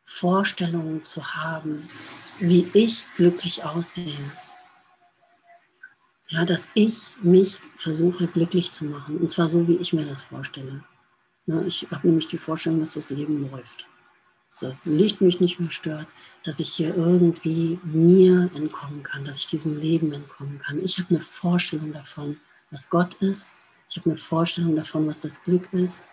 Vorstellungen 0.05 1.05
zu 1.05 1.25
haben, 1.25 1.89
wie 2.41 2.69
ich 2.73 3.07
glücklich 3.17 3.63
aussehe. 3.65 4.19
Ja, 6.29 6.45
dass 6.45 6.69
ich 6.75 7.13
mich 7.23 7.61
versuche 7.77 8.27
glücklich 8.27 8.73
zu 8.73 8.87
machen. 8.87 9.19
Und 9.19 9.31
zwar 9.31 9.49
so, 9.49 9.69
wie 9.69 9.77
ich 9.77 9.93
mir 9.93 10.07
das 10.07 10.25
vorstelle. 10.25 10.83
Ja, 11.47 11.61
ich 11.63 11.89
habe 11.91 12.07
nämlich 12.07 12.29
die 12.29 12.39
Vorstellung, 12.39 12.81
dass 12.81 12.95
das 12.95 13.11
Leben 13.11 13.51
läuft. 13.51 13.89
Dass 14.51 14.61
das 14.61 14.87
Licht 14.87 15.21
mich 15.21 15.41
nicht 15.41 15.59
mehr 15.59 15.71
stört, 15.71 16.07
dass 16.45 16.61
ich 16.61 16.73
hier 16.73 16.95
irgendwie 16.95 17.81
mir 17.83 18.51
entkommen 18.55 19.03
kann, 19.03 19.25
dass 19.25 19.39
ich 19.39 19.47
diesem 19.47 19.79
Leben 19.79 20.13
entkommen 20.13 20.59
kann. 20.59 20.83
Ich 20.85 20.99
habe 20.99 21.11
eine 21.11 21.21
Vorstellung 21.21 21.93
davon, 21.93 22.39
was 22.71 22.89
Gott 22.89 23.15
ist. 23.15 23.55
Ich 23.91 23.97
habe 23.97 24.11
eine 24.11 24.19
Vorstellung 24.19 24.77
davon, 24.77 25.07
was 25.09 25.23
das 25.23 25.43
Glück 25.43 25.73
ist. 25.73 26.05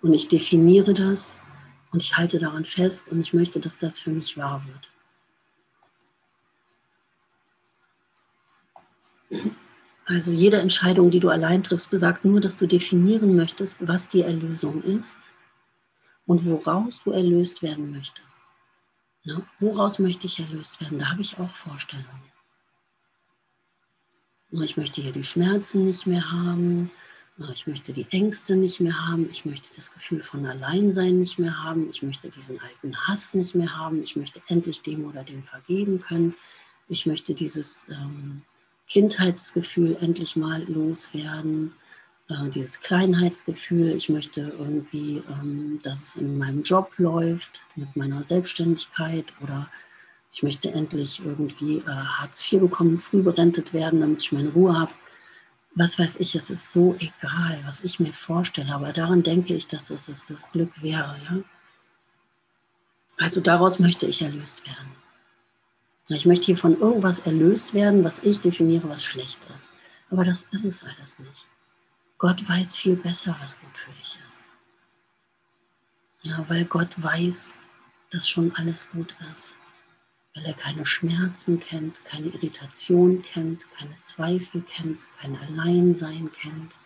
Und 0.00 0.12
ich 0.12 0.28
definiere 0.28 0.94
das 0.94 1.38
und 1.92 2.02
ich 2.02 2.16
halte 2.16 2.38
daran 2.38 2.64
fest 2.64 3.08
und 3.10 3.20
ich 3.20 3.34
möchte, 3.34 3.60
dass 3.60 3.78
das 3.78 3.98
für 3.98 4.10
mich 4.10 4.36
wahr 4.36 4.64
wird. 9.30 9.57
Also 10.08 10.32
jede 10.32 10.58
Entscheidung, 10.58 11.10
die 11.10 11.20
du 11.20 11.28
allein 11.28 11.62
triffst, 11.62 11.90
besagt 11.90 12.24
nur, 12.24 12.40
dass 12.40 12.56
du 12.56 12.66
definieren 12.66 13.36
möchtest, 13.36 13.76
was 13.86 14.08
die 14.08 14.22
Erlösung 14.22 14.82
ist 14.82 15.18
und 16.24 16.46
woraus 16.46 17.00
du 17.04 17.10
erlöst 17.10 17.62
werden 17.62 17.90
möchtest. 17.90 18.40
Ja, 19.22 19.42
woraus 19.60 19.98
möchte 19.98 20.26
ich 20.26 20.40
erlöst 20.40 20.80
werden? 20.80 20.98
Da 20.98 21.10
habe 21.10 21.20
ich 21.20 21.38
auch 21.38 21.54
Vorstellungen. 21.54 22.22
Ich 24.50 24.78
möchte 24.78 25.02
hier 25.02 25.12
die 25.12 25.24
Schmerzen 25.24 25.84
nicht 25.84 26.06
mehr 26.06 26.32
haben. 26.32 26.90
Ich 27.52 27.66
möchte 27.66 27.92
die 27.92 28.06
Ängste 28.10 28.56
nicht 28.56 28.80
mehr 28.80 29.06
haben. 29.06 29.28
Ich 29.28 29.44
möchte 29.44 29.68
das 29.76 29.92
Gefühl 29.92 30.22
von 30.22 30.46
Alleinsein 30.46 31.18
nicht 31.18 31.38
mehr 31.38 31.62
haben. 31.62 31.90
Ich 31.90 32.02
möchte 32.02 32.30
diesen 32.30 32.58
alten 32.60 32.96
Hass 33.06 33.34
nicht 33.34 33.54
mehr 33.54 33.76
haben. 33.76 34.02
Ich 34.02 34.16
möchte 34.16 34.40
endlich 34.46 34.80
dem 34.80 35.04
oder 35.04 35.22
dem 35.22 35.42
vergeben 35.42 36.00
können. 36.00 36.34
Ich 36.88 37.04
möchte 37.04 37.34
dieses 37.34 37.84
ähm, 37.90 38.40
Kindheitsgefühl 38.88 39.96
endlich 40.00 40.36
mal 40.36 40.62
loswerden. 40.64 41.72
Äh, 42.28 42.50
dieses 42.50 42.80
Kleinheitsgefühl. 42.80 43.96
Ich 43.96 44.08
möchte 44.08 44.52
irgendwie, 44.58 45.22
ähm, 45.30 45.80
dass 45.82 46.00
es 46.00 46.16
in 46.16 46.38
meinem 46.38 46.62
Job 46.62 46.92
läuft, 46.98 47.60
mit 47.76 47.94
meiner 47.96 48.24
Selbstständigkeit 48.24 49.26
oder 49.42 49.68
ich 50.32 50.42
möchte 50.42 50.70
endlich 50.70 51.24
irgendwie 51.24 51.78
äh, 51.78 51.90
Hartz 51.90 52.52
IV 52.52 52.60
bekommen, 52.60 52.98
früh 52.98 53.22
berentet 53.22 53.72
werden, 53.72 54.00
damit 54.00 54.22
ich 54.22 54.32
meine 54.32 54.50
Ruhe 54.50 54.78
habe 54.78 54.92
was 55.78 55.98
weiß 55.98 56.16
ich, 56.18 56.34
es 56.34 56.50
ist 56.50 56.72
so 56.72 56.96
egal, 56.98 57.60
was 57.64 57.82
ich 57.82 58.00
mir 58.00 58.12
vorstelle, 58.12 58.74
aber 58.74 58.92
daran 58.92 59.22
denke 59.22 59.54
ich, 59.54 59.68
dass 59.68 59.90
es, 59.90 60.08
es 60.08 60.26
das 60.26 60.50
Glück 60.50 60.82
wäre. 60.82 61.16
Ja? 61.24 61.38
Also 63.16 63.40
daraus 63.40 63.78
möchte 63.78 64.06
ich 64.06 64.22
erlöst 64.22 64.66
werden. 64.66 64.96
Ich 66.16 66.26
möchte 66.26 66.46
hier 66.46 66.56
von 66.56 66.78
irgendwas 66.80 67.20
erlöst 67.20 67.74
werden, 67.74 68.04
was 68.04 68.20
ich 68.20 68.40
definiere, 68.40 68.88
was 68.88 69.04
schlecht 69.04 69.40
ist. 69.56 69.70
Aber 70.10 70.24
das 70.24 70.44
ist 70.52 70.64
es 70.64 70.84
alles 70.84 71.18
nicht. 71.18 71.46
Gott 72.18 72.48
weiß 72.48 72.76
viel 72.76 72.96
besser, 72.96 73.36
was 73.40 73.58
gut 73.60 73.76
für 73.76 73.92
dich 73.92 74.16
ist. 74.26 74.44
Ja, 76.22 76.44
weil 76.48 76.64
Gott 76.64 77.00
weiß, 77.02 77.54
dass 78.10 78.28
schon 78.28 78.54
alles 78.56 78.90
gut 78.90 79.14
ist. 79.32 79.54
weil 80.34 80.46
er 80.46 80.54
keine 80.54 80.86
Schmerzen 80.86 81.58
kennt, 81.58 82.04
keine 82.04 82.28
Irritation 82.28 83.22
kennt, 83.22 83.70
keine 83.72 84.00
Zweifel 84.02 84.62
kennt, 84.62 85.00
kein 85.20 85.36
Alleinsein 85.36 86.30
kennt. 86.30 86.78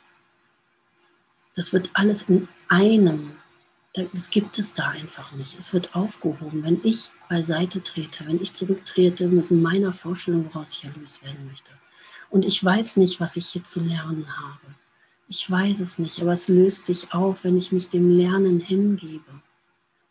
Das 1.54 1.72
wird 1.74 1.90
alles 1.92 2.22
in 2.28 2.48
einem, 2.68 3.36
das 3.92 4.30
gibt 4.30 4.58
es 4.58 4.72
da 4.72 4.88
einfach 4.88 5.32
nicht. 5.32 5.58
Es 5.58 5.74
wird 5.74 5.94
aufgehoben, 5.94 6.62
wenn 6.64 6.80
ich 6.82 7.10
beiseite 7.32 7.82
trete, 7.82 8.26
wenn 8.26 8.40
ich 8.42 8.52
zurücktrete 8.52 9.26
mit 9.26 9.50
meiner 9.50 9.92
Vorstellung, 9.92 10.50
woraus 10.52 10.74
ich 10.74 10.84
erlöst 10.84 11.22
werden 11.22 11.46
möchte. 11.46 11.70
Und 12.30 12.44
ich 12.44 12.62
weiß 12.62 12.96
nicht, 12.96 13.20
was 13.20 13.36
ich 13.36 13.46
hier 13.46 13.64
zu 13.64 13.80
lernen 13.80 14.26
habe. 14.38 14.74
Ich 15.28 15.50
weiß 15.50 15.80
es 15.80 15.98
nicht, 15.98 16.20
aber 16.20 16.32
es 16.32 16.48
löst 16.48 16.84
sich 16.84 17.12
auf, 17.12 17.44
wenn 17.44 17.56
ich 17.56 17.72
mich 17.72 17.88
dem 17.88 18.10
Lernen 18.10 18.60
hingebe 18.60 19.42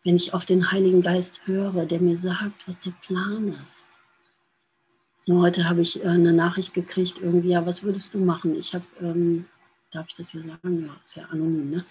wenn 0.03 0.15
ich 0.15 0.33
auf 0.33 0.45
den 0.45 0.71
Heiligen 0.71 1.01
Geist 1.01 1.41
höre, 1.45 1.85
der 1.85 2.01
mir 2.01 2.17
sagt, 2.17 2.67
was 2.67 2.79
der 2.79 2.91
Plan 3.01 3.55
ist. 3.61 3.85
Nur 5.27 5.43
heute 5.43 5.69
habe 5.69 5.81
ich 5.81 6.03
äh, 6.03 6.07
eine 6.07 6.33
Nachricht 6.33 6.73
gekriegt, 6.73 7.19
irgendwie, 7.21 7.49
ja, 7.49 7.65
was 7.65 7.83
würdest 7.83 8.13
du 8.13 8.17
machen? 8.17 8.55
Ich 8.55 8.73
habe, 8.73 8.85
ähm, 8.99 9.45
darf 9.91 10.07
ich 10.09 10.15
das 10.15 10.31
hier 10.31 10.41
sagen? 10.43 10.85
Ja, 10.85 10.97
ist 11.03 11.15
ja 11.15 11.25
anonym, 11.25 11.69
ne? 11.69 11.85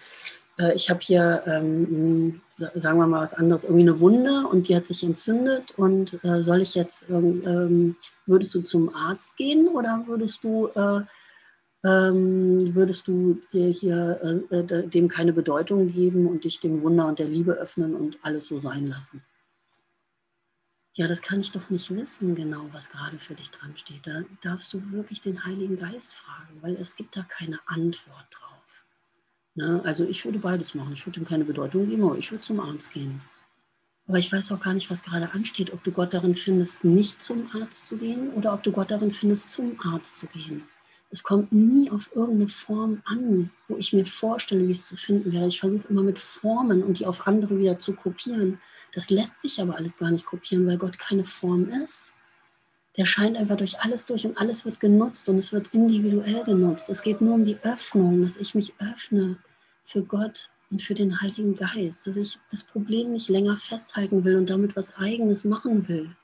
Äh, 0.60 0.74
ich 0.74 0.90
habe 0.90 1.00
hier, 1.00 1.42
ähm, 1.46 2.40
sagen 2.50 2.98
wir 2.98 3.06
mal 3.06 3.22
was 3.22 3.34
anderes, 3.34 3.64
irgendwie 3.64 3.82
eine 3.82 4.00
Wunde 4.00 4.46
und 4.46 4.68
die 4.68 4.76
hat 4.76 4.86
sich 4.86 5.02
entzündet 5.02 5.72
und 5.76 6.22
äh, 6.24 6.42
soll 6.42 6.60
ich 6.60 6.74
jetzt, 6.74 7.08
ähm, 7.10 7.96
würdest 8.26 8.54
du 8.54 8.62
zum 8.62 8.94
Arzt 8.94 9.36
gehen 9.36 9.68
oder 9.68 10.04
würdest 10.06 10.44
du 10.44 10.68
äh, 10.68 11.00
ähm, 11.82 12.74
würdest 12.74 13.08
du 13.08 13.40
dir 13.52 13.68
hier 13.68 14.44
äh, 14.50 14.56
äh 14.56 14.88
dem 14.88 15.08
keine 15.08 15.32
Bedeutung 15.32 15.90
geben 15.90 16.26
und 16.26 16.44
dich 16.44 16.60
dem 16.60 16.82
Wunder 16.82 17.06
und 17.06 17.18
der 17.18 17.28
Liebe 17.28 17.52
öffnen 17.52 17.94
und 17.94 18.18
alles 18.22 18.48
so 18.48 18.60
sein 18.60 18.86
lassen? 18.86 19.22
Ja, 20.94 21.08
das 21.08 21.22
kann 21.22 21.40
ich 21.40 21.52
doch 21.52 21.70
nicht 21.70 21.94
wissen, 21.94 22.34
genau, 22.34 22.66
was 22.72 22.90
gerade 22.90 23.18
für 23.18 23.34
dich 23.34 23.50
dran 23.50 23.76
steht. 23.76 24.06
Da 24.06 24.24
darfst 24.42 24.74
du 24.74 24.92
wirklich 24.92 25.20
den 25.22 25.44
Heiligen 25.44 25.78
Geist 25.78 26.14
fragen, 26.14 26.58
weil 26.60 26.74
es 26.74 26.96
gibt 26.96 27.16
da 27.16 27.22
keine 27.22 27.60
Antwort 27.66 28.26
drauf. 28.30 28.59
Ne? 29.54 29.80
Also 29.84 30.06
ich 30.06 30.24
würde 30.24 30.38
beides 30.38 30.74
machen. 30.74 30.92
Ich 30.92 31.06
würde 31.06 31.20
ihm 31.20 31.26
keine 31.26 31.44
Bedeutung 31.44 31.88
geben, 31.88 32.04
aber 32.04 32.18
ich 32.18 32.30
würde 32.30 32.42
zum 32.42 32.60
Arzt 32.60 32.92
gehen. 32.92 33.20
Aber 34.06 34.18
ich 34.18 34.32
weiß 34.32 34.50
auch 34.52 34.60
gar 34.60 34.74
nicht, 34.74 34.90
was 34.90 35.02
gerade 35.02 35.32
ansteht, 35.32 35.72
ob 35.72 35.84
du 35.84 35.92
Gott 35.92 36.14
darin 36.14 36.34
findest, 36.34 36.82
nicht 36.82 37.22
zum 37.22 37.48
Arzt 37.54 37.86
zu 37.86 37.96
gehen 37.96 38.30
oder 38.32 38.52
ob 38.52 38.62
du 38.62 38.72
Gott 38.72 38.90
darin 38.90 39.12
findest, 39.12 39.50
zum 39.50 39.78
Arzt 39.80 40.18
zu 40.18 40.26
gehen. 40.26 40.64
Es 41.12 41.22
kommt 41.22 41.52
nie 41.52 41.90
auf 41.90 42.10
irgendeine 42.14 42.48
Form 42.48 43.02
an, 43.04 43.50
wo 43.68 43.76
ich 43.76 43.92
mir 43.92 44.06
vorstelle, 44.06 44.66
wie 44.66 44.72
es 44.72 44.86
zu 44.86 44.96
finden 44.96 45.32
wäre. 45.32 45.48
Ich 45.48 45.60
versuche 45.60 45.88
immer 45.88 46.02
mit 46.02 46.18
Formen 46.18 46.82
und 46.82 46.98
die 46.98 47.06
auf 47.06 47.26
andere 47.26 47.58
wieder 47.58 47.78
zu 47.78 47.94
kopieren. 47.94 48.60
Das 48.92 49.10
lässt 49.10 49.42
sich 49.42 49.60
aber 49.60 49.76
alles 49.76 49.96
gar 49.96 50.10
nicht 50.10 50.24
kopieren, 50.24 50.66
weil 50.66 50.78
Gott 50.78 50.98
keine 50.98 51.24
Form 51.24 51.68
ist. 51.68 52.12
Der 52.96 53.04
scheint 53.04 53.36
einfach 53.36 53.56
durch 53.56 53.80
alles 53.80 54.06
durch 54.06 54.26
und 54.26 54.36
alles 54.36 54.64
wird 54.64 54.80
genutzt 54.80 55.28
und 55.28 55.36
es 55.36 55.52
wird 55.52 55.68
individuell 55.72 56.42
genutzt. 56.44 56.88
Es 56.90 57.02
geht 57.02 57.20
nur 57.20 57.34
um 57.34 57.44
die 57.44 57.58
Öffnung, 57.62 58.22
dass 58.22 58.36
ich 58.36 58.54
mich 58.54 58.74
öffne 58.78 59.38
für 59.84 60.02
Gott 60.02 60.50
und 60.70 60.82
für 60.82 60.94
den 60.94 61.20
Heiligen 61.20 61.56
Geist, 61.56 62.06
dass 62.06 62.16
ich 62.16 62.38
das 62.50 62.64
Problem 62.64 63.12
nicht 63.12 63.28
länger 63.28 63.56
festhalten 63.56 64.24
will 64.24 64.36
und 64.36 64.50
damit 64.50 64.76
was 64.76 64.96
Eigenes 64.96 65.44
machen 65.44 65.88
will. 65.88 66.16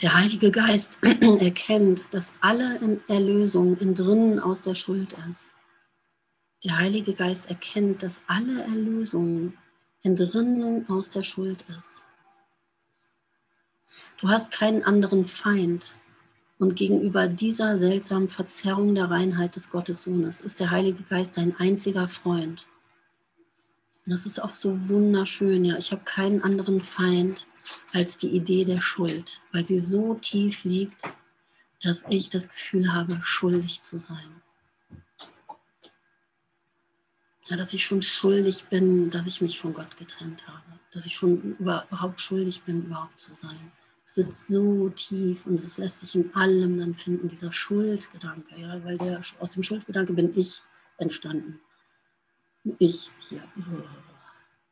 Der 0.00 0.14
Heilige 0.14 0.50
Geist 0.50 0.98
erkennt, 1.40 2.12
dass 2.14 2.32
alle 2.40 2.80
Erlösung 3.08 3.76
in 3.78 3.94
drinnen 3.94 4.38
aus 4.38 4.62
der 4.62 4.74
Schuld 4.74 5.14
ist. 5.30 5.50
Der 6.64 6.78
Heilige 6.78 7.14
Geist 7.14 7.48
erkennt, 7.48 8.02
dass 8.02 8.20
alle 8.26 8.62
Erlösung 8.62 9.54
in 10.02 10.14
drinnen 10.14 10.88
aus 10.88 11.10
der 11.10 11.24
Schuld 11.24 11.64
ist. 11.78 12.04
Du 14.18 14.28
hast 14.28 14.50
keinen 14.50 14.82
anderen 14.82 15.26
Feind. 15.26 15.96
Und 16.58 16.74
gegenüber 16.74 17.28
dieser 17.28 17.78
seltsamen 17.78 18.28
Verzerrung 18.28 18.96
der 18.96 19.08
Reinheit 19.08 19.54
des 19.54 19.70
Gottessohnes 19.70 20.40
ist 20.40 20.58
der 20.58 20.72
Heilige 20.72 21.04
Geist 21.04 21.36
dein 21.36 21.56
einziger 21.56 22.08
Freund. 22.08 22.66
Das 24.06 24.26
ist 24.26 24.42
auch 24.42 24.56
so 24.56 24.88
wunderschön. 24.88 25.64
Ja, 25.64 25.76
ich 25.76 25.92
habe 25.92 26.02
keinen 26.04 26.42
anderen 26.42 26.80
Feind 26.80 27.46
als 27.92 28.16
die 28.16 28.30
Idee 28.30 28.64
der 28.64 28.78
Schuld, 28.78 29.40
weil 29.52 29.64
sie 29.64 29.78
so 29.78 30.14
tief 30.14 30.64
liegt, 30.64 31.00
dass 31.84 32.04
ich 32.10 32.28
das 32.28 32.48
Gefühl 32.48 32.92
habe, 32.92 33.18
schuldig 33.22 33.82
zu 33.82 34.00
sein. 34.00 34.42
Ja, 37.48 37.56
dass 37.56 37.72
ich 37.72 37.86
schon 37.86 38.02
schuldig 38.02 38.64
bin, 38.64 39.10
dass 39.10 39.26
ich 39.26 39.40
mich 39.40 39.60
von 39.60 39.74
Gott 39.74 39.96
getrennt 39.96 40.48
habe, 40.48 40.80
dass 40.90 41.06
ich 41.06 41.14
schon 41.14 41.56
überhaupt 41.58 42.20
schuldig 42.20 42.62
bin, 42.64 42.86
überhaupt 42.86 43.20
zu 43.20 43.34
sein. 43.36 43.70
Sitzt 44.10 44.48
so 44.48 44.88
tief 44.88 45.44
und 45.44 45.62
es 45.62 45.76
lässt 45.76 46.00
sich 46.00 46.14
in 46.14 46.34
allem 46.34 46.78
dann 46.78 46.94
finden, 46.94 47.28
dieser 47.28 47.52
Schuldgedanke, 47.52 48.58
ja, 48.58 48.82
weil 48.82 48.96
der, 48.96 49.20
aus 49.38 49.52
dem 49.52 49.62
Schuldgedanke 49.62 50.14
bin 50.14 50.32
ich 50.34 50.62
entstanden. 50.96 51.60
Ich 52.78 53.10
hier. 53.18 53.42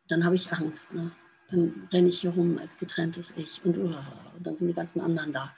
Dann 0.09 0.25
habe 0.25 0.37
ich 0.37 0.51
Angst. 0.53 0.95
Ne? 0.95 1.13
dann 1.49 1.89
renne 1.93 2.09
ich 2.09 2.21
hier 2.21 2.31
rum 2.31 2.59
als 2.59 2.77
getrenntes 2.77 3.33
Ich 3.37 3.65
und, 3.65 3.79
und, 3.79 3.97
dann 4.41 4.57
sind 4.57 4.69
die 4.69 4.75
ganzen 4.75 5.01
anderen 5.01 5.33
da. 5.33 5.55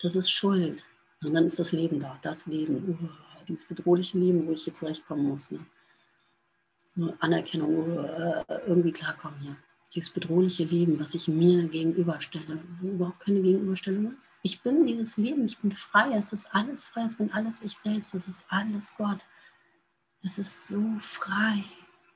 Das 0.00 0.16
ist 0.16 0.30
Schuld. 0.30 0.84
Und 1.24 1.34
dann 1.34 1.44
ist 1.44 1.58
das 1.58 1.72
Leben 1.72 2.00
da, 2.00 2.18
das 2.22 2.46
Leben, 2.46 2.98
uh, 3.00 3.44
dieses 3.48 3.64
bedrohliche 3.64 4.18
Leben, 4.18 4.46
wo 4.46 4.52
ich 4.52 4.64
hier 4.64 4.74
zurechtkommen 4.74 5.26
muss. 5.26 5.50
Ne? 5.50 5.60
Anerkennung, 7.20 7.98
uh, 7.98 8.44
irgendwie 8.66 8.92
klarkommen 8.92 9.40
hier. 9.40 9.56
Dieses 9.94 10.10
bedrohliche 10.10 10.64
Leben, 10.64 10.98
was 10.98 11.14
ich 11.14 11.28
mir 11.28 11.68
gegenüberstelle, 11.68 12.60
wo 12.80 12.88
überhaupt 12.88 13.20
keine 13.20 13.40
Gegenüberstellung 13.40 14.16
ist. 14.16 14.32
Ich 14.42 14.60
bin 14.60 14.86
dieses 14.86 15.16
Leben, 15.16 15.44
ich 15.44 15.58
bin 15.58 15.70
frei, 15.70 16.16
es 16.16 16.32
ist 16.32 16.52
alles 16.52 16.86
frei, 16.86 17.04
es 17.04 17.14
bin 17.14 17.30
alles 17.32 17.62
ich 17.62 17.76
selbst, 17.76 18.14
es 18.14 18.26
ist 18.26 18.44
alles 18.48 18.92
Gott. 18.96 19.20
Es 20.22 20.38
ist 20.38 20.66
so 20.66 20.82
frei. 20.98 21.64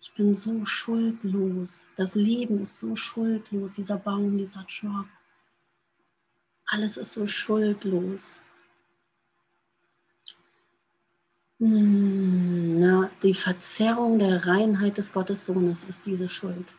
Ich 0.01 0.12
bin 0.14 0.35
so 0.35 0.64
schuldlos. 0.64 1.89
Das 1.95 2.14
Leben 2.14 2.62
ist 2.62 2.79
so 2.79 2.97
schuldlos. 2.97 3.74
Dieser 3.74 3.97
Baum, 3.97 4.39
dieser 4.39 4.64
Job. 4.66 5.07
Alles 6.66 6.97
ist 6.97 7.12
so 7.12 7.26
schuldlos. 7.26 8.41
Hm, 11.61 12.79
na, 12.79 13.11
die 13.22 13.35
Verzerrung 13.35 14.18
der 14.18 14.47
Reinheit 14.47 14.99
des 14.99 15.12
Gottessohnes 15.12 15.85
ist 15.85 16.07
diese 16.07 16.29
Schuld. 16.29 16.74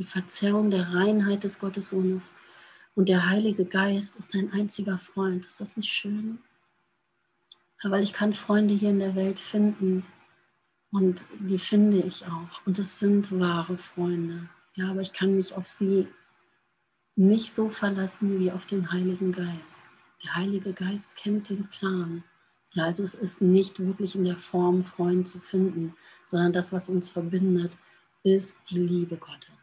Die 0.00 0.04
Verzerrung 0.04 0.70
der 0.70 0.92
Reinheit 0.92 1.44
des 1.44 1.60
Gottessohnes. 1.60 2.32
Und 2.96 3.08
der 3.08 3.28
Heilige 3.28 3.64
Geist 3.64 4.16
ist 4.16 4.34
dein 4.34 4.52
einziger 4.52 4.98
Freund. 4.98 5.46
Ist 5.46 5.60
das 5.60 5.76
nicht 5.76 5.92
schön? 5.92 6.40
Ja, 7.82 7.92
weil 7.92 8.02
ich 8.02 8.12
kann 8.12 8.32
Freunde 8.32 8.74
hier 8.74 8.90
in 8.90 8.98
der 8.98 9.14
Welt 9.14 9.38
finden, 9.38 10.04
und 10.92 11.24
die 11.38 11.58
finde 11.58 11.98
ich 11.98 12.26
auch. 12.26 12.66
Und 12.66 12.78
es 12.78 12.98
sind 12.98 13.38
wahre 13.38 13.78
Freunde. 13.78 14.48
Ja, 14.74 14.90
aber 14.90 15.00
ich 15.00 15.12
kann 15.12 15.36
mich 15.36 15.54
auf 15.54 15.66
sie 15.66 16.08
nicht 17.16 17.52
so 17.52 17.70
verlassen 17.70 18.40
wie 18.40 18.50
auf 18.50 18.66
den 18.66 18.90
Heiligen 18.90 19.32
Geist. 19.32 19.82
Der 20.24 20.36
Heilige 20.36 20.72
Geist 20.72 21.14
kennt 21.16 21.48
den 21.48 21.68
Plan. 21.68 22.24
Ja, 22.72 22.84
also 22.84 23.02
es 23.02 23.14
ist 23.14 23.40
nicht 23.40 23.78
wirklich 23.80 24.14
in 24.14 24.24
der 24.24 24.36
Form 24.36 24.84
Freund 24.84 25.26
zu 25.26 25.40
finden, 25.40 25.94
sondern 26.24 26.52
das, 26.52 26.72
was 26.72 26.88
uns 26.88 27.08
verbindet, 27.08 27.76
ist 28.22 28.58
die 28.70 28.78
Liebe 28.78 29.16
Gottes. 29.16 29.59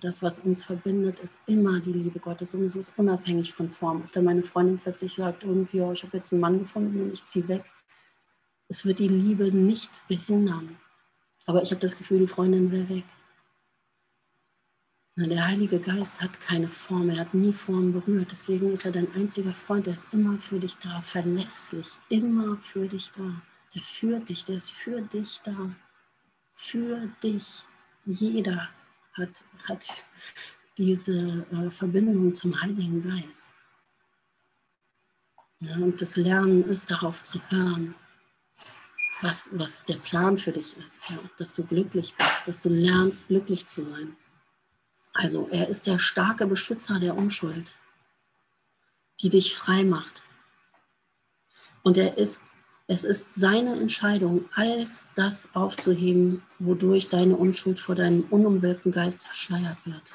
Das, 0.00 0.22
was 0.22 0.40
uns 0.40 0.64
verbindet, 0.64 1.18
ist 1.20 1.38
immer 1.46 1.80
die 1.80 1.92
Liebe 1.92 2.18
Gottes 2.18 2.54
und 2.54 2.64
es 2.64 2.76
ist 2.76 2.98
unabhängig 2.98 3.52
von 3.52 3.70
Form. 3.70 4.02
Ob 4.04 4.12
da 4.12 4.20
meine 4.20 4.42
Freundin 4.42 4.78
plötzlich 4.78 5.14
sagt, 5.14 5.44
irgendwie, 5.44 5.80
oh, 5.80 5.92
ich 5.92 6.02
habe 6.02 6.16
jetzt 6.16 6.32
einen 6.32 6.40
Mann 6.40 6.58
gefunden 6.58 7.02
und 7.02 7.12
ich 7.12 7.24
ziehe 7.24 7.48
weg, 7.48 7.64
es 8.68 8.84
wird 8.84 8.98
die 8.98 9.08
Liebe 9.08 9.50
nicht 9.50 10.06
behindern. 10.08 10.76
Aber 11.46 11.62
ich 11.62 11.70
habe 11.70 11.80
das 11.80 11.96
Gefühl, 11.96 12.18
die 12.18 12.26
Freundin 12.26 12.70
will 12.70 12.88
weg. 12.88 13.04
Der 15.16 15.46
Heilige 15.46 15.80
Geist 15.80 16.20
hat 16.20 16.38
keine 16.40 16.68
Form, 16.68 17.08
er 17.08 17.18
hat 17.18 17.34
nie 17.34 17.52
Form 17.52 17.92
berührt. 17.92 18.30
Deswegen 18.30 18.72
ist 18.72 18.84
er 18.84 18.92
dein 18.92 19.12
einziger 19.14 19.52
Freund, 19.52 19.86
der 19.86 19.94
ist 19.94 20.12
immer 20.12 20.38
für 20.38 20.60
dich 20.60 20.76
da, 20.76 21.00
verlässlich, 21.02 21.98
immer 22.08 22.56
für 22.58 22.86
dich 22.86 23.10
da. 23.12 23.42
Der 23.74 23.82
führt 23.82 24.28
dich, 24.28 24.44
der 24.44 24.56
ist 24.56 24.70
für 24.70 25.00
dich 25.00 25.40
da. 25.42 25.70
Für 26.52 27.08
dich. 27.22 27.64
Jeder 28.04 28.68
hat, 29.18 29.44
hat 29.64 30.04
diese 30.76 31.46
äh, 31.52 31.70
Verbindung 31.70 32.34
zum 32.34 32.60
Heiligen 32.60 33.02
Geist. 33.02 33.50
Ja, 35.60 35.74
und 35.74 36.00
das 36.00 36.16
Lernen 36.16 36.64
ist 36.68 36.90
darauf 36.90 37.22
zu 37.22 37.40
hören, 37.50 37.94
was, 39.20 39.50
was 39.52 39.84
der 39.84 39.96
Plan 39.96 40.38
für 40.38 40.52
dich 40.52 40.76
ist, 40.76 41.10
ja? 41.10 41.18
dass 41.36 41.52
du 41.52 41.64
glücklich 41.64 42.14
bist, 42.16 42.46
dass 42.46 42.62
du 42.62 42.68
lernst, 42.68 43.26
glücklich 43.26 43.66
zu 43.66 43.84
sein. 43.84 44.16
Also 45.12 45.48
er 45.50 45.68
ist 45.68 45.88
der 45.88 45.98
starke 45.98 46.46
Beschützer 46.46 47.00
der 47.00 47.16
Unschuld, 47.16 47.76
die 49.20 49.30
dich 49.30 49.56
frei 49.56 49.82
macht. 49.82 50.22
Und 51.82 51.96
er 51.96 52.16
ist, 52.16 52.40
es 52.90 53.04
ist 53.04 53.34
seine 53.34 53.78
Entscheidung, 53.78 54.48
alles 54.54 55.06
das 55.14 55.46
aufzuheben, 55.54 56.42
wodurch 56.58 57.10
deine 57.10 57.36
Unschuld 57.36 57.78
vor 57.78 57.94
deinem 57.94 58.22
unumwölkten 58.30 58.92
Geist 58.92 59.26
verschleiert 59.26 59.76
wird. 59.84 60.10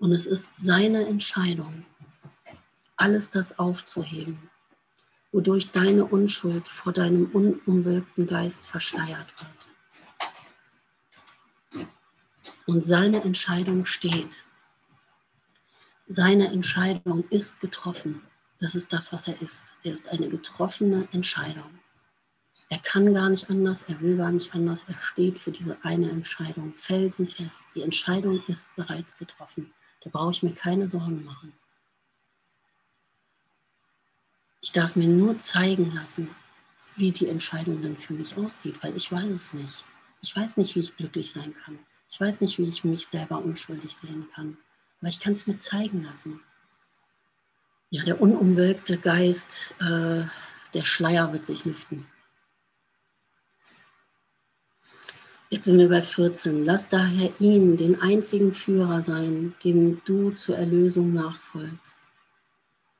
Und 0.00 0.10
es 0.10 0.26
ist 0.26 0.50
seine 0.56 1.06
Entscheidung, 1.06 1.86
alles 2.96 3.30
das 3.30 3.56
aufzuheben, 3.56 4.50
wodurch 5.30 5.70
deine 5.70 6.04
Unschuld 6.04 6.66
vor 6.66 6.92
deinem 6.92 7.26
unumwölkten 7.26 8.26
Geist 8.26 8.66
verschleiert 8.66 9.32
wird. 9.38 9.70
Und 12.66 12.82
seine 12.82 13.22
Entscheidung 13.22 13.84
steht. 13.84 14.44
Seine 16.08 16.48
Entscheidung 16.48 17.22
ist 17.30 17.60
getroffen. 17.60 18.22
Das 18.58 18.74
ist 18.74 18.92
das, 18.92 19.12
was 19.12 19.28
er 19.28 19.40
ist. 19.40 19.62
Er 19.84 19.92
ist 19.92 20.08
eine 20.08 20.28
getroffene 20.28 21.06
Entscheidung. 21.12 21.78
Er 22.72 22.78
kann 22.78 23.12
gar 23.12 23.28
nicht 23.28 23.50
anders, 23.50 23.82
er 23.82 24.00
will 24.00 24.16
gar 24.16 24.32
nicht 24.32 24.54
anders, 24.54 24.86
er 24.88 24.98
steht 24.98 25.38
für 25.38 25.50
diese 25.50 25.76
eine 25.84 26.08
Entscheidung 26.08 26.72
felsenfest. 26.72 27.60
Die 27.74 27.82
Entscheidung 27.82 28.42
ist 28.46 28.74
bereits 28.76 29.18
getroffen. 29.18 29.74
Da 30.00 30.08
brauche 30.08 30.30
ich 30.30 30.42
mir 30.42 30.54
keine 30.54 30.88
Sorgen 30.88 31.22
machen. 31.22 31.52
Ich 34.62 34.72
darf 34.72 34.96
mir 34.96 35.06
nur 35.06 35.36
zeigen 35.36 35.92
lassen, 35.94 36.30
wie 36.96 37.12
die 37.12 37.28
Entscheidung 37.28 37.82
dann 37.82 37.98
für 37.98 38.14
mich 38.14 38.34
aussieht, 38.38 38.82
weil 38.82 38.96
ich 38.96 39.12
weiß 39.12 39.28
es 39.28 39.52
nicht. 39.52 39.84
Ich 40.22 40.34
weiß 40.34 40.56
nicht, 40.56 40.74
wie 40.74 40.80
ich 40.80 40.96
glücklich 40.96 41.30
sein 41.30 41.54
kann. 41.66 41.78
Ich 42.08 42.18
weiß 42.18 42.40
nicht, 42.40 42.58
wie 42.58 42.64
ich 42.64 42.84
mich 42.84 43.06
selber 43.06 43.36
unschuldig 43.36 43.94
sehen 43.94 44.28
kann. 44.34 44.56
Aber 45.00 45.10
ich 45.10 45.20
kann 45.20 45.34
es 45.34 45.46
mir 45.46 45.58
zeigen 45.58 46.04
lassen. 46.04 46.40
Ja, 47.90 48.02
der 48.02 48.22
unumwölkte 48.22 48.96
Geist, 48.96 49.74
äh, 49.78 50.24
der 50.72 50.84
Schleier 50.84 51.34
wird 51.34 51.44
sich 51.44 51.66
lüften. 51.66 52.06
Jetzt 55.52 55.66
sind 55.66 55.78
wir 55.78 55.90
bei 55.90 56.00
14. 56.00 56.64
Lass 56.64 56.88
daher 56.88 57.30
ihn, 57.38 57.76
den 57.76 58.00
einzigen 58.00 58.54
Führer 58.54 59.02
sein, 59.02 59.54
dem 59.62 60.02
du 60.06 60.30
zur 60.30 60.56
Erlösung 60.56 61.12
nachfolgst. 61.12 61.98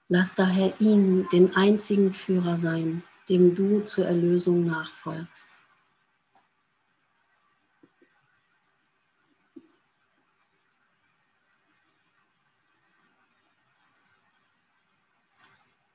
Lass 0.09 0.35
daher 0.35 0.79
ihn, 0.79 1.27
den 1.33 1.57
einzigen 1.57 2.13
Führer 2.13 2.59
sein, 2.59 3.05
dem 3.31 3.55
du 3.55 3.81
zur 3.87 4.05
Erlösung 4.05 4.67
nachfolgst. 4.67 5.49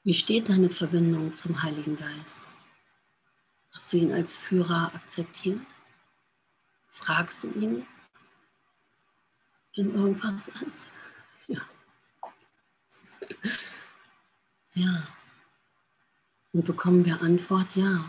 Wie 0.04 0.16
steht 0.16 0.50
deine 0.50 0.72
Verbindung 0.72 1.36
zum 1.36 1.62
Heiligen 1.62 1.96
Geist? 1.96 2.50
Hast 3.72 3.94
du 3.94 3.98
ihn 3.98 4.12
als 4.12 4.36
Führer 4.36 4.92
akzeptiert? 4.96 5.60
Fragst 6.98 7.44
du 7.44 7.48
ihn, 7.52 7.86
wenn 9.76 9.94
irgendwas 9.94 10.50
ist? 10.66 10.90
Ja. 11.48 11.62
Ja. 14.74 15.08
Und 16.52 16.66
bekommen 16.66 17.06
wir 17.06 17.22
Antwort, 17.22 17.76
ja. 17.76 18.04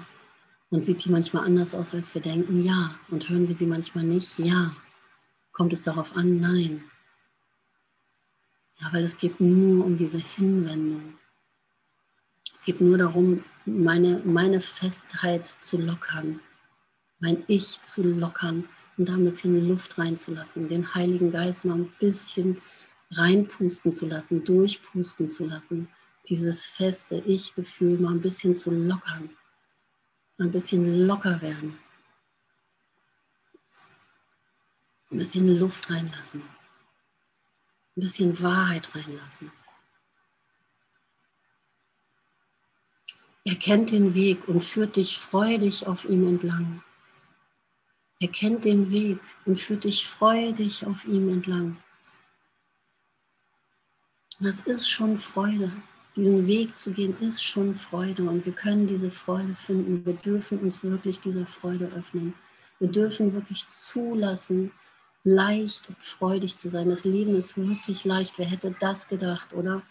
Und 0.71 0.85
sieht 0.85 1.05
die 1.05 1.11
manchmal 1.11 1.45
anders 1.45 1.75
aus, 1.75 1.95
als 1.95 2.15
wir 2.15 2.23
denken, 2.23 2.63
ja. 2.63 2.99
Und 3.09 3.29
hören 3.29 3.47
wir 3.47 3.55
sie 3.55 3.67
manchmal 3.67 4.05
nicht, 4.05 4.39
ja. 4.39 4.75
Kommt 5.53 5.73
es 5.75 5.83
darauf 5.83 6.17
an, 6.17 6.41
nein. 6.41 6.83
Ja, 8.81 8.93
weil 8.93 9.05
es 9.05 9.19
geht 9.19 9.39
nur 9.39 9.85
um 9.85 9.97
diese 9.97 10.19
Hinwendung. 10.19 11.19
Es 12.53 12.63
geht 12.63 12.81
nur 12.81 12.97
darum, 12.97 13.45
meine, 13.67 14.21
meine 14.25 14.61
Festheit 14.61 15.47
zu 15.47 15.77
lockern, 15.77 16.41
mein 17.21 17.45
Ich 17.49 17.83
zu 17.83 18.03
lockern 18.03 18.69
und 18.99 19.09
da 19.09 19.15
ein 19.15 19.25
bisschen 19.25 19.69
Luft 19.69 19.97
reinzulassen, 19.97 20.69
den 20.69 20.95
Heiligen 20.95 21.31
Geist 21.31 21.65
mal 21.65 21.75
ein 21.75 21.93
bisschen 22.01 22.61
reinpusten 23.13 23.93
zu 23.93 24.07
lassen, 24.07 24.45
durchpusten 24.45 25.31
zu 25.31 25.47
lassen, 25.47 25.89
dieses 26.29 26.65
feste 26.65 27.23
Ich-Gefühl 27.25 27.99
mal 27.99 28.13
ein 28.13 28.21
bisschen 28.21 28.55
zu 28.57 28.71
lockern, 28.71 29.31
ein 30.39 30.51
bisschen 30.51 31.07
locker 31.07 31.41
werden, 31.41 31.79
ein 35.11 35.19
bisschen 35.19 35.59
Luft 35.59 35.89
reinlassen, 35.91 36.43
ein 36.43 38.01
bisschen 38.01 38.43
Wahrheit 38.43 38.95
reinlassen. 38.95 39.53
Er 43.45 43.55
kennt 43.55 43.93
den 43.93 44.15
Weg 44.15 44.47
und 44.47 44.63
führt 44.63 44.97
dich 44.97 45.19
freudig 45.19 45.87
auf 45.87 46.05
ihm 46.05 46.27
entlang. 46.29 46.83
Er 48.21 48.29
kennt 48.29 48.65
den 48.65 48.91
Weg 48.91 49.21
und 49.45 49.61
führt 49.61 49.85
dich 49.85 50.07
freudig 50.07 50.85
auf 50.85 51.05
ihm 51.05 51.29
entlang. 51.29 51.77
Das 54.41 54.61
ist 54.61 54.89
schon 54.89 55.19
Freude. 55.19 55.71
Diesen 56.17 56.49
Weg 56.49 56.77
zu 56.77 56.93
gehen 56.93 57.17
ist 57.21 57.45
schon 57.45 57.77
Freude 57.77 58.25
und 58.25 58.45
wir 58.45 58.53
können 58.53 58.89
diese 58.89 59.13
Freude 59.13 59.55
finden. 59.55 60.05
Wir 60.05 60.15
dürfen 60.15 60.59
uns 60.59 60.83
wirklich 60.83 61.21
dieser 61.21 61.47
Freude 61.47 61.93
öffnen. 61.97 62.35
Wir 62.81 62.89
dürfen 62.89 63.33
wirklich 63.35 63.69
zulassen, 63.71 64.73
leicht 65.23 65.89
und 65.89 65.99
freudig 65.99 66.57
zu 66.57 66.69
sein. 66.69 66.89
Das 66.89 67.05
Leben 67.05 67.37
ist 67.37 67.57
wirklich 67.57 68.05
leicht. 68.05 68.37
Wer 68.39 68.47
hätte 68.47 68.75
das 68.81 69.07
gedacht, 69.07 69.53
oder? 69.55 69.83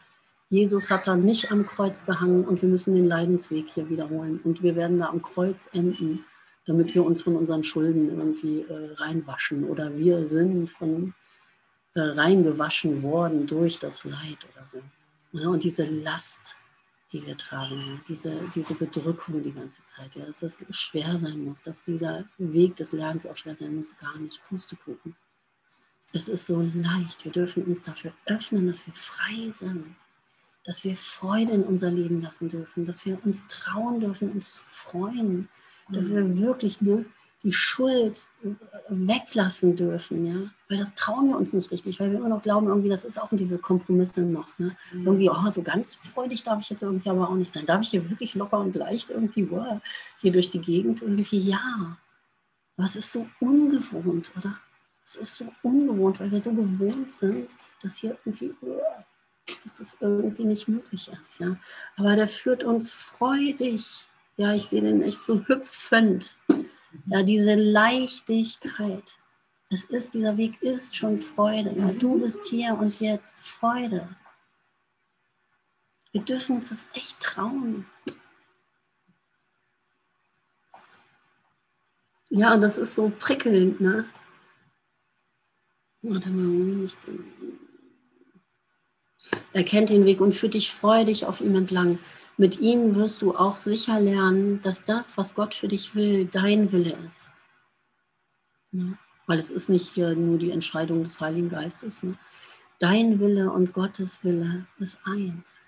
Jesus 0.50 0.92
hat 0.92 1.08
da 1.08 1.16
nicht 1.16 1.52
am 1.52 1.66
Kreuz 1.66 2.06
gehangen 2.06 2.46
und 2.46 2.62
wir 2.62 2.70
müssen 2.70 2.96
den 2.96 3.08
Leidensweg 3.08 3.70
hier 3.70 3.90
wiederholen. 3.90 4.42
Und 4.44 4.64
wir 4.64 4.76
werden 4.76 5.00
da 5.00 5.08
am 5.08 5.22
Kreuz 5.22 5.70
enden 5.72 6.26
damit 6.68 6.94
wir 6.94 7.04
uns 7.06 7.22
von 7.22 7.36
unseren 7.36 7.64
Schulden 7.64 8.10
irgendwie 8.10 8.62
äh, 8.62 8.94
reinwaschen 8.96 9.64
oder 9.64 9.98
wir 9.98 10.28
sind 10.28 10.70
von 10.70 11.14
äh, 11.96 12.02
reingewaschen 12.02 13.02
worden 13.02 13.48
durch 13.48 13.80
das 13.80 14.04
Leid 14.04 14.46
oder 14.54 14.66
so. 14.66 14.82
Ja, 15.32 15.48
und 15.48 15.64
diese 15.64 15.86
Last, 15.86 16.56
die 17.12 17.26
wir 17.26 17.38
tragen, 17.38 18.02
diese, 18.08 18.42
diese 18.54 18.76
Bedrückung 18.76 19.42
die 19.42 19.54
ganze 19.54 19.84
Zeit, 19.86 20.16
ja, 20.16 20.26
dass 20.26 20.40
das 20.40 20.58
schwer 20.72 21.18
sein 21.18 21.46
muss, 21.46 21.64
dass 21.64 21.82
dieser 21.84 22.26
Weg 22.38 22.76
des 22.76 22.92
Lernens 22.92 23.26
auch 23.26 23.38
schwer 23.38 23.56
sein 23.58 23.76
muss, 23.76 23.98
gar 23.98 24.18
nicht 24.18 24.44
Pustekuchen. 24.44 25.16
Es 26.14 26.28
ist 26.28 26.46
so 26.46 26.62
leicht, 26.74 27.24
wir 27.24 27.32
dürfen 27.32 27.64
uns 27.64 27.82
dafür 27.82 28.14
öffnen, 28.26 28.68
dass 28.68 28.86
wir 28.88 28.94
frei 28.94 29.52
sind, 29.54 29.96
dass 30.66 30.84
wir 30.84 30.96
Freude 30.96 31.54
in 31.54 31.64
unser 31.64 31.92
Leben 31.92 32.22
lassen 32.22 32.50
dürfen, 32.50 32.86
dass 32.86 33.06
wir 33.06 33.24
uns 33.26 33.46
trauen 33.48 34.02
dürfen, 34.02 34.32
uns 34.32 34.56
zu 34.56 34.64
freuen, 34.66 35.48
dass 35.90 36.12
wir 36.12 36.38
wirklich 36.38 36.82
nur 36.82 37.06
die 37.44 37.52
Schuld 37.52 38.26
äh, 38.44 38.50
weglassen 38.90 39.76
dürfen, 39.76 40.26
ja, 40.26 40.50
weil 40.70 40.78
das 40.80 40.94
trauen 40.96 41.30
wir 41.30 41.38
uns 41.38 41.54
nicht 41.54 41.72
richtig, 41.72 42.00
weil 42.00 42.12
wir 42.12 42.18
immer 42.18 42.30
noch 42.30 42.42
glauben, 42.42 42.68
irgendwie, 42.68 42.90
das 42.90 43.06
ist 43.06 43.22
auch 43.22 43.30
diese 43.32 43.60
Kompromisse 43.60 44.22
noch, 44.22 44.48
ne? 44.58 44.76
Mhm. 44.92 45.06
Irgendwie, 45.06 45.30
oh, 45.30 45.50
so 45.52 45.62
ganz 45.62 45.96
freudig 45.96 46.44
darf 46.44 46.62
ich 46.62 46.70
jetzt 46.70 46.82
irgendwie 46.82 47.10
aber 47.10 47.30
auch 47.30 47.36
nicht 47.36 47.54
sein. 47.54 47.66
Darf 47.66 47.82
ich 47.82 47.90
hier 47.90 48.10
wirklich 48.10 48.34
locker 48.34 48.60
und 48.60 48.76
leicht 48.76 49.12
irgendwie, 49.12 49.50
wow, 49.52 49.80
hier 50.20 50.32
durch 50.32 50.50
die 50.50 50.62
Gegend 50.62 51.04
irgendwie, 51.04 51.38
ja. 51.38 51.98
Aber 52.76 52.86
es 52.86 52.96
ist 52.96 53.12
so 53.12 53.28
ungewohnt, 53.40 54.32
oder? 54.36 54.58
Es 55.04 55.16
ist 55.16 55.38
so 55.38 55.54
ungewohnt, 55.62 56.20
weil 56.20 56.32
wir 56.32 56.40
so 56.40 56.52
gewohnt 56.52 57.12
sind, 57.12 57.50
dass 57.82 57.98
hier 57.98 58.18
irgendwie, 58.26 58.54
wow, 58.62 58.82
dass 59.64 59.80
es 59.80 59.96
irgendwie 60.00 60.46
nicht 60.46 60.68
möglich 60.68 61.10
ist, 61.20 61.40
ja. 61.40 61.56
Aber 61.98 62.16
der 62.16 62.28
führt 62.28 62.64
uns 62.64 62.92
freudig 62.92 64.08
ja, 64.38 64.54
ich 64.54 64.68
sehe 64.68 64.82
den 64.82 65.02
echt 65.02 65.26
so 65.26 65.46
hüpfend. 65.48 66.38
Ja, 67.08 67.24
diese 67.24 67.56
Leichtigkeit. 67.56 69.18
Es 69.70 69.84
ist, 69.86 70.14
dieser 70.14 70.38
Weg 70.38 70.62
ist 70.62 70.96
schon 70.96 71.18
Freude. 71.18 71.74
Ja, 71.78 71.92
du 71.92 72.20
bist 72.20 72.46
hier 72.46 72.78
und 72.78 73.00
jetzt 73.02 73.46
Freude. 73.46 74.08
Wir 76.12 76.22
dürfen 76.22 76.56
uns 76.56 76.70
das 76.70 76.86
echt 76.94 77.20
trauen. 77.20 77.86
Ja, 82.30 82.58
das 82.58 82.78
ist 82.78 82.96
so 82.96 83.12
prickelnd, 83.18 83.82
ne? 83.82 84.06
Warte 86.04 86.30
mal, 86.30 86.46
bin 86.46 86.84
ich 86.84 86.96
denn? 87.00 87.26
Er 89.54 89.64
kennt 89.64 89.90
den 89.90 90.06
Weg 90.06 90.22
und 90.22 90.36
führt 90.36 90.54
dich 90.54 90.72
freudig 90.72 91.26
auf 91.26 91.42
ihm 91.42 91.56
entlang. 91.56 92.00
Mit 92.40 92.60
ihm 92.60 92.94
wirst 92.94 93.24
du 93.24 93.36
auch 93.36 93.58
sicher 93.58 94.00
lernen, 94.00 94.62
dass 94.62 94.84
das, 94.84 95.18
was 95.18 95.34
Gott 95.34 95.56
für 95.56 95.68
dich 95.68 95.96
will, 95.96 96.26
dein 96.26 96.72
Wille 96.72 96.96
ist. 97.06 97.32
Ne? 98.72 98.96
Weil 99.26 99.40
es 99.40 99.50
ist 99.50 99.70
nicht 99.70 99.90
hier 99.90 100.16
nur 100.16 100.38
die 100.38 100.52
Entscheidung 100.52 101.02
des 101.02 101.20
Heiligen 101.20 101.50
Geistes. 101.50 102.04
Ne? 102.04 102.16
Dein 102.78 103.20
Wille 103.20 103.52
und 103.52 103.74
Gottes 103.74 104.24
Wille 104.24 104.68
ist 104.78 105.00
eins. 105.04 105.62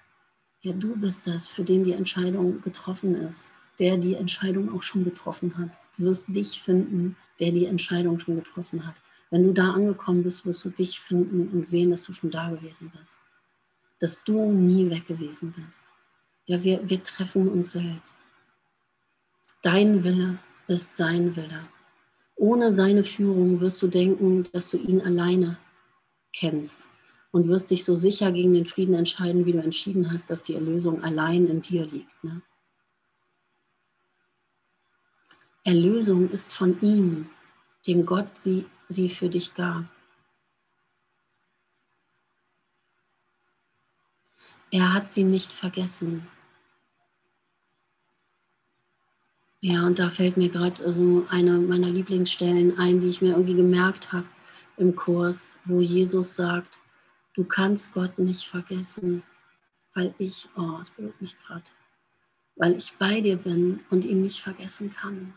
Ja, 0.62 0.74
du 0.74 0.96
bist 0.96 1.26
das, 1.26 1.48
für 1.48 1.64
den 1.64 1.84
die 1.84 1.94
Entscheidung 1.94 2.62
getroffen 2.62 3.16
ist, 3.16 3.52
der 3.80 3.98
die 3.98 4.14
Entscheidung 4.14 4.72
auch 4.72 4.84
schon 4.84 5.04
getroffen 5.04 5.58
hat. 5.58 5.72
Du 5.98 6.06
wirst 6.06 6.28
dich 6.28 6.62
finden, 6.62 7.16
der 7.40 7.52
die 7.52 7.66
Entscheidung 7.66 8.20
schon 8.20 8.36
getroffen 8.36 8.86
hat. 8.86 8.96
Wenn 9.32 9.44
du 9.44 9.54
da 9.54 9.72
angekommen 9.72 10.22
bist, 10.22 10.46
wirst 10.46 10.64
du 10.66 10.70
dich 10.70 11.00
finden 11.00 11.50
und 11.50 11.66
sehen, 11.66 11.90
dass 11.90 12.04
du 12.04 12.14
schon 12.14 12.30
da 12.30 12.50
gewesen 12.52 12.92
bist. 13.00 13.18
Dass 14.00 14.24
du 14.24 14.52
nie 14.52 14.88
weg 14.90 15.06
gewesen 15.06 15.54
bist. 15.58 15.82
Ja, 16.50 16.64
wir, 16.64 16.90
wir 16.90 17.04
treffen 17.04 17.48
uns 17.48 17.74
selbst. 17.74 18.18
Dein 19.62 20.04
Wille 20.04 20.40
ist 20.66 20.98
sein 20.98 21.36
Wille. 21.36 21.62
Ohne 22.36 22.72
seine 22.72 23.04
Führung 23.04 23.60
wirst 23.60 23.80
du 23.84 23.88
denken, 23.88 24.42
dass 24.52 24.72
du 24.72 24.78
ihn 24.78 25.00
alleine 25.00 25.60
kennst. 26.34 26.88
und 27.30 27.48
wirst 27.48 27.70
dich 27.70 27.86
so 27.86 27.94
sicher 27.94 28.32
gegen 28.32 28.52
den 28.54 28.66
Frieden 28.66 28.96
entscheiden, 28.96 29.46
wie 29.46 29.52
du 29.52 29.60
entschieden 29.60 30.12
hast, 30.12 30.32
dass 30.32 30.42
die 30.42 30.56
Erlösung 30.56 31.04
allein 31.04 31.46
in 31.46 31.62
dir 31.62 31.86
liegt. 31.86 32.24
Ne? 32.24 32.42
Erlösung 35.64 36.32
ist 36.32 36.52
von 36.52 36.82
ihm, 36.82 37.30
dem 37.86 38.08
Gott 38.08 38.36
sie, 38.36 38.66
sie 38.88 39.10
für 39.10 39.30
dich 39.30 39.54
gab. 39.54 39.86
Er 44.72 44.92
hat 44.92 45.08
sie 45.10 45.24
nicht 45.24 45.54
vergessen. 45.54 46.28
Ja, 49.62 49.86
und 49.86 50.00
da 50.00 50.10
fällt 50.10 50.38
mir 50.38 50.50
gerade 50.50 50.86
also 50.86 51.26
eine 51.30 51.58
meiner 51.60 51.90
Lieblingsstellen 51.90 52.78
ein, 52.80 53.02
die 53.02 53.10
ich 53.10 53.22
mir 53.22 53.32
irgendwie 53.32 53.56
gemerkt 53.56 54.14
habe 54.14 54.28
im 54.78 54.96
Kurs, 54.96 55.58
wo 55.66 55.82
Jesus 55.82 56.36
sagt, 56.36 56.80
du 57.34 57.44
kannst 57.44 57.94
Gott 57.94 58.18
nicht 58.18 58.48
vergessen, 58.48 59.22
weil 59.94 60.16
ich, 60.18 60.48
oh, 60.56 60.78
es 60.80 60.90
berührt 60.90 61.20
mich 61.20 61.38
gerade, 61.38 61.70
weil 62.56 62.78
ich 62.78 62.94
bei 62.98 63.20
dir 63.20 63.36
bin 63.36 63.82
und 63.90 64.06
ihn 64.06 64.22
nicht 64.22 64.40
vergessen 64.40 64.94
kann. 64.94 65.34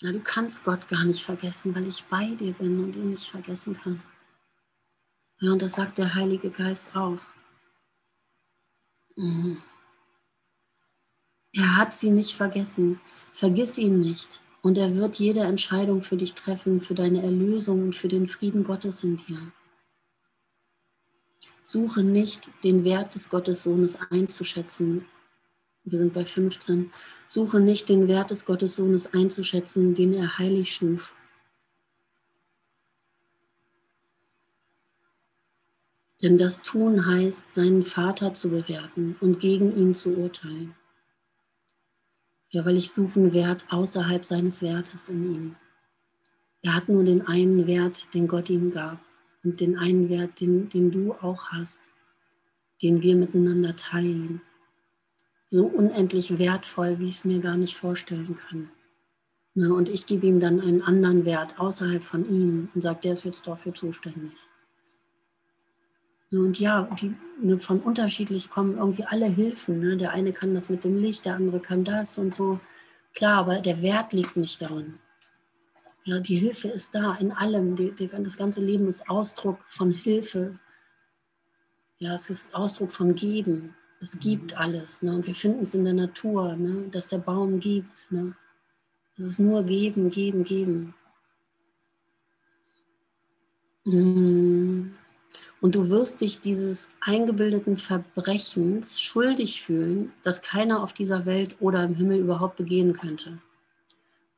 Ja, 0.00 0.10
du 0.10 0.20
kannst 0.20 0.64
Gott 0.64 0.88
gar 0.88 1.04
nicht 1.04 1.22
vergessen, 1.22 1.72
weil 1.74 1.86
ich 1.86 2.02
bei 2.06 2.34
dir 2.34 2.52
bin 2.52 2.82
und 2.82 2.96
ihn 2.96 3.10
nicht 3.10 3.30
vergessen 3.30 3.74
kann. 3.74 4.02
Ja, 5.40 5.52
und 5.52 5.62
das 5.62 5.74
sagt 5.74 5.98
der 5.98 6.14
Heilige 6.14 6.50
Geist 6.50 6.96
auch. 6.96 7.20
Mhm. 9.16 9.62
Er 11.52 11.76
hat 11.76 11.94
sie 11.94 12.10
nicht 12.10 12.34
vergessen. 12.34 13.00
Vergiss 13.32 13.78
ihn 13.78 14.00
nicht. 14.00 14.40
Und 14.62 14.78
er 14.78 14.96
wird 14.96 15.18
jede 15.18 15.40
Entscheidung 15.40 16.02
für 16.02 16.16
dich 16.16 16.34
treffen, 16.34 16.80
für 16.80 16.94
deine 16.94 17.22
Erlösung 17.22 17.82
und 17.82 17.94
für 17.94 18.08
den 18.08 18.28
Frieden 18.28 18.64
Gottes 18.64 19.04
in 19.04 19.18
dir. 19.18 19.52
Suche 21.62 22.02
nicht 22.02 22.50
den 22.64 22.84
Wert 22.84 23.14
des 23.14 23.28
Gottessohnes 23.28 23.98
einzuschätzen. 24.10 25.06
Wir 25.84 25.98
sind 25.98 26.14
bei 26.14 26.24
15. 26.24 26.90
Suche 27.28 27.60
nicht 27.60 27.88
den 27.88 28.08
Wert 28.08 28.30
des 28.30 28.46
Gottessohnes 28.46 29.12
einzuschätzen, 29.12 29.94
den 29.94 30.14
er 30.14 30.38
heilig 30.38 30.74
schuf. 30.74 31.14
Denn 36.24 36.38
das 36.38 36.62
Tun 36.62 37.04
heißt, 37.04 37.52
seinen 37.52 37.84
Vater 37.84 38.32
zu 38.32 38.48
bewerten 38.48 39.14
und 39.20 39.40
gegen 39.40 39.76
ihn 39.76 39.94
zu 39.94 40.16
urteilen. 40.16 40.74
Ja, 42.48 42.64
weil 42.64 42.78
ich 42.78 42.92
suche 42.92 43.20
einen 43.20 43.34
Wert 43.34 43.66
außerhalb 43.68 44.24
seines 44.24 44.62
Wertes 44.62 45.10
in 45.10 45.34
ihm. 45.34 45.56
Er 46.62 46.76
hat 46.76 46.88
nur 46.88 47.04
den 47.04 47.26
einen 47.26 47.66
Wert, 47.66 48.14
den 48.14 48.26
Gott 48.26 48.48
ihm 48.48 48.70
gab 48.70 49.04
und 49.42 49.60
den 49.60 49.76
einen 49.76 50.08
Wert, 50.08 50.40
den, 50.40 50.70
den 50.70 50.90
du 50.90 51.12
auch 51.12 51.48
hast, 51.48 51.90
den 52.80 53.02
wir 53.02 53.16
miteinander 53.16 53.76
teilen. 53.76 54.40
So 55.50 55.66
unendlich 55.66 56.38
wertvoll, 56.38 57.00
wie 57.00 57.08
ich 57.08 57.16
es 57.16 57.24
mir 57.26 57.40
gar 57.40 57.58
nicht 57.58 57.76
vorstellen 57.76 58.38
kann. 58.48 58.70
Na, 59.52 59.74
und 59.74 59.90
ich 59.90 60.06
gebe 60.06 60.26
ihm 60.26 60.40
dann 60.40 60.62
einen 60.62 60.80
anderen 60.80 61.26
Wert 61.26 61.60
außerhalb 61.60 62.02
von 62.02 62.24
ihm 62.24 62.70
und 62.74 62.80
sage, 62.80 63.00
der 63.04 63.12
ist 63.12 63.24
jetzt 63.24 63.46
dafür 63.46 63.74
zuständig. 63.74 64.32
Und 66.30 66.58
ja, 66.58 66.88
die, 67.00 67.14
ne, 67.40 67.58
von 67.58 67.80
unterschiedlich 67.80 68.50
kommen 68.50 68.78
irgendwie 68.78 69.04
alle 69.04 69.26
Hilfen. 69.26 69.80
Ne? 69.80 69.96
Der 69.96 70.12
eine 70.12 70.32
kann 70.32 70.54
das 70.54 70.68
mit 70.68 70.84
dem 70.84 70.96
Licht, 70.96 71.24
der 71.24 71.36
andere 71.36 71.60
kann 71.60 71.84
das 71.84 72.18
und 72.18 72.34
so. 72.34 72.60
Klar, 73.14 73.38
aber 73.38 73.60
der 73.60 73.80
Wert 73.82 74.12
liegt 74.12 74.36
nicht 74.36 74.60
darin. 74.60 74.98
Ja, 76.04 76.18
die 76.18 76.36
Hilfe 76.36 76.68
ist 76.68 76.94
da 76.94 77.14
in 77.14 77.32
allem. 77.32 77.76
Die, 77.76 77.92
die, 77.92 78.08
das 78.08 78.36
ganze 78.36 78.60
Leben 78.60 78.88
ist 78.88 79.08
Ausdruck 79.08 79.64
von 79.68 79.90
Hilfe. 79.90 80.58
Ja, 81.98 82.14
es 82.14 82.28
ist 82.28 82.54
Ausdruck 82.54 82.92
von 82.92 83.14
Geben. 83.14 83.74
Es 84.00 84.18
gibt 84.18 84.52
mhm. 84.52 84.58
alles. 84.58 85.02
Ne? 85.02 85.14
Und 85.14 85.26
wir 85.26 85.34
finden 85.34 85.62
es 85.62 85.74
in 85.74 85.84
der 85.84 85.94
Natur, 85.94 86.56
ne? 86.56 86.88
dass 86.90 87.08
der 87.08 87.18
Baum 87.18 87.60
gibt. 87.60 88.10
Ne? 88.10 88.34
Es 89.16 89.24
ist 89.24 89.38
nur 89.38 89.62
geben, 89.62 90.10
geben, 90.10 90.44
geben. 90.44 90.94
Mmh. 93.84 94.90
Und 95.64 95.76
du 95.76 95.88
wirst 95.88 96.20
dich 96.20 96.42
dieses 96.42 96.90
eingebildeten 97.00 97.78
Verbrechens 97.78 99.00
schuldig 99.00 99.62
fühlen, 99.62 100.12
das 100.22 100.42
keiner 100.42 100.82
auf 100.82 100.92
dieser 100.92 101.24
Welt 101.24 101.56
oder 101.58 101.82
im 101.84 101.94
Himmel 101.94 102.18
überhaupt 102.18 102.56
begehen 102.56 102.92
könnte. 102.92 103.38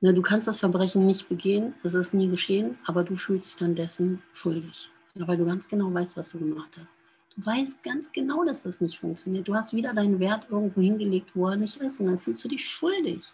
Ne, 0.01 0.15
du 0.15 0.23
kannst 0.23 0.47
das 0.47 0.61
Verbrechen 0.61 1.05
nicht 1.05 1.29
begehen, 1.29 1.75
es 1.83 1.95
ist 1.95 2.15
nie 2.15 2.29
geschehen, 2.29 2.79
aber 2.87 3.03
du 3.03 3.17
fühlst 3.17 3.49
dich 3.49 3.57
dann 3.57 3.75
dessen 3.75 4.23
schuldig, 4.35 4.89
weil 5.17 5.37
du 5.37 5.45
ganz 5.45 5.67
genau 5.67 5.93
weißt, 5.93 6.17
was 6.17 6.29
du 6.29 6.39
gemacht 6.39 6.79
hast. 6.81 6.95
Du 7.37 7.45
weißt 7.45 7.83
ganz 7.83 8.13
genau, 8.13 8.45
dass 8.45 8.63
das 8.63 8.81
nicht 8.81 8.97
funktioniert. 8.97 9.49
Du 9.49 9.55
hast 9.57 9.73
wieder 9.73 9.93
deinen 9.95 10.21
Wert 10.21 10.47
irgendwo 10.49 10.81
hingelegt, 10.81 11.33
wo 11.35 11.49
er 11.49 11.57
nicht 11.57 11.79
ist, 11.79 11.99
und 11.99 12.07
dann 12.07 12.21
fühlst 12.21 12.45
du 12.45 12.49
dich 12.51 12.65
schuldig. 12.65 13.25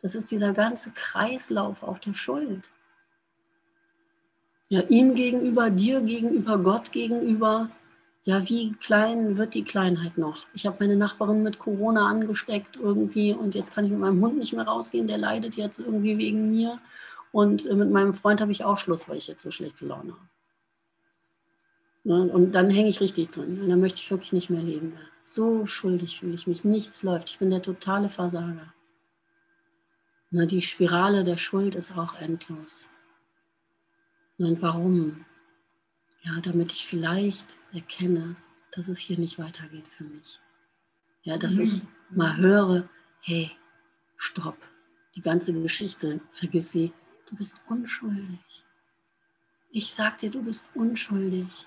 Das 0.00 0.14
ist 0.14 0.30
dieser 0.30 0.52
ganze 0.52 0.92
Kreislauf 0.92 1.82
auch 1.82 1.98
der 1.98 2.14
Schuld. 2.14 2.70
Ja, 4.70 4.82
ihm 4.82 5.14
gegenüber, 5.16 5.68
dir 5.68 6.00
gegenüber, 6.00 6.56
Gott 6.56 6.92
gegenüber. 6.92 7.68
Ja, 8.22 8.48
wie 8.48 8.72
klein 8.74 9.36
wird 9.36 9.54
die 9.54 9.64
Kleinheit 9.64 10.16
noch? 10.16 10.46
Ich 10.54 10.64
habe 10.64 10.76
meine 10.78 10.94
Nachbarin 10.94 11.42
mit 11.42 11.58
Corona 11.58 12.06
angesteckt 12.06 12.76
irgendwie 12.76 13.32
und 13.32 13.56
jetzt 13.56 13.74
kann 13.74 13.84
ich 13.84 13.90
mit 13.90 13.98
meinem 13.98 14.22
Hund 14.22 14.38
nicht 14.38 14.52
mehr 14.52 14.68
rausgehen. 14.68 15.08
Der 15.08 15.18
leidet 15.18 15.56
jetzt 15.56 15.80
irgendwie 15.80 16.18
wegen 16.18 16.50
mir. 16.52 16.78
Und 17.32 17.66
äh, 17.66 17.74
mit 17.74 17.90
meinem 17.90 18.14
Freund 18.14 18.40
habe 18.40 18.52
ich 18.52 18.62
auch 18.62 18.76
Schluss, 18.76 19.08
weil 19.08 19.16
ich 19.16 19.26
jetzt 19.26 19.42
so 19.42 19.50
schlechte 19.50 19.86
Laune 19.86 20.12
habe. 22.04 22.32
Und 22.32 22.52
dann 22.52 22.70
hänge 22.70 22.90
ich 22.90 23.00
richtig 23.00 23.30
drin. 23.30 23.60
Und 23.60 23.68
dann 23.68 23.80
möchte 23.80 23.98
ich 23.98 24.10
wirklich 24.10 24.32
nicht 24.32 24.50
mehr 24.50 24.62
leben. 24.62 24.92
So 25.24 25.66
schuldig 25.66 26.20
fühle 26.20 26.34
ich 26.34 26.46
mich. 26.46 26.64
Nichts 26.64 27.02
läuft. 27.02 27.30
Ich 27.30 27.38
bin 27.40 27.50
der 27.50 27.62
totale 27.62 28.08
Versager. 28.08 28.72
Die 30.30 30.62
Spirale 30.62 31.24
der 31.24 31.38
Schuld 31.38 31.74
ist 31.74 31.98
auch 31.98 32.14
endlos. 32.14 32.86
Und 34.40 34.62
warum? 34.62 35.26
Ja, 36.22 36.40
damit 36.40 36.72
ich 36.72 36.86
vielleicht 36.86 37.58
erkenne, 37.74 38.36
dass 38.72 38.88
es 38.88 38.98
hier 38.98 39.18
nicht 39.18 39.38
weitergeht 39.38 39.86
für 39.86 40.04
mich. 40.04 40.40
Ja, 41.22 41.36
dass 41.36 41.56
mhm. 41.56 41.62
ich 41.62 41.82
mal 42.08 42.38
höre, 42.38 42.88
hey, 43.20 43.50
stopp, 44.16 44.56
die 45.14 45.20
ganze 45.20 45.52
Geschichte, 45.52 46.22
vergiss 46.30 46.72
sie, 46.72 46.90
du 47.26 47.36
bist 47.36 47.60
unschuldig. 47.68 48.64
Ich 49.72 49.92
sag 49.92 50.16
dir, 50.16 50.30
du 50.30 50.42
bist 50.42 50.64
unschuldig. 50.74 51.66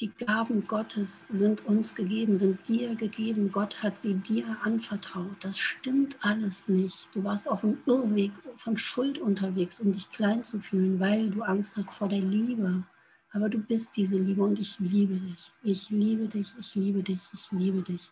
Die 0.00 0.10
Gaben 0.10 0.66
Gottes 0.66 1.24
sind 1.30 1.64
uns 1.66 1.94
gegeben, 1.94 2.36
sind 2.36 2.66
dir 2.66 2.96
gegeben. 2.96 3.52
Gott 3.52 3.80
hat 3.80 3.96
sie 3.96 4.14
dir 4.14 4.44
anvertraut. 4.62 5.36
Das 5.38 5.56
stimmt 5.56 6.16
alles 6.20 6.66
nicht. 6.66 7.08
Du 7.14 7.22
warst 7.22 7.48
auf 7.48 7.60
dem 7.60 7.78
Irrweg 7.86 8.32
von 8.56 8.76
Schuld 8.76 9.18
unterwegs, 9.18 9.78
um 9.78 9.92
dich 9.92 10.10
klein 10.10 10.42
zu 10.42 10.58
fühlen, 10.58 10.98
weil 10.98 11.30
du 11.30 11.42
Angst 11.42 11.76
hast 11.76 11.94
vor 11.94 12.08
der 12.08 12.22
Liebe. 12.22 12.82
Aber 13.30 13.48
du 13.48 13.58
bist 13.58 13.96
diese 13.96 14.18
Liebe 14.18 14.42
und 14.42 14.58
ich 14.58 14.80
liebe 14.80 15.14
dich. 15.14 15.52
Ich 15.62 15.90
liebe 15.90 16.26
dich, 16.26 16.52
ich 16.58 16.74
liebe 16.74 17.04
dich, 17.04 17.30
ich 17.32 17.52
liebe 17.52 17.82
dich. 17.82 18.10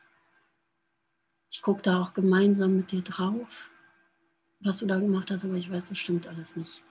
Ich 1.50 1.62
gucke 1.62 1.82
da 1.82 2.00
auch 2.00 2.12
gemeinsam 2.12 2.76
mit 2.76 2.92
dir 2.92 3.02
drauf, 3.02 3.70
was 4.60 4.78
du 4.78 4.86
da 4.86 5.00
gemacht 5.00 5.32
hast, 5.32 5.44
aber 5.44 5.54
ich 5.54 5.70
weiß, 5.70 5.88
das 5.88 5.98
stimmt 5.98 6.28
alles 6.28 6.54
nicht. 6.54 6.84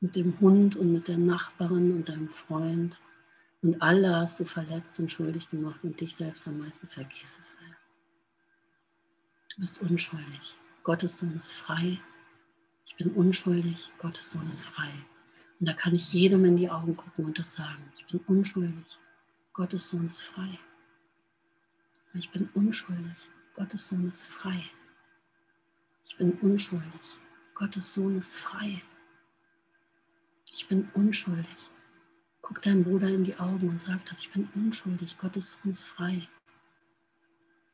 Mit 0.00 0.14
dem 0.14 0.38
Hund 0.40 0.76
und 0.76 0.92
mit 0.92 1.08
der 1.08 1.18
Nachbarin 1.18 1.92
und 1.96 2.08
deinem 2.10 2.28
Freund 2.28 3.00
und 3.62 3.82
alle 3.82 4.16
hast 4.16 4.40
du 4.40 4.44
verletzt 4.44 4.98
und 4.98 5.10
schuldig 5.10 5.48
gemacht 5.48 5.80
und 5.82 6.00
dich 6.00 6.16
selbst 6.16 6.46
am 6.46 6.58
meisten. 6.58 6.88
Vergiss 6.88 7.38
es. 7.38 7.56
Du 9.50 9.60
bist 9.60 9.80
unschuldig. 9.82 10.56
Gottes 10.82 11.18
Sohn 11.18 11.36
ist 11.36 11.52
frei. 11.52 12.00
Ich 12.86 12.96
bin 12.96 13.10
unschuldig. 13.12 13.90
Gottes 13.98 14.30
Sohn 14.30 14.48
ist 14.48 14.62
frei. 14.62 14.90
Und 15.58 15.68
da 15.68 15.74
kann 15.74 15.94
ich 15.94 16.12
jedem 16.12 16.44
in 16.46 16.56
die 16.56 16.70
Augen 16.70 16.96
gucken 16.96 17.26
und 17.26 17.38
das 17.38 17.52
sagen. 17.52 17.92
Ich 17.94 18.06
bin 18.06 18.20
unschuldig. 18.26 18.98
Gottes 19.52 19.90
Sohn 19.90 20.08
ist 20.08 20.22
frei. 20.22 20.58
Ich 22.14 22.30
bin 22.30 22.48
unschuldig. 22.54 23.28
Gottes 23.54 23.88
Sohn 23.88 24.08
ist 24.08 24.24
frei. 24.24 24.64
Ich 26.04 26.16
bin 26.16 26.32
unschuldig. 26.40 27.18
Gottes 27.54 27.92
Sohn 27.92 28.16
ist 28.16 28.34
frei. 28.36 28.82
Ich 30.50 30.66
bin 30.66 30.88
unschuldig. 30.94 31.70
Guck 32.42 32.62
deinem 32.62 32.84
Bruder 32.84 33.08
in 33.08 33.24
die 33.24 33.36
Augen 33.36 33.68
und 33.68 33.82
sag 33.82 34.04
das, 34.06 34.20
ich 34.22 34.32
bin 34.32 34.48
unschuldig, 34.54 35.16
Gottes 35.18 35.52
Sohn 35.52 35.72
ist 35.72 35.84
frei. 35.84 36.26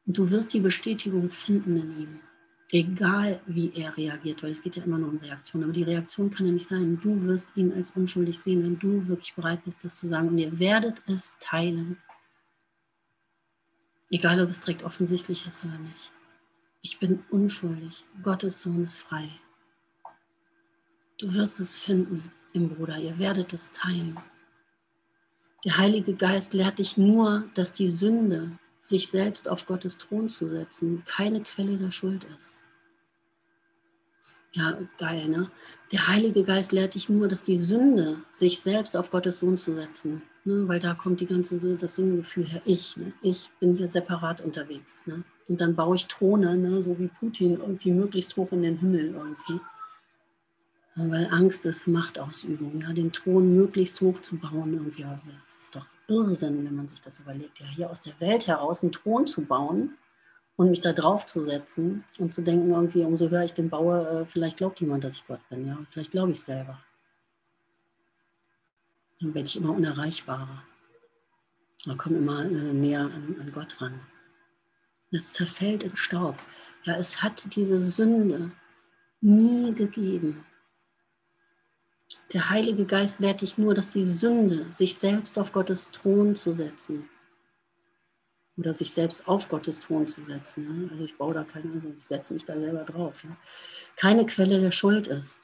Und 0.06 0.18
du 0.18 0.30
wirst 0.30 0.52
die 0.54 0.60
Bestätigung 0.60 1.30
finden 1.30 1.76
in 1.76 1.98
ihm, 1.98 2.20
egal 2.70 3.40
wie 3.46 3.72
er 3.74 3.96
reagiert, 3.96 4.42
weil 4.42 4.52
es 4.52 4.62
geht 4.62 4.76
ja 4.76 4.84
immer 4.84 4.98
nur 4.98 5.10
um 5.10 5.18
Reaktion. 5.18 5.64
Aber 5.64 5.72
die 5.72 5.82
Reaktion 5.82 6.30
kann 6.30 6.46
ja 6.46 6.52
nicht 6.52 6.68
sein. 6.68 7.00
Du 7.00 7.22
wirst 7.24 7.56
ihn 7.56 7.72
als 7.72 7.90
unschuldig 7.92 8.38
sehen, 8.38 8.62
wenn 8.62 8.78
du 8.78 9.06
wirklich 9.08 9.34
bereit 9.34 9.64
bist, 9.64 9.84
das 9.84 9.96
zu 9.96 10.08
sagen. 10.08 10.28
Und 10.28 10.38
ihr 10.38 10.58
werdet 10.58 11.02
es 11.06 11.34
teilen. 11.40 11.98
Egal, 14.10 14.40
ob 14.40 14.50
es 14.50 14.60
direkt 14.60 14.84
offensichtlich 14.84 15.46
ist 15.46 15.64
oder 15.64 15.78
nicht. 15.78 16.12
Ich 16.82 17.00
bin 17.00 17.24
unschuldig. 17.30 18.04
Gottes 18.22 18.60
Sohn 18.60 18.84
ist 18.84 18.98
frei. 18.98 19.28
Du 21.18 21.32
wirst 21.34 21.58
es 21.58 21.74
finden 21.74 22.30
im 22.52 22.68
Bruder, 22.68 22.98
ihr 22.98 23.18
werdet 23.18 23.52
es 23.54 23.72
teilen. 23.72 24.18
Der 25.66 25.78
Heilige 25.78 26.14
Geist 26.14 26.54
lehrt 26.54 26.78
dich 26.78 26.96
nur, 26.96 27.44
dass 27.54 27.72
die 27.72 27.88
Sünde, 27.88 28.52
sich 28.80 29.08
selbst 29.08 29.48
auf 29.48 29.66
Gottes 29.66 29.98
Thron 29.98 30.28
zu 30.28 30.46
setzen, 30.46 31.02
keine 31.06 31.42
Quelle 31.42 31.76
der 31.76 31.90
Schuld 31.90 32.24
ist. 32.36 32.56
Ja, 34.52 34.78
geil, 34.96 35.28
ne? 35.28 35.50
Der 35.90 36.06
Heilige 36.06 36.44
Geist 36.44 36.70
lehrt 36.70 36.94
dich 36.94 37.08
nur, 37.08 37.26
dass 37.26 37.42
die 37.42 37.56
Sünde, 37.56 38.18
sich 38.30 38.60
selbst 38.60 38.96
auf 38.96 39.10
Gottes 39.10 39.40
Sohn 39.40 39.58
zu 39.58 39.74
setzen, 39.74 40.22
ne? 40.44 40.68
weil 40.68 40.78
da 40.78 40.94
kommt 40.94 41.18
die 41.18 41.26
ganze 41.26 41.58
das 41.58 41.96
Sündengefühl 41.96 42.46
her. 42.46 42.62
Ich, 42.64 42.96
ne? 42.96 43.12
ich 43.20 43.50
bin 43.58 43.74
hier 43.74 43.88
separat 43.88 44.42
unterwegs. 44.42 45.02
Ne? 45.04 45.24
Und 45.48 45.60
dann 45.60 45.74
baue 45.74 45.96
ich 45.96 46.06
Throne, 46.06 46.56
ne? 46.56 46.80
so 46.80 46.96
wie 47.00 47.08
Putin, 47.08 47.58
irgendwie 47.58 47.90
möglichst 47.90 48.36
hoch 48.36 48.52
in 48.52 48.62
den 48.62 48.78
Himmel 48.78 49.14
irgendwie. 49.16 49.60
Weil 50.94 51.26
Angst 51.32 51.66
ist 51.66 51.88
Machtausübung, 51.88 52.82
ja? 52.82 52.92
den 52.92 53.10
Thron 53.10 53.56
möglichst 53.56 54.00
hoch 54.00 54.20
zu 54.20 54.38
bauen. 54.38 54.72
Irgendwie. 54.72 55.02
Das 55.02 55.55
ist 55.66 55.74
doch 55.74 55.86
Irrsinn, 56.06 56.64
wenn 56.64 56.76
man 56.76 56.88
sich 56.88 57.00
das 57.00 57.18
überlegt. 57.18 57.58
Ja, 57.58 57.66
hier 57.66 57.90
aus 57.90 58.02
der 58.02 58.18
Welt 58.20 58.46
heraus 58.46 58.82
einen 58.82 58.92
Thron 58.92 59.26
zu 59.26 59.42
bauen 59.42 59.96
und 60.54 60.70
mich 60.70 60.80
da 60.80 60.92
drauf 60.92 61.26
zu 61.26 61.42
setzen 61.42 62.04
und 62.18 62.32
zu 62.32 62.42
denken, 62.42 62.70
irgendwie, 62.70 63.02
umso 63.02 63.28
höher 63.28 63.44
ich 63.44 63.52
den 63.52 63.68
baue, 63.68 64.08
äh, 64.08 64.26
vielleicht 64.26 64.58
glaubt 64.58 64.80
jemand, 64.80 65.02
dass 65.02 65.16
ich 65.16 65.26
Gott 65.26 65.40
bin. 65.48 65.66
Ja? 65.66 65.78
Vielleicht 65.90 66.12
glaube 66.12 66.30
ich 66.32 66.40
selber. 66.40 66.78
Dann 69.20 69.34
werde 69.34 69.48
ich 69.48 69.56
immer 69.56 69.74
unerreichbarer. 69.74 70.62
Man 71.84 71.96
kommt 71.98 72.16
immer 72.16 72.44
äh, 72.44 72.72
näher 72.72 73.00
an, 73.00 73.36
an 73.40 73.50
Gott 73.52 73.80
ran. 73.80 74.00
Es 75.10 75.32
zerfällt 75.32 75.82
in 75.82 75.96
Staub. 75.96 76.36
Ja, 76.84 76.96
es 76.96 77.22
hat 77.22 77.54
diese 77.56 77.78
Sünde 77.78 78.52
nie 79.20 79.72
gegeben. 79.74 80.44
Der 82.32 82.50
Heilige 82.50 82.86
Geist 82.86 83.20
lehrt 83.20 83.40
dich 83.40 83.56
nur, 83.56 83.74
dass 83.74 83.90
die 83.90 84.02
Sünde, 84.02 84.66
sich 84.72 84.96
selbst 84.96 85.38
auf 85.38 85.52
Gottes 85.52 85.90
Thron 85.92 86.34
zu 86.34 86.52
setzen, 86.52 87.08
oder 88.56 88.72
sich 88.72 88.92
selbst 88.92 89.28
auf 89.28 89.48
Gottes 89.48 89.78
Thron 89.80 90.06
zu 90.06 90.24
setzen. 90.24 90.64
Ja? 90.64 90.90
Also 90.90 91.04
ich 91.04 91.16
baue 91.16 91.34
da 91.34 91.44
keine, 91.44 91.82
ich 91.94 92.04
setze 92.04 92.34
mich 92.34 92.44
da 92.44 92.54
selber 92.54 92.84
drauf. 92.84 93.22
Ja? 93.24 93.36
Keine 93.96 94.26
Quelle 94.26 94.60
der 94.60 94.72
Schuld 94.72 95.08
ist. 95.08 95.40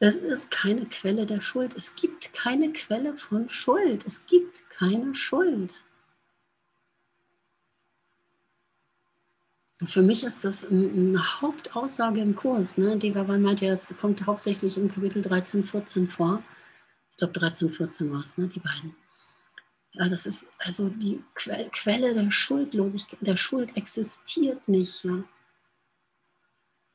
Es 0.00 0.16
ist 0.16 0.50
keine 0.50 0.86
Quelle 0.86 1.26
der 1.26 1.40
Schuld. 1.40 1.74
Es 1.76 1.94
gibt 1.96 2.32
keine 2.32 2.72
Quelle 2.72 3.16
von 3.16 3.48
Schuld. 3.48 4.04
Es 4.06 4.24
gibt 4.26 4.68
keine 4.70 5.14
Schuld. 5.14 5.84
Für 9.84 10.02
mich 10.02 10.24
ist 10.24 10.44
das 10.44 10.64
eine 10.64 11.40
Hauptaussage 11.40 12.20
im 12.20 12.34
Kurs. 12.34 12.76
Ne? 12.78 12.98
Devavan 12.98 13.42
meinte, 13.42 13.66
es 13.66 13.94
kommt 14.00 14.26
hauptsächlich 14.26 14.76
im 14.76 14.92
Kapitel 14.92 15.22
13, 15.22 15.64
14 15.64 16.08
vor. 16.08 16.42
Ich 17.12 17.16
glaube, 17.18 17.32
13, 17.34 17.70
14 17.70 18.10
war 18.10 18.22
es, 18.22 18.36
ne? 18.36 18.48
die 18.48 18.58
beiden. 18.58 18.96
Ja, 19.92 20.08
das 20.08 20.26
ist 20.26 20.46
also 20.58 20.88
die 20.88 21.22
Quelle 21.34 22.14
der 22.14 22.30
Schuldlosigkeit, 22.30 23.20
der 23.20 23.36
Schuld 23.36 23.76
existiert 23.76 24.66
nicht. 24.68 25.04
Ja? 25.04 25.22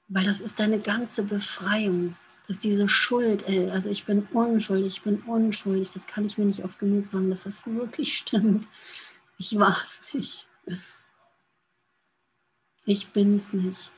Weil 0.09 0.25
das 0.25 0.41
ist 0.41 0.59
deine 0.59 0.79
ganze 0.79 1.23
Befreiung. 1.23 2.17
Dass 2.49 2.59
diese 2.59 2.89
Schuld, 2.89 3.47
ey, 3.47 3.71
also 3.71 3.89
ich 3.89 4.03
bin 4.03 4.27
unschuldig, 4.34 4.97
ich 4.97 5.03
bin 5.03 5.21
unschuldig, 5.21 5.91
das 5.91 6.05
kann 6.05 6.25
ich 6.25 6.38
mir 6.38 6.43
nicht 6.43 6.65
oft 6.65 6.77
genug 6.77 7.07
sagen, 7.07 7.29
dass 7.29 7.43
das 7.43 7.65
wirklich 7.65 8.17
stimmt. 8.17 8.67
Ich 9.38 9.57
war 9.57 9.69
es 9.69 10.01
nicht. 10.13 10.47
Ich 12.86 13.11
bin 13.13 13.36
es 13.36 13.53
nicht. 13.53 13.91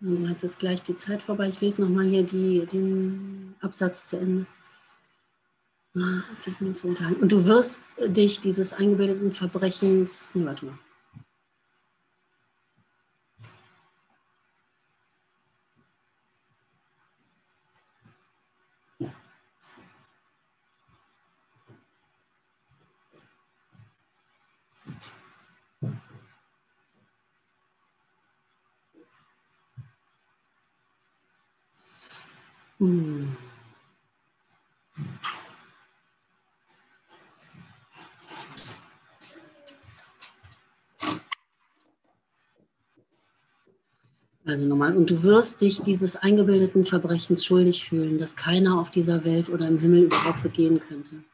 Jetzt 0.00 0.44
ist 0.44 0.58
gleich 0.58 0.82
die 0.82 0.96
Zeit 0.96 1.22
vorbei. 1.22 1.48
Ich 1.48 1.60
lese 1.60 1.80
nochmal 1.80 2.04
hier 2.04 2.24
die, 2.24 2.66
den 2.66 3.54
Absatz 3.60 4.08
zu 4.08 4.18
Ende. 4.18 4.46
Und 5.94 7.32
du 7.32 7.46
wirst 7.46 7.78
dich 8.06 8.40
dieses 8.40 8.72
eingebildeten 8.72 9.32
Verbrechens. 9.32 10.32
Nee, 10.34 10.44
warte 10.44 10.66
mal. 10.66 10.78
Hm. 32.84 33.34
Also 44.46 44.66
nochmal, 44.66 44.94
und 44.94 45.08
du 45.08 45.22
wirst 45.22 45.62
dich 45.62 45.80
dieses 45.80 46.16
eingebildeten 46.16 46.84
Verbrechens 46.84 47.42
schuldig 47.42 47.88
fühlen, 47.88 48.18
das 48.18 48.36
keiner 48.36 48.78
auf 48.78 48.90
dieser 48.90 49.24
Welt 49.24 49.48
oder 49.48 49.66
im 49.66 49.78
Himmel 49.78 50.02
überhaupt 50.02 50.42
begehen 50.42 50.78
könnte. 50.78 51.24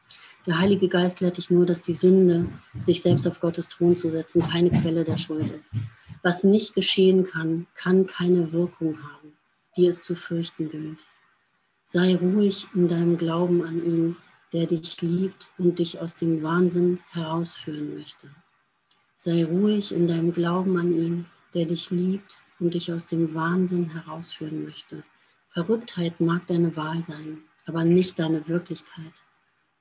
Der 0.47 0.57
Heilige 0.57 0.87
Geist 0.87 1.19
lehrt 1.19 1.35
dich 1.35 1.51
nur, 1.51 1.65
dass 1.65 1.81
die 1.81 1.93
Sünde, 1.93 2.47
sich 2.79 3.01
selbst 3.01 3.27
auf 3.27 3.41
Gottes 3.41 3.67
Thron 3.67 3.91
zu 3.91 4.09
setzen, 4.09 4.41
keine 4.41 4.71
Quelle 4.71 5.03
der 5.03 5.17
Schuld 5.17 5.51
ist. 5.51 5.75
Was 6.23 6.45
nicht 6.45 6.73
geschehen 6.73 7.25
kann, 7.25 7.67
kann 7.75 8.07
keine 8.07 8.53
Wirkung 8.53 8.97
haben, 9.03 9.33
die 9.75 9.87
es 9.87 10.03
zu 10.03 10.15
fürchten 10.15 10.69
gilt. 10.69 11.05
Sei 11.93 12.15
ruhig 12.15 12.69
in 12.73 12.87
deinem 12.87 13.17
Glauben 13.17 13.63
an 13.63 13.83
ihn, 13.83 14.15
der 14.53 14.65
dich 14.65 15.01
liebt 15.01 15.49
und 15.57 15.77
dich 15.77 15.99
aus 15.99 16.15
dem 16.15 16.41
Wahnsinn 16.41 16.99
herausführen 17.09 17.95
möchte. 17.95 18.29
Sei 19.17 19.43
ruhig 19.43 19.91
in 19.91 20.07
deinem 20.07 20.31
Glauben 20.31 20.77
an 20.77 20.93
ihn, 20.93 21.25
der 21.53 21.65
dich 21.65 21.91
liebt 21.91 22.41
und 22.61 22.75
dich 22.75 22.93
aus 22.93 23.07
dem 23.07 23.35
Wahnsinn 23.35 23.89
herausführen 23.89 24.63
möchte. 24.63 25.03
Verrücktheit 25.49 26.21
mag 26.21 26.47
deine 26.47 26.77
Wahl 26.77 27.03
sein, 27.03 27.39
aber 27.65 27.83
nicht 27.83 28.17
deine 28.17 28.47
Wirklichkeit. 28.47 29.21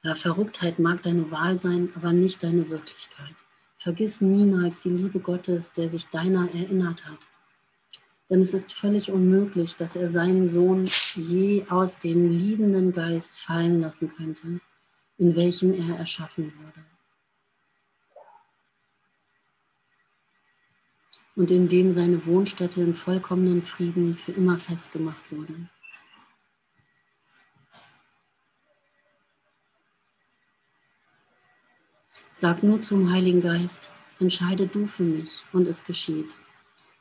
Ja, 0.03 0.17
Verrücktheit 0.17 0.81
mag 0.81 1.03
deine 1.03 1.31
Wahl 1.31 1.61
sein, 1.61 1.93
aber 1.95 2.13
nicht 2.13 2.43
deine 2.43 2.69
Wirklichkeit. 2.69 3.37
Vergiss 3.79 4.21
niemals 4.21 4.83
die 4.83 4.91
Liebe 4.91 5.21
Gottes, 5.21 5.73
der 5.75 5.89
sich 5.89 6.09
deiner 6.09 6.53
erinnert 6.53 7.07
hat. 7.07 7.29
Denn 8.31 8.41
es 8.41 8.55
ist 8.55 8.72
völlig 8.72 9.11
unmöglich, 9.11 9.76
dass 9.76 9.97
er 9.97 10.09
seinen 10.09 10.49
Sohn 10.49 10.89
je 11.14 11.66
aus 11.68 11.99
dem 11.99 12.31
liebenden 12.31 12.93
Geist 12.93 13.41
fallen 13.41 13.81
lassen 13.81 14.09
könnte, 14.09 14.61
in 15.18 15.37
welchem 15.37 15.74
er 15.74 15.99
erschaffen 15.99 16.53
wurde. 16.57 16.85
und 21.41 21.51
in 21.51 21.68
dem 21.68 21.95
seine 21.95 22.26
Wohnstätte 22.26 22.83
in 22.83 22.95
vollkommenen 22.95 23.62
Frieden 23.62 24.14
für 24.14 24.33
immer 24.33 24.59
festgemacht 24.59 25.33
wurde. 25.33 25.55
Sag 32.35 32.62
nur 32.62 32.83
zum 32.83 33.11
Heiligen 33.11 33.41
Geist, 33.41 33.91
entscheide 34.18 34.66
du 34.66 34.87
für 34.87 35.03
mich 35.03 35.43
und 35.55 35.66
es 35.66 35.83
geschieht. 35.83 36.35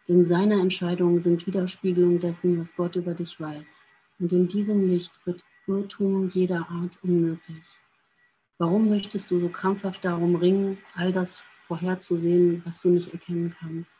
Denn 0.10 0.26
seine 0.26 0.60
Entscheidungen 0.60 1.22
sind 1.22 1.48
Widerspiegelung 1.48 2.20
dessen, 2.20 2.60
was 2.60 2.76
Gott 2.76 2.98
über 2.98 3.14
dich 3.14 3.40
weiß. 3.40 3.84
Und 4.20 4.34
in 4.34 4.50
diesem 4.50 4.90
Licht 4.90 5.26
wird 5.26 5.46
Irrtum 5.68 6.28
jeder 6.28 6.68
Art 6.70 7.00
unmöglich. 7.02 7.78
Warum 8.58 8.90
möchtest 8.90 9.32
du 9.32 9.40
so 9.40 9.48
krampfhaft 9.48 10.04
darum 10.04 10.36
ringen, 10.36 10.80
all 10.96 11.14
das 11.14 11.40
vorherzusehen, 11.40 12.62
was 12.66 12.82
du 12.82 12.90
nicht 12.90 13.14
erkennen 13.14 13.56
kannst? 13.58 13.96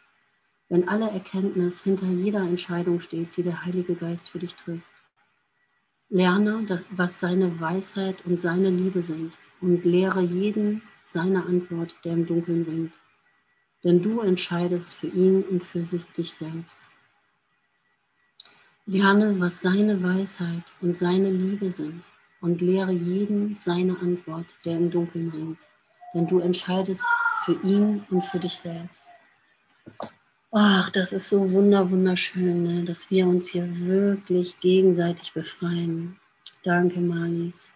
wenn 0.70 0.88
alle 0.88 1.10
Erkenntnis 1.10 1.84
hinter 1.84 2.06
jeder 2.06 2.42
Entscheidung 2.42 3.00
steht, 3.00 3.36
die 3.36 3.44
der 3.44 3.66
Heilige 3.66 3.96
Geist 3.96 4.30
für 4.30 4.40
dich 4.40 4.56
trifft. 4.56 4.84
Lerne, 6.10 6.84
was 6.92 7.20
seine 7.20 7.60
Weisheit 7.60 8.26
und 8.26 8.40
seine 8.40 8.70
Liebe 8.70 9.04
sind 9.04 9.38
und 9.62 9.84
lehre 9.84 10.22
jeden 10.22 10.82
seine 11.06 11.44
Antwort, 11.46 11.96
der 12.04 12.14
im 12.14 12.26
Dunkeln 12.26 12.64
ringt. 12.64 13.00
Denn 13.84 14.02
du 14.02 14.20
entscheidest 14.22 14.94
für 14.94 15.08
ihn 15.08 15.44
und 15.44 15.64
für 15.64 15.84
sich 15.84 16.06
dich 16.06 16.34
selbst. 16.34 16.82
Lerne, 18.86 19.40
was 19.40 19.62
seine 19.62 20.02
Weisheit 20.02 20.74
und 20.82 20.98
seine 20.98 21.30
Liebe 21.30 21.72
sind 21.72 22.04
und 22.42 22.62
lehre 22.62 22.92
jeden 22.92 23.56
seine 23.56 23.98
Antwort, 24.00 24.56
der 24.66 24.78
im 24.78 24.90
Dunkeln 24.90 25.30
ringt. 25.30 25.60
Denn 26.14 26.28
du 26.28 26.40
entscheidest 26.40 27.04
für 27.46 27.54
ihn 27.64 28.06
und 28.10 28.26
für 28.26 28.40
dich 28.40 28.58
selbst. 28.58 29.06
Ach, 30.52 30.90
das 30.90 31.14
ist 31.14 31.30
so 31.30 31.52
wunder, 31.52 31.92
wunderschön, 31.92 32.64
ne? 32.64 32.84
dass 32.84 33.12
wir 33.12 33.28
uns 33.28 33.50
hier 33.50 33.70
wirklich 33.86 34.60
gegenseitig 34.60 35.32
befreien. 35.34 36.20
Danke, 36.64 37.00
Marlies. 37.00 37.72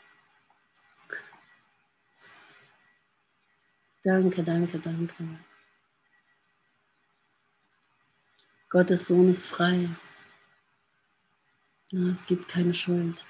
Danke, 4.04 4.44
danke, 4.44 4.80
danke. 4.80 5.14
Gottes 8.74 9.06
Sohn 9.06 9.30
ist 9.30 9.46
frei. 9.46 9.88
Ja, 11.92 12.10
es 12.10 12.26
gibt 12.26 12.48
keine 12.48 12.74
Schuld. 12.74 13.24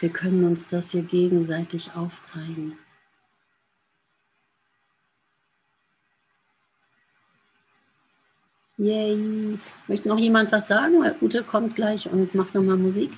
Wir 0.00 0.08
können 0.08 0.42
uns 0.44 0.68
das 0.68 0.92
hier 0.92 1.02
gegenseitig 1.02 1.92
aufzeigen. 1.92 2.78
Yay. 8.78 9.58
Möchte 9.86 10.08
noch 10.08 10.18
jemand 10.18 10.50
was 10.50 10.68
sagen? 10.68 10.94
Ute 11.20 11.44
kommt 11.44 11.76
gleich 11.76 12.08
und 12.08 12.34
macht 12.34 12.54
nochmal 12.54 12.78
Musik. 12.78 13.10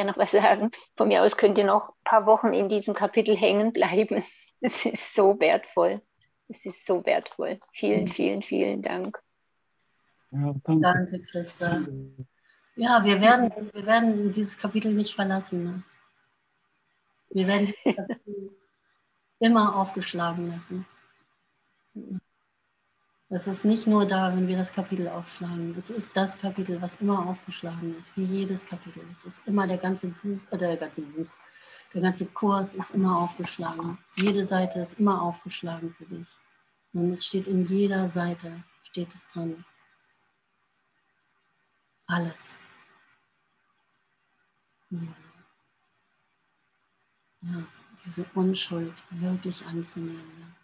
Gerne 0.00 0.12
noch 0.12 0.18
was 0.18 0.30
sagen. 0.30 0.70
Von 0.96 1.08
mir 1.08 1.22
aus 1.22 1.36
könnt 1.36 1.58
ihr 1.58 1.64
noch 1.64 1.90
ein 1.90 2.04
paar 2.04 2.26
Wochen 2.26 2.52
in 2.52 2.68
diesem 2.68 2.94
Kapitel 2.94 3.36
hängen 3.36 3.72
bleiben. 3.72 4.24
Es 4.62 4.84
ist 4.84 5.14
so 5.14 5.40
wertvoll. 5.40 6.02
Es 6.48 6.66
ist 6.66 6.84
so 6.84 7.06
wertvoll. 7.06 7.58
Vielen, 7.72 8.08
vielen, 8.08 8.42
vielen 8.42 8.82
Dank. 8.82 9.18
Ja, 10.32 10.54
danke. 10.64 10.82
danke, 10.82 11.20
Christa. 11.22 11.82
Ja, 12.76 13.02
wir 13.02 13.22
werden, 13.22 13.70
wir 13.72 13.86
werden 13.86 14.32
dieses 14.32 14.58
Kapitel 14.58 14.92
nicht 14.92 15.14
verlassen. 15.14 15.64
Ne? 15.64 15.82
Wir 17.30 17.46
werden 17.46 17.68
dieses 17.68 17.96
Kapitel 17.96 18.50
immer 19.38 19.76
aufgeschlagen 19.76 20.50
lassen. 20.50 20.86
Es 23.32 23.46
ist 23.46 23.64
nicht 23.64 23.86
nur 23.86 24.04
da, 24.06 24.34
wenn 24.34 24.48
wir 24.48 24.56
das 24.56 24.72
Kapitel 24.72 25.06
aufschlagen. 25.08 25.76
Es 25.76 25.88
ist 25.88 26.10
das 26.14 26.36
Kapitel, 26.36 26.82
was 26.82 27.00
immer 27.00 27.28
aufgeschlagen 27.28 27.96
ist, 27.96 28.16
wie 28.16 28.24
jedes 28.24 28.66
Kapitel. 28.66 29.04
Es 29.08 29.24
ist 29.24 29.40
immer 29.46 29.68
der 29.68 29.78
ganze 29.78 30.08
Buch, 30.08 30.40
äh, 30.50 30.58
der 30.58 30.76
ganze 30.76 31.02
Buch, 31.02 31.28
der 31.94 32.02
ganze 32.02 32.26
Kurs 32.26 32.74
ist 32.74 32.90
immer 32.90 33.16
aufgeschlagen. 33.16 33.98
Jede 34.16 34.44
Seite 34.44 34.80
ist 34.80 34.98
immer 34.98 35.22
aufgeschlagen 35.22 35.90
für 35.90 36.06
dich. 36.06 36.28
Und 36.92 37.12
es 37.12 37.24
steht 37.24 37.46
in 37.46 37.62
jeder 37.62 38.08
Seite, 38.08 38.64
steht 38.82 39.14
es 39.14 39.24
dran. 39.28 39.64
Alles. 42.06 42.56
Ja, 47.42 47.64
diese 48.04 48.26
Unschuld 48.34 49.04
wirklich 49.10 49.64
anzunehmen. 49.66 50.59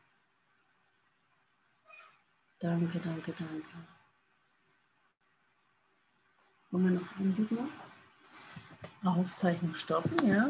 Danke, 2.59 2.99
danke, 3.01 3.33
danke. 3.33 3.69
Wollen 6.71 6.85
wir 6.85 7.01
noch 7.01 7.17
ein 7.19 7.37
Video? 7.37 7.69
Aufzeichnung 9.05 9.75
stoppen, 9.75 10.27
ja. 10.27 10.49